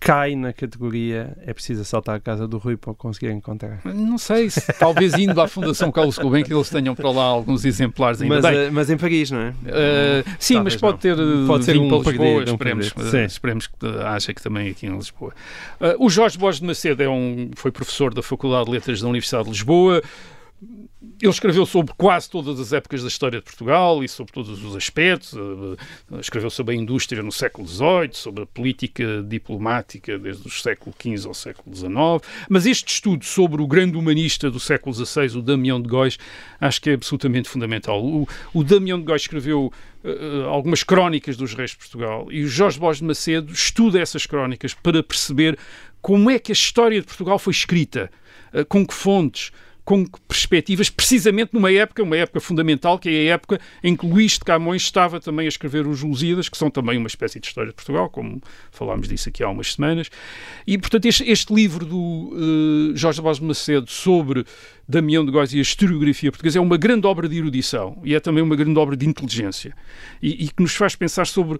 cai 0.00 0.34
na 0.34 0.50
categoria 0.50 1.36
é 1.44 1.52
preciso 1.52 1.82
assaltar 1.82 2.16
a 2.16 2.20
casa 2.20 2.48
do 2.48 2.56
Rui 2.56 2.76
para 2.76 2.92
o 2.92 2.94
conseguir 2.94 3.30
encontrar. 3.30 3.80
Não 3.84 4.16
sei, 4.16 4.48
se, 4.48 4.72
talvez 4.72 5.12
indo 5.12 5.38
à 5.38 5.46
Fundação 5.46 5.92
Carlos 5.92 6.16
Gulbenkian 6.16 6.56
eles 6.56 6.70
tenham 6.70 6.94
para 6.94 7.10
lá 7.10 7.22
alguns 7.24 7.66
exemplares 7.66 8.22
ainda 8.22 8.40
Mas, 8.40 8.42
bem. 8.42 8.66
eh, 8.66 8.70
mas 8.70 8.88
em 8.88 8.96
Paris, 8.96 9.30
não 9.30 9.40
é? 9.40 9.50
Uh, 9.50 10.24
sim, 10.38 10.54
Talvez 10.54 10.74
mas 10.74 10.80
pode 10.80 10.92
não. 10.92 10.98
ter 10.98 11.22
uh, 11.22 11.46
Pode 11.46 11.64
ser 11.66 11.76
um 11.76 11.88
para 11.88 11.98
Lisboa, 11.98 12.16
perdido, 12.16 12.50
esperemos, 12.50 12.92
uh, 12.92 13.16
esperemos 13.16 13.66
que 13.66 13.86
uh, 13.86 14.06
haja 14.06 14.32
que 14.32 14.42
também 14.42 14.70
aqui 14.70 14.86
em 14.86 14.96
Lisboa. 14.96 15.32
Uh, 15.78 16.04
o 16.04 16.08
Jorge 16.08 16.38
Borges 16.38 16.60
de 16.60 16.66
Macedo 16.66 17.02
é 17.02 17.08
um, 17.08 17.50
foi 17.54 17.70
professor 17.70 18.14
da 18.14 18.22
Faculdade 18.22 18.64
de 18.64 18.70
Letras 18.70 19.02
da 19.02 19.08
Universidade 19.08 19.44
de 19.44 19.50
Lisboa. 19.50 20.02
Ele 20.62 21.30
escreveu 21.30 21.64
sobre 21.64 21.94
quase 21.96 22.28
todas 22.28 22.60
as 22.60 22.72
épocas 22.72 23.00
da 23.00 23.08
história 23.08 23.38
de 23.38 23.44
Portugal 23.44 24.04
e 24.04 24.08
sobre 24.08 24.32
todos 24.32 24.62
os 24.62 24.76
aspectos. 24.76 25.32
Uh, 25.32 25.76
escreveu 26.20 26.50
sobre 26.50 26.74
a 26.74 26.78
indústria 26.78 27.22
no 27.22 27.32
século 27.32 27.66
XVIII, 27.66 28.10
sobre 28.12 28.42
a 28.42 28.46
política 28.46 29.22
diplomática 29.26 30.18
desde 30.18 30.46
o 30.46 30.50
século 30.50 30.94
XV 31.00 31.28
ao 31.28 31.34
século 31.34 31.74
XIX. 31.74 31.90
Mas 32.48 32.66
este 32.66 32.92
estudo 32.92 33.24
sobre 33.24 33.62
o 33.62 33.66
grande 33.66 33.96
humanista 33.96 34.50
do 34.50 34.60
século 34.60 34.94
XVI, 34.94 35.38
o 35.38 35.42
Damião 35.42 35.80
de 35.80 35.88
Góis, 35.88 36.18
acho 36.60 36.80
que 36.80 36.90
é 36.90 36.94
absolutamente 36.94 37.48
fundamental. 37.48 38.04
O, 38.04 38.28
o 38.52 38.62
Damião 38.62 38.98
de 38.98 39.06
Góis 39.06 39.22
escreveu 39.22 39.72
uh, 40.04 40.48
algumas 40.48 40.82
crónicas 40.82 41.38
dos 41.38 41.54
reis 41.54 41.70
de 41.70 41.78
Portugal 41.78 42.28
e 42.30 42.44
o 42.44 42.48
Jorge 42.48 42.78
Borges 42.78 43.00
de 43.00 43.06
Macedo 43.06 43.52
estuda 43.52 43.98
essas 43.98 44.26
crónicas 44.26 44.74
para 44.74 45.02
perceber 45.02 45.58
como 46.02 46.30
é 46.30 46.38
que 46.38 46.52
a 46.52 46.54
história 46.54 47.00
de 47.00 47.06
Portugal 47.06 47.38
foi 47.38 47.52
escrita, 47.52 48.10
uh, 48.52 48.64
com 48.66 48.86
que 48.86 48.92
fontes, 48.92 49.52
com 49.90 50.04
perspectivas, 50.28 50.88
precisamente 50.88 51.52
numa 51.52 51.72
época, 51.72 52.00
uma 52.04 52.16
época 52.16 52.38
fundamental, 52.38 52.96
que 52.96 53.08
é 53.08 53.12
a 53.12 53.34
época 53.34 53.60
em 53.82 53.96
que 53.96 54.06
Luís 54.06 54.34
de 54.34 54.44
Camões 54.44 54.82
estava 54.82 55.18
também 55.18 55.46
a 55.46 55.48
escrever 55.48 55.84
os 55.84 56.00
Lusíadas, 56.00 56.48
que 56.48 56.56
são 56.56 56.70
também 56.70 56.96
uma 56.96 57.08
espécie 57.08 57.40
de 57.40 57.48
história 57.48 57.70
de 57.70 57.74
Portugal, 57.74 58.08
como 58.08 58.40
falámos 58.70 59.08
disso 59.08 59.28
aqui 59.28 59.42
há 59.42 59.48
umas 59.48 59.72
semanas. 59.72 60.08
E, 60.64 60.78
portanto, 60.78 61.06
este, 61.06 61.28
este 61.28 61.52
livro 61.52 61.84
do 61.84 61.98
uh, 61.98 62.96
Jorge 62.96 63.20
de 63.20 63.42
Macedo 63.42 63.90
sobre 63.90 64.46
Damião 64.88 65.26
de 65.26 65.32
Góis 65.32 65.52
e 65.52 65.58
a 65.58 65.62
historiografia 65.62 66.30
portuguesa 66.30 66.60
é 66.60 66.62
uma 66.62 66.76
grande 66.76 67.08
obra 67.08 67.28
de 67.28 67.38
erudição 67.38 68.00
e 68.04 68.14
é 68.14 68.20
também 68.20 68.44
uma 68.44 68.54
grande 68.54 68.78
obra 68.78 68.96
de 68.96 69.08
inteligência 69.08 69.74
e, 70.22 70.44
e 70.44 70.48
que 70.50 70.62
nos 70.62 70.76
faz 70.76 70.94
pensar 70.94 71.26
sobre 71.26 71.58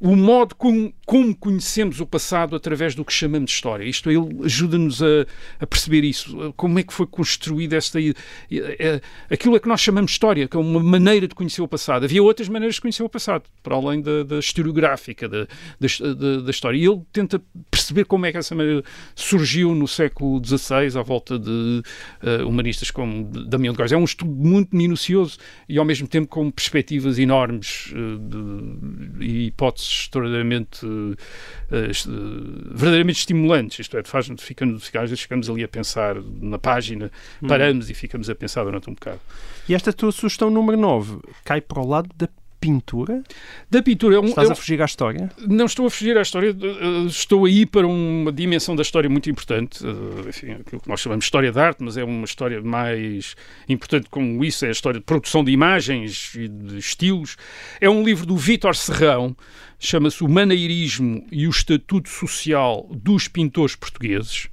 o 0.00 0.16
modo 0.16 0.54
como, 0.54 0.92
como, 1.04 1.36
conhecemos 1.36 2.00
o 2.00 2.06
passado 2.06 2.56
através 2.56 2.94
do 2.94 3.04
que 3.04 3.12
chamamos 3.12 3.50
de 3.50 3.56
história. 3.56 3.84
Isto 3.84 4.10
ele 4.10 4.44
ajuda-nos 4.44 5.02
a, 5.02 5.26
a, 5.60 5.66
perceber 5.66 6.04
isso. 6.04 6.54
Como 6.56 6.78
é 6.78 6.82
que 6.82 6.92
foi 6.92 7.06
construída 7.06 7.76
esta. 7.76 8.00
É, 8.00 9.00
aquilo 9.30 9.54
a 9.56 9.60
que 9.60 9.68
nós 9.68 9.80
chamamos 9.80 10.10
de 10.10 10.14
história, 10.14 10.48
que 10.48 10.56
é 10.56 10.60
uma 10.60 10.80
maneira 10.80 11.28
de 11.28 11.34
conhecer 11.34 11.60
o 11.60 11.68
passado. 11.68 12.04
Havia 12.04 12.22
outras 12.22 12.48
maneiras 12.48 12.76
de 12.76 12.80
conhecer 12.80 13.02
o 13.02 13.10
passado, 13.10 13.44
para 13.62 13.76
além 13.76 14.00
da, 14.00 14.22
da 14.22 14.38
historiográfica 14.38 15.28
da, 15.28 15.46
da, 15.78 16.40
da, 16.44 16.50
história. 16.50 16.78
E 16.78 16.86
ele 16.86 17.02
tenta 17.12 17.40
perceber 17.70 18.06
como 18.06 18.24
é 18.24 18.32
que 18.32 18.38
essa 18.38 18.54
maneira 18.54 18.82
surgiu 19.14 19.74
no 19.74 19.86
século 19.86 20.40
XVI, 20.42 20.98
à 20.98 21.02
volta 21.02 21.38
de 21.38 21.82
uh, 22.22 22.48
humanistas 22.48 22.90
como 22.90 23.24
Damião 23.24 23.74
de 23.74 23.76
Góis. 23.76 23.92
É 23.92 23.96
um 23.98 24.04
estudo 24.04 24.30
muito 24.30 24.74
minucioso 24.74 25.36
e, 25.68 25.78
ao 25.78 25.84
mesmo 25.84 26.08
tempo, 26.08 26.28
com 26.28 26.50
perspectivas 26.50 27.18
enormes 27.18 27.92
uh, 27.92 28.18
de, 28.18 29.26
e 29.26 29.46
hipóteses 29.48 29.89
extraordinariamente 29.90 30.84
uh, 30.84 31.12
uh, 31.12 32.74
verdadeiramente 32.74 33.18
estimulantes, 33.18 33.78
isto 33.80 33.96
é, 33.96 34.02
faz 34.04 34.28
ficamos, 34.38 34.84
ficamos 34.86 35.50
ali 35.50 35.64
a 35.64 35.68
pensar 35.68 36.16
na 36.40 36.58
página, 36.58 37.10
Hum. 37.42 37.48
paramos 37.48 37.90
e 37.90 37.94
ficamos 37.94 38.28
a 38.30 38.34
pensar 38.34 38.64
durante 38.64 38.88
um 38.88 38.94
bocado. 38.94 39.20
E 39.68 39.74
esta 39.74 39.92
tua 39.92 40.12
sugestão 40.12 40.50
número 40.50 40.78
9 40.78 41.20
cai 41.44 41.60
para 41.60 41.80
o 41.80 41.86
lado 41.86 42.08
da 42.16 42.28
pintura? 42.60 43.22
Da 43.70 43.82
pintura. 43.82 44.16
É 44.16 44.20
Estás 44.20 44.46
é 44.46 44.50
um, 44.50 44.52
a 44.52 44.56
fugir 44.56 44.82
à 44.82 44.84
história? 44.84 45.30
Não 45.46 45.64
estou 45.64 45.86
a 45.86 45.90
fugir 45.90 46.16
à 46.18 46.22
história, 46.22 46.52
uh, 46.52 47.06
estou 47.06 47.46
aí 47.46 47.64
para 47.64 47.86
uma 47.86 48.30
dimensão 48.30 48.76
da 48.76 48.82
história 48.82 49.08
muito 49.08 49.30
importante, 49.30 49.84
uh, 49.84 50.28
enfim, 50.28 50.52
aquilo 50.52 50.80
que 50.80 50.88
nós 50.88 51.00
chamamos 51.00 51.24
de 51.24 51.26
história 51.26 51.50
de 51.50 51.58
arte, 51.58 51.82
mas 51.82 51.96
é 51.96 52.04
uma 52.04 52.24
história 52.24 52.60
mais 52.60 53.34
importante 53.68 54.08
como 54.10 54.44
isso, 54.44 54.64
é 54.64 54.68
a 54.68 54.72
história 54.72 55.00
de 55.00 55.06
produção 55.06 55.42
de 55.42 55.50
imagens 55.50 56.34
e 56.34 56.48
de 56.48 56.78
estilos. 56.78 57.36
É 57.80 57.88
um 57.88 58.04
livro 58.04 58.26
do 58.26 58.36
Vítor 58.36 58.76
Serrão, 58.76 59.34
chama-se 59.78 60.22
O 60.22 60.28
Maneirismo 60.28 61.26
e 61.32 61.46
o 61.46 61.50
Estatuto 61.50 62.08
Social 62.08 62.86
dos 62.90 63.26
Pintores 63.26 63.74
Portugueses. 63.74 64.48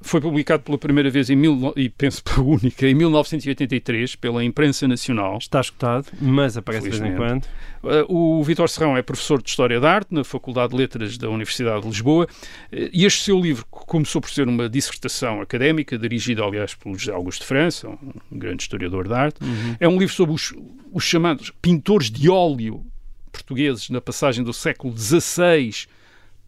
Foi 0.00 0.20
publicado 0.20 0.62
pela 0.62 0.78
primeira 0.78 1.10
vez 1.10 1.28
em 1.28 1.36
mil, 1.36 1.72
e 1.76 1.88
penso 1.88 2.22
pela 2.22 2.42
única 2.42 2.86
em 2.86 2.94
1983 2.94 4.16
pela 4.16 4.44
imprensa 4.44 4.86
nacional. 4.86 5.38
Está 5.38 5.60
escutado, 5.60 6.06
mas 6.20 6.56
aparece 6.56 6.88
de 6.88 6.98
vez 6.98 7.12
em 7.12 7.16
quando. 7.16 7.44
Uh, 7.82 8.38
o 8.38 8.42
Vítor 8.42 8.68
Serrão 8.68 8.96
é 8.96 9.02
professor 9.02 9.42
de 9.42 9.48
História 9.48 9.80
da 9.80 9.90
Arte 9.90 10.14
na 10.14 10.24
Faculdade 10.24 10.70
de 10.70 10.76
Letras 10.76 11.18
da 11.18 11.28
Universidade 11.28 11.82
de 11.82 11.88
Lisboa 11.88 12.26
uh, 12.26 12.76
e 12.92 13.04
este 13.04 13.22
seu 13.22 13.40
livro 13.40 13.64
começou 13.68 14.20
por 14.20 14.30
ser 14.30 14.48
uma 14.48 14.68
dissertação 14.68 15.40
académica, 15.40 15.98
dirigida, 15.98 16.44
aliás, 16.44 16.74
pelo 16.74 16.96
José 16.96 17.12
Augusto 17.12 17.40
de 17.40 17.46
França, 17.46 17.88
um 17.88 18.38
grande 18.38 18.62
historiador 18.62 19.08
da 19.08 19.18
arte. 19.18 19.42
Uhum. 19.42 19.76
É 19.78 19.88
um 19.88 19.98
livro 19.98 20.14
sobre 20.14 20.34
os, 20.34 20.54
os 20.92 21.04
chamados 21.04 21.52
pintores 21.60 22.10
de 22.10 22.28
óleo 22.30 22.84
portugueses 23.30 23.90
na 23.90 24.00
passagem 24.00 24.44
do 24.44 24.52
século 24.52 24.96
XVI 24.96 25.86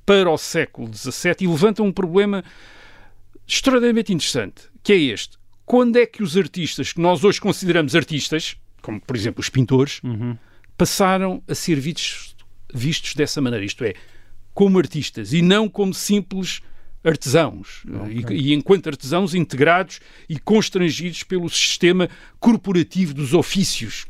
para 0.05 0.31
o 0.31 0.37
século 0.37 0.91
XVII 0.93 1.37
e 1.41 1.47
levanta 1.47 1.83
um 1.83 1.93
problema 1.93 2.43
extraordinariamente 3.55 4.13
interessante, 4.13 4.63
que 4.83 4.93
é 4.93 4.97
este. 4.97 5.39
Quando 5.67 5.97
é 5.97 6.07
que 6.07 6.23
os 6.23 6.37
artistas 6.37 6.93
que 6.93 7.01
nós 7.01 7.25
hoje 7.25 7.41
consideramos 7.41 7.95
artistas, 7.95 8.57
como 8.81 9.01
por 9.01 9.17
exemplo 9.17 9.41
os 9.41 9.49
pintores, 9.49 10.01
uhum. 10.03 10.37
passaram 10.77 11.43
a 11.49 11.55
ser 11.55 11.79
vistos, 11.79 12.35
vistos 12.73 13.15
dessa 13.15 13.41
maneira? 13.41 13.65
Isto 13.65 13.85
é, 13.85 13.95
como 14.55 14.79
artistas 14.79 15.33
e 15.33 15.43
não 15.43 15.69
como 15.69 15.93
simples 15.93 16.61
artesãos. 17.03 17.83
Okay. 17.87 18.37
E, 18.37 18.51
e, 18.51 18.55
enquanto 18.55 18.89
artesãos 18.89 19.35
integrados 19.35 20.01
e 20.29 20.39
constrangidos 20.39 21.23
pelo 21.23 21.49
sistema 21.49 22.09
corporativo 22.39 23.15
dos 23.15 23.33
ofícios. 23.33 24.07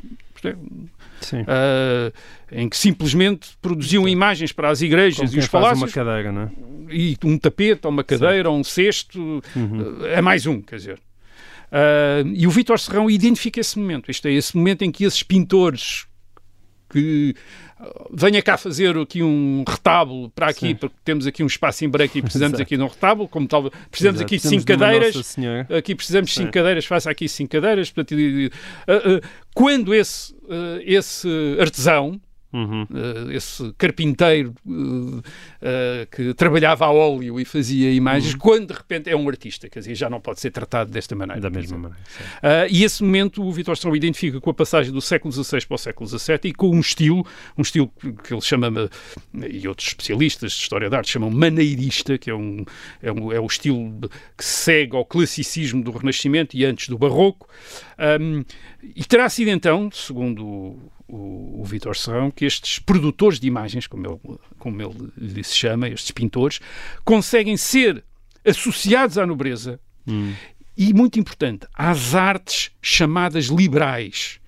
Uh, 1.23 2.13
em 2.51 2.69
que 2.69 2.77
simplesmente 2.77 3.51
produziam 3.61 4.05
Sim. 4.05 4.11
imagens 4.11 4.53
para 4.53 4.69
as 4.71 4.81
igrejas 4.83 5.33
e 5.33 5.39
os 5.39 5.49
palácios. 5.49 5.83
uma 5.83 5.89
cadeira, 5.89 6.33
não 6.33 6.43
é? 6.43 6.51
E 6.91 7.17
um 7.25 7.39
tapete, 7.39 7.81
ou 7.85 7.93
uma 7.93 8.03
cadeira, 8.03 8.51
ou 8.51 8.59
um 8.59 8.65
cesto, 8.65 9.43
uhum. 9.55 10.05
é 10.07 10.21
mais 10.21 10.47
um, 10.47 10.61
quer 10.61 10.77
dizer. 10.77 10.99
Uh, 11.71 12.27
e 12.35 12.47
o 12.47 12.51
Vítor 12.51 12.81
Serrão 12.81 13.09
identifica 13.09 13.61
esse 13.61 13.79
momento. 13.79 14.11
Isto 14.11 14.27
é, 14.27 14.33
esse 14.33 14.57
momento 14.57 14.83
em 14.83 14.91
que 14.91 15.05
esses 15.05 15.23
pintores 15.23 16.07
que 16.91 17.35
venha 18.13 18.43
cá 18.43 18.59
fazer 18.59 18.97
aqui 18.99 19.23
um 19.23 19.65
retábulo 19.67 20.29
para 20.31 20.49
aqui, 20.49 20.69
Sim. 20.69 20.75
porque 20.75 20.97
temos 21.05 21.27
aqui 21.27 21.43
um 21.43 21.47
espaço 21.47 21.85
em 21.85 21.89
branco 21.89 22.19
e 22.19 22.23
precisamos 22.23 22.59
aqui 22.61 22.77
de 22.77 22.83
um 22.83 22.87
retábulo, 22.89 23.29
como 23.29 23.49
tal, 23.49 23.71
precisamos 23.91 24.21
Exato. 24.21 24.27
aqui 24.27 24.37
de 24.37 24.43
precisamos 24.43 24.65
cinco 24.65 24.67
cadeiras, 24.67 25.15
de 25.69 25.75
aqui 25.75 25.95
precisamos 25.95 26.31
de 26.31 26.37
cinco 26.37 26.53
cadeiras, 26.53 26.85
faça 26.85 27.11
aqui 27.11 27.29
cinco 27.29 27.53
cadeiras. 27.53 27.91
Portanto, 27.91 28.19
uh, 28.19 29.17
uh, 29.17 29.21
quando 29.55 29.95
esse, 29.95 30.35
uh, 30.35 30.81
esse 30.85 31.29
artesão, 31.59 32.21
Uhum. 32.53 32.83
Uh, 32.83 33.31
esse 33.31 33.73
carpinteiro 33.79 34.55
uh, 34.67 35.19
uh, 35.19 35.23
que 36.11 36.35
trabalhava 36.35 36.85
a 36.85 36.91
óleo 36.91 37.39
e 37.39 37.45
fazia 37.45 37.93
imagens, 37.93 38.33
Uhum. 38.35 38.41
quando 38.41 38.69
de 38.69 38.75
repente 38.75 39.09
é 39.09 39.17
um 39.17 39.29
artista, 39.29 39.69
quer 39.69 39.79
dizer, 39.81 39.95
já 39.95 40.11
não 40.11 40.21
pode 40.21 40.41
ser 40.41 40.51
tratado 40.51 40.91
desta 40.91 41.15
maneira. 41.15 41.41
Da 41.41 41.51
mesma 41.51 41.79
maneira. 41.79 42.69
e 42.69 42.83
esse 42.83 43.03
momento 43.03 43.43
o 43.43 43.53
Vitor 43.53 43.75
Strauss 43.75 43.97
identifica 43.97 44.41
com 44.41 44.51
a 44.51 44.55
passagem 44.55 44.93
do 44.93 45.01
século 45.01 45.33
XVI 45.33 45.65
para 45.67 45.75
o 45.75 45.79
século 45.79 46.09
XVII 46.09 46.39
e 46.45 46.53
com 46.53 46.71
um 46.71 46.81
estilo, 46.81 47.25
um 47.57 47.63
estilo 47.63 47.91
que 48.25 48.35
ele 48.35 48.41
chama, 48.41 48.91
e 49.49 49.69
outros 49.69 49.89
especialistas 49.89 50.53
de 50.53 50.59
história 50.59 50.91
da 50.91 50.99
arte 50.99 51.11
chamam 51.11 51.31
maneirista, 51.31 52.19
que 52.19 52.31
é, 52.31 52.35
um, 52.35 52.65
é, 53.03 53.13
um, 53.13 53.33
é 53.33 53.41
o 53.41 53.47
estilo 53.47 54.01
que 54.37 54.45
segue 54.45 54.97
ao 54.97 55.05
classicismo 55.05 55.83
do 55.83 55.91
Renascimento 55.91 56.57
e 56.57 56.65
antes 56.65 56.89
do 56.89 56.99
Barroco. 56.99 57.49
Um, 58.21 58.45
e 58.97 59.05
terá 59.05 59.29
sido 59.29 59.49
então, 59.49 59.91
segundo 59.93 60.79
o, 61.11 61.61
o 61.61 61.65
Vítor 61.65 61.97
Serrão, 61.97 62.31
que 62.31 62.45
estes 62.45 62.79
produtores 62.79 63.41
de 63.41 63.47
imagens, 63.47 63.87
como 63.87 64.07
ele, 64.07 64.39
como 64.59 64.83
ele 65.21 65.45
se 65.45 65.57
chama, 65.57 65.89
estes 65.89 66.11
pintores, 66.11 66.61
conseguem 67.05 67.57
ser 67.57 68.05
associados 68.47 69.19
à 69.19 69.27
nobreza 69.27 69.81
hum. 70.07 70.33
e, 70.77 70.95
muito 70.95 71.19
importante, 71.19 71.67
às 71.75 72.15
artes 72.15 72.71
chamadas 72.81 73.47
liberais. 73.47 74.41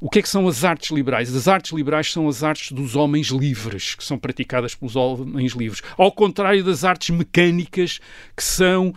O 0.00 0.10
que 0.10 0.18
é 0.18 0.22
que 0.22 0.28
são 0.28 0.46
as 0.46 0.64
artes 0.64 0.90
liberais? 0.90 1.34
As 1.34 1.48
artes 1.48 1.72
liberais 1.72 2.12
são 2.12 2.28
as 2.28 2.42
artes 2.42 2.72
dos 2.72 2.94
homens 2.94 3.28
livres, 3.28 3.94
que 3.94 4.04
são 4.04 4.18
praticadas 4.18 4.74
pelos 4.74 4.96
homens 4.96 5.52
livres. 5.52 5.82
Ao 5.96 6.12
contrário 6.12 6.62
das 6.62 6.84
artes 6.84 7.08
mecânicas, 7.08 8.00
que 8.36 8.44
são 8.44 8.88
uh, 8.88 8.94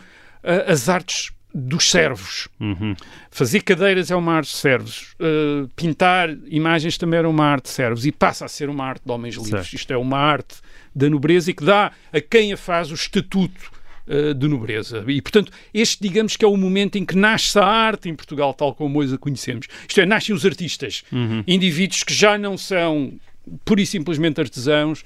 as 0.69 0.89
artes 0.89 1.31
dos 1.59 1.89
servos. 1.89 2.47
Uhum. 2.59 2.95
Fazer 3.31 3.61
cadeiras 3.61 4.11
é 4.11 4.15
uma 4.15 4.33
arte 4.33 4.51
de 4.51 4.57
servos. 4.57 5.15
Uh, 5.19 5.67
pintar 5.75 6.29
imagens 6.45 6.99
também 6.99 7.17
era 7.17 7.27
uma 7.27 7.45
arte 7.45 7.63
de 7.63 7.71
servos 7.71 8.05
e 8.05 8.11
passa 8.11 8.45
a 8.45 8.47
ser 8.47 8.69
uma 8.69 8.85
arte 8.85 9.01
de 9.03 9.11
homens 9.11 9.35
livres. 9.35 9.49
Certo. 9.49 9.73
Isto 9.73 9.93
é 9.93 9.97
uma 9.97 10.19
arte 10.19 10.57
da 10.95 11.09
nobreza 11.09 11.49
e 11.49 11.55
que 11.55 11.65
dá 11.65 11.91
a 12.13 12.21
quem 12.21 12.53
a 12.53 12.57
faz 12.57 12.91
o 12.91 12.93
estatuto 12.93 13.71
uh, 14.07 14.35
de 14.35 14.47
nobreza. 14.47 15.03
E, 15.07 15.19
portanto, 15.19 15.51
este, 15.73 15.99
digamos 15.99 16.37
que 16.37 16.45
é 16.45 16.47
o 16.47 16.55
momento 16.55 16.99
em 16.99 17.03
que 17.03 17.17
nasce 17.17 17.57
a 17.57 17.65
arte 17.65 18.07
em 18.07 18.13
Portugal, 18.13 18.53
tal 18.53 18.75
como 18.75 18.99
hoje 18.99 19.15
a 19.15 19.17
conhecemos. 19.17 19.65
Isto 19.87 19.99
é, 19.99 20.05
nascem 20.05 20.35
os 20.35 20.45
artistas. 20.45 21.03
Uhum. 21.11 21.43
Indivíduos 21.47 22.03
que 22.03 22.13
já 22.13 22.37
não 22.37 22.55
são 22.55 23.13
pura 23.65 23.81
e 23.81 23.85
simplesmente 23.85 24.39
artesãos, 24.39 25.03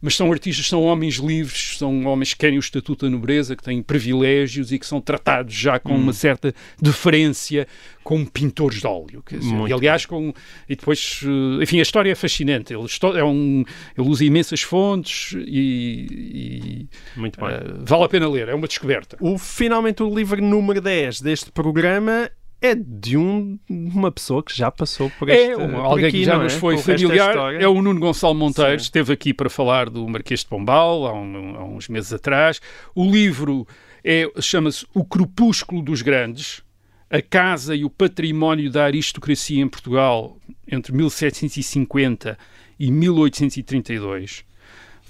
mas 0.00 0.16
são 0.16 0.32
artistas, 0.32 0.66
são 0.66 0.82
homens 0.82 1.16
livres, 1.16 1.76
são 1.78 2.06
homens 2.06 2.32
que 2.32 2.40
querem 2.40 2.58
o 2.58 2.60
estatuto 2.60 3.04
da 3.04 3.10
nobreza, 3.10 3.54
que 3.54 3.62
têm 3.62 3.82
privilégios 3.82 4.72
e 4.72 4.78
que 4.78 4.86
são 4.86 5.00
tratados 5.00 5.54
já 5.54 5.78
com 5.78 5.94
uma 5.94 6.12
certa 6.12 6.54
deferência 6.80 7.66
como 8.02 8.28
pintores 8.28 8.80
de 8.80 8.86
óleo. 8.86 9.22
Quer 9.24 9.38
dizer, 9.38 9.54
e 9.68 9.72
aliás, 9.72 10.06
com, 10.06 10.32
e 10.68 10.74
depois, 10.74 11.20
eh, 11.22 11.62
enfim, 11.62 11.78
a 11.78 11.82
história 11.82 12.10
é 12.10 12.14
fascinante. 12.14 12.72
Ele, 12.72 12.86
é 13.18 13.24
um, 13.24 13.64
ele 13.96 14.08
usa 14.08 14.24
imensas 14.24 14.62
fontes 14.62 15.32
e, 15.36 16.88
e 17.14 17.20
Muito 17.20 17.38
bem. 17.38 17.48
Uh, 17.48 17.84
vale 17.84 18.04
a 18.04 18.08
pena 18.08 18.28
ler, 18.28 18.48
é 18.48 18.54
uma 18.54 18.66
descoberta. 18.66 19.16
O, 19.20 19.38
finalmente, 19.38 20.02
o 20.02 20.14
livro 20.14 20.42
número 20.42 20.80
10 20.80 21.20
deste 21.20 21.52
programa 21.52 22.30
é 22.60 22.74
de 22.74 23.16
um, 23.16 23.58
uma 23.68 24.12
pessoa 24.12 24.42
que 24.42 24.56
já 24.56 24.70
passou 24.70 25.10
por 25.18 25.28
este 25.28 25.50
É, 25.50 25.52
alguém 25.54 26.06
aqui, 26.06 26.18
que 26.18 26.24
já 26.24 26.34
é? 26.34 26.38
nos 26.38 26.52
foi 26.54 26.76
Com 26.76 26.82
familiar. 26.82 27.54
É 27.54 27.66
o 27.66 27.80
Nuno 27.80 27.98
Gonçalo 27.98 28.34
Monteiro, 28.34 28.78
Sim. 28.78 28.84
esteve 28.84 29.12
aqui 29.12 29.32
para 29.32 29.48
falar 29.48 29.88
do 29.88 30.06
Marquês 30.08 30.40
de 30.40 30.46
Pombal 30.46 31.06
há, 31.06 31.12
um, 31.14 31.56
há 31.56 31.64
uns 31.64 31.88
meses 31.88 32.12
atrás. 32.12 32.60
O 32.94 33.10
livro 33.10 33.66
é, 34.04 34.30
chama-se 34.40 34.86
O 34.92 35.04
Crepúsculo 35.04 35.82
dos 35.82 36.02
Grandes, 36.02 36.62
a 37.08 37.22
casa 37.22 37.74
e 37.74 37.84
o 37.84 37.90
património 37.90 38.70
da 38.70 38.84
aristocracia 38.84 39.60
em 39.60 39.68
Portugal 39.68 40.36
entre 40.70 40.92
1750 40.92 42.38
e 42.78 42.90
1832. 42.90 44.44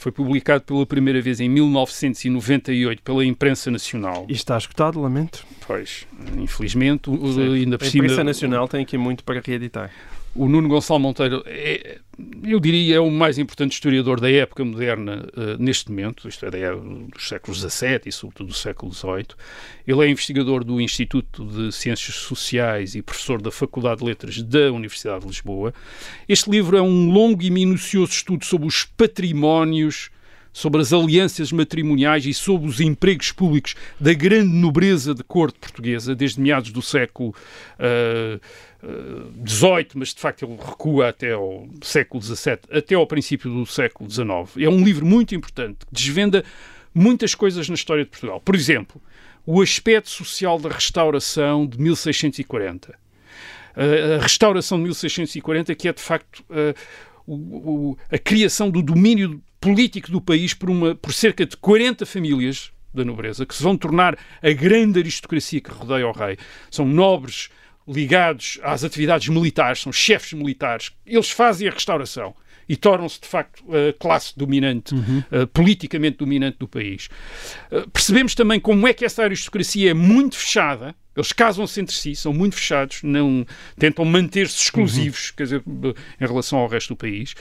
Foi 0.00 0.10
publicado 0.10 0.64
pela 0.64 0.86
primeira 0.86 1.20
vez 1.20 1.40
em 1.40 1.48
1998 1.50 3.02
pela 3.02 3.22
imprensa 3.22 3.70
nacional. 3.70 4.24
E 4.30 4.32
está 4.32 4.56
escutado, 4.56 4.98
lamento. 4.98 5.44
Pois, 5.66 6.06
infelizmente, 6.38 7.10
Sim. 7.10 7.54
ainda 7.54 7.76
A 7.76 7.78
por 7.78 7.84
cima. 7.86 8.04
imprensa 8.04 8.24
nacional 8.24 8.66
tem 8.66 8.82
aqui 8.82 8.96
muito 8.96 9.22
para 9.22 9.42
reeditar. 9.44 9.90
O 10.34 10.48
Nuno 10.48 10.68
Gonçalo 10.68 11.00
Monteiro, 11.00 11.42
é, 11.44 11.98
eu 12.44 12.60
diria, 12.60 12.96
é 12.96 13.00
o 13.00 13.10
mais 13.10 13.36
importante 13.36 13.72
historiador 13.72 14.20
da 14.20 14.30
época 14.30 14.64
moderna 14.64 15.28
eh, 15.36 15.56
neste 15.58 15.90
momento, 15.90 16.28
isto 16.28 16.46
é, 16.46 16.50
dos 17.12 17.28
séculos 17.28 17.60
XVII 17.60 18.02
e 18.06 18.12
sobretudo 18.12 18.46
do 18.48 18.54
século 18.54 18.92
XVIII. 18.92 19.26
Ele 19.86 20.06
é 20.06 20.08
investigador 20.08 20.62
do 20.62 20.80
Instituto 20.80 21.44
de 21.44 21.72
Ciências 21.72 22.14
Sociais 22.14 22.94
e 22.94 23.02
professor 23.02 23.42
da 23.42 23.50
Faculdade 23.50 24.00
de 24.00 24.06
Letras 24.06 24.40
da 24.40 24.70
Universidade 24.70 25.22
de 25.22 25.26
Lisboa. 25.26 25.74
Este 26.28 26.48
livro 26.48 26.76
é 26.76 26.82
um 26.82 27.10
longo 27.10 27.42
e 27.42 27.50
minucioso 27.50 28.12
estudo 28.12 28.44
sobre 28.44 28.68
os 28.68 28.84
patrimónios, 28.84 30.10
sobre 30.52 30.80
as 30.80 30.92
alianças 30.92 31.52
matrimoniais 31.52 32.24
e 32.26 32.34
sobre 32.34 32.68
os 32.68 32.80
empregos 32.80 33.32
públicos 33.32 33.74
da 33.98 34.12
grande 34.12 34.52
nobreza 34.52 35.14
de 35.14 35.22
corte 35.22 35.58
portuguesa, 35.58 36.14
desde 36.14 36.40
meados 36.40 36.70
do 36.70 36.82
século 36.82 37.34
ah, 37.78 38.38
XVIII, 39.46 39.88
mas 39.94 40.14
de 40.14 40.20
facto 40.20 40.44
ele 40.44 40.56
recua 40.56 41.08
até 41.08 41.32
ao 41.32 41.68
século 41.82 42.22
XVII, 42.22 42.58
até 42.72 42.94
ao 42.94 43.06
princípio 43.06 43.50
do 43.52 43.66
século 43.66 44.10
XIX. 44.10 44.28
É 44.58 44.68
um 44.68 44.82
livro 44.84 45.04
muito 45.04 45.34
importante, 45.34 45.78
que 45.86 45.92
desvenda 45.92 46.44
muitas 46.94 47.34
coisas 47.34 47.68
na 47.68 47.74
história 47.74 48.04
de 48.04 48.10
Portugal. 48.10 48.40
Por 48.40 48.54
exemplo, 48.54 49.00
o 49.46 49.60
aspecto 49.62 50.08
social 50.10 50.58
da 50.58 50.68
restauração 50.68 51.66
de 51.66 51.78
1640 51.80 52.98
a 53.76 54.16
a 54.16 54.22
restauração 54.22 54.78
de 54.78 54.84
1640, 54.84 55.74
que 55.76 55.88
é 55.88 55.92
de 55.92 56.00
facto 56.02 56.44
o- 57.26 57.96
a 58.10 58.18
criação 58.18 58.68
do 58.70 58.82
domínio 58.82 59.40
político 59.60 60.10
do 60.10 60.20
país 60.20 60.52
por, 60.54 60.68
uma, 60.70 60.94
por 60.94 61.12
cerca 61.12 61.46
de 61.46 61.56
40 61.56 62.04
famílias 62.04 62.72
da 62.92 63.04
nobreza, 63.04 63.46
que 63.46 63.54
se 63.54 63.62
vão 63.62 63.76
tornar 63.76 64.18
a 64.42 64.50
grande 64.52 64.98
aristocracia 64.98 65.60
que 65.60 65.70
rodeia 65.70 66.08
o 66.08 66.12
rei. 66.12 66.36
São 66.70 66.84
nobres 66.84 67.48
ligados 67.90 68.58
às 68.62 68.84
atividades 68.84 69.28
militares, 69.28 69.80
são 69.80 69.92
chefes 69.92 70.32
militares, 70.32 70.92
eles 71.04 71.30
fazem 71.30 71.68
a 71.68 71.72
restauração 71.72 72.34
e 72.68 72.76
tornam-se, 72.76 73.20
de 73.20 73.26
facto, 73.26 73.64
a 73.74 73.92
classe 73.98 74.32
dominante, 74.36 74.94
uh, 74.94 75.44
politicamente 75.52 76.18
dominante 76.18 76.56
do 76.58 76.68
país. 76.68 77.08
Uh, 77.68 77.90
percebemos 77.90 78.32
também 78.36 78.60
como 78.60 78.86
é 78.86 78.94
que 78.94 79.04
essa 79.04 79.24
aristocracia 79.24 79.90
é 79.90 79.94
muito 79.94 80.36
fechada, 80.36 80.94
eles 81.16 81.32
casam-se 81.32 81.80
entre 81.80 81.96
si, 81.96 82.14
são 82.14 82.32
muito 82.32 82.54
fechados, 82.54 83.02
não 83.02 83.44
tentam 83.76 84.04
manter-se 84.04 84.56
exclusivos, 84.56 85.32
quer 85.32 85.42
dizer, 85.42 85.62
em 85.66 86.26
relação 86.26 86.60
ao 86.60 86.68
resto 86.68 86.90
do 86.90 86.96
país. 86.96 87.34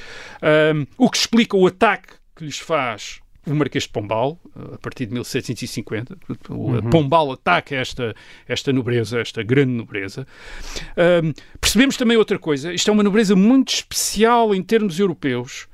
Um, 0.74 0.88
o 0.98 1.10
que 1.12 1.18
explica 1.18 1.56
o 1.56 1.68
ataque 1.68 2.14
que 2.36 2.44
lhes 2.44 2.58
faz 2.58 3.22
o 3.46 3.56
Marquês 3.56 3.86
de 3.86 3.90
Pombal, 3.90 4.40
a 4.74 4.78
partir 4.78 5.06
de 5.06 5.14
1750. 5.14 6.18
O 6.50 6.82
Pombal 6.90 7.32
ataca 7.32 7.76
esta, 7.76 8.16
esta 8.48 8.72
nobreza, 8.74 9.20
esta 9.20 9.42
grande 9.44 9.72
nobreza. 9.72 10.28
Um, 11.24 11.34
percebemos 11.60 11.98
também 11.98 12.18
outra 12.18 12.38
coisa, 12.38 12.74
isto 12.74 12.90
é 12.90 12.94
uma 12.94 13.04
nobreza 13.04 13.36
muito 13.36 13.74
especial 13.74 14.54
em 14.54 14.62
termos 14.62 15.00
europeus. 15.00 15.68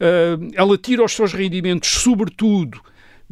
Um, 0.00 0.48
ela 0.54 0.78
tira 0.78 1.04
os 1.04 1.12
seus 1.12 1.32
rendimentos, 1.32 1.90
sobretudo, 1.90 2.80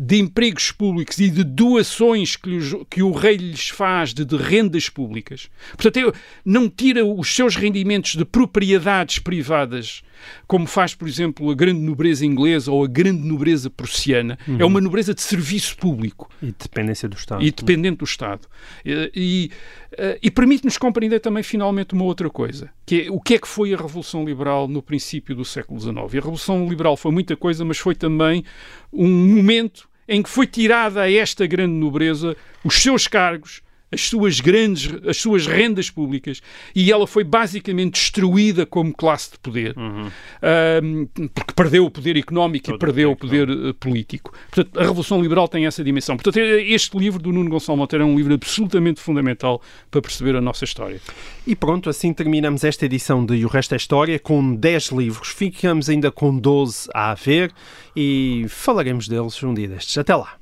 de 0.01 0.17
empregos 0.21 0.71
públicos 0.71 1.19
e 1.19 1.29
de 1.29 1.43
doações 1.43 2.37
que, 2.37 2.49
lhes- 2.49 2.77
que 2.89 3.03
o 3.03 3.11
rei 3.11 3.37
lhes 3.37 3.69
faz 3.69 4.15
de, 4.15 4.25
de 4.25 4.37
rendas 4.37 4.89
públicas. 4.89 5.49
Portanto, 5.77 6.15
não 6.45 6.69
tira 6.71 7.05
os 7.05 7.35
seus 7.35 7.57
rendimentos 7.57 8.15
de 8.15 8.25
propriedades 8.25 9.19
privadas, 9.19 10.03
como 10.47 10.67
faz, 10.67 10.95
por 10.95 11.09
exemplo, 11.09 11.51
a 11.51 11.55
grande 11.55 11.81
nobreza 11.81 12.25
inglesa 12.25 12.71
ou 12.71 12.85
a 12.85 12.87
grande 12.87 13.23
nobreza 13.27 13.69
prussiana. 13.69 14.39
É 14.59 14.65
uma 14.65 14.81
nobreza 14.81 15.13
de 15.15 15.21
serviço 15.23 15.77
público 15.77 16.31
E 16.41 16.47
dependência 16.53 17.09
do 17.09 17.17
Estado. 17.17 17.43
e 17.45 17.51
dependente 17.51 17.99
do 17.99 18.05
Estado. 18.05 18.43
E, 18.85 19.11
e, 19.15 19.51
eh, 19.93 20.19
e 20.23 20.31
permite-nos 20.31 20.77
compreender 20.79 21.21
também, 21.21 21.43
finalmente, 21.43 21.93
uma 21.95 22.05
outra 22.05 22.29
coisa, 22.31 22.71
que 22.87 23.03
é 23.03 23.11
o 23.11 23.21
que 23.21 23.35
é 23.35 23.39
que 23.39 23.49
foi 23.49 23.73
a 23.75 23.77
Revolução 23.77 24.25
Liberal 24.25 24.67
no 24.69 24.83
princípio 24.83 25.35
do 25.37 25.45
século 25.45 25.81
XIX. 25.81 25.97
E 26.15 26.19
a 26.19 26.21
Revolução 26.21 26.69
Liberal 26.69 26.97
foi 26.97 27.11
muita 27.13 27.37
coisa, 27.37 27.65
mas 27.65 27.79
foi 27.79 27.95
também 27.95 28.45
um 28.93 29.09
momento 29.37 29.89
em 30.09 30.23
que 30.23 30.29
foi 30.29 30.47
tirada 30.47 31.03
a 31.03 31.13
esta 31.13 31.47
grande 31.47 31.75
nobreza 31.75 32.37
os 32.65 32.75
seus 32.81 33.07
cargos, 33.07 33.63
as 33.91 34.03
suas 34.03 34.41
grandes, 34.41 34.91
as 35.07 35.17
suas 35.17 35.47
rendas 35.47 35.91
públicas, 35.91 36.41
e 36.75 36.93
ela 36.93 37.07
foi 37.07 37.25
basicamente 37.25 37.95
destruída 37.95 38.67
como 38.67 38.93
classe 38.95 39.33
de 39.33 39.39
poder, 39.39 39.75
Ahm, 40.43 41.07
porque 41.35 41.53
perdeu 41.55 41.85
o 41.85 41.91
poder 41.91 42.17
económico 42.17 42.71
e 42.71 42.73
Todo 42.73 42.79
perdeu 42.79 43.13
o 43.13 43.17
poder 43.17 43.49
eh, 43.49 43.73
político. 43.79 44.33
Portanto, 44.51 44.79
a 44.79 44.83
Revolução 44.83 45.21
Liberal 45.21 45.49
tem 45.49 45.67
essa 45.67 45.83
dimensão. 45.83 46.17
Portanto, 46.17 46.39
eh, 46.39 46.63
este 46.63 46.97
livro 46.99 47.21
do 47.21 47.33
Nuno 47.33 47.51
Gonçalo 47.51 47.79
Monteiro 47.79 48.05
é 48.05 48.07
um 48.07 48.17
livro 48.17 48.35
absolutamente 48.35 49.01
fundamental 49.01 49.61
para 49.91 50.03
perceber 50.03 50.37
a 50.37 50.41
nossa 50.41 50.65
história. 50.65 51.01
E 51.47 51.57
pronto, 51.57 51.89
assim 51.89 52.13
terminamos 52.13 52.65
esta 52.65 52.85
edição 52.85 53.25
de 53.25 53.37
E 53.37 53.45
o 53.45 53.49
Resto 53.49 53.75
é 53.75 53.77
História 53.77 54.19
com 54.19 54.55
10 54.55 54.89
livros. 54.89 55.29
Ficamos 55.29 55.89
ainda 55.89 56.11
com 56.11 56.37
12 56.37 56.89
a 56.95 57.15
ver 57.15 57.53
e 57.97 58.47
falaremos 58.49 59.09
deles 59.09 59.43
um 59.43 59.55
dia 59.55 59.69
destes. 59.69 59.97
Até 59.97 60.15
lá. 60.15 60.37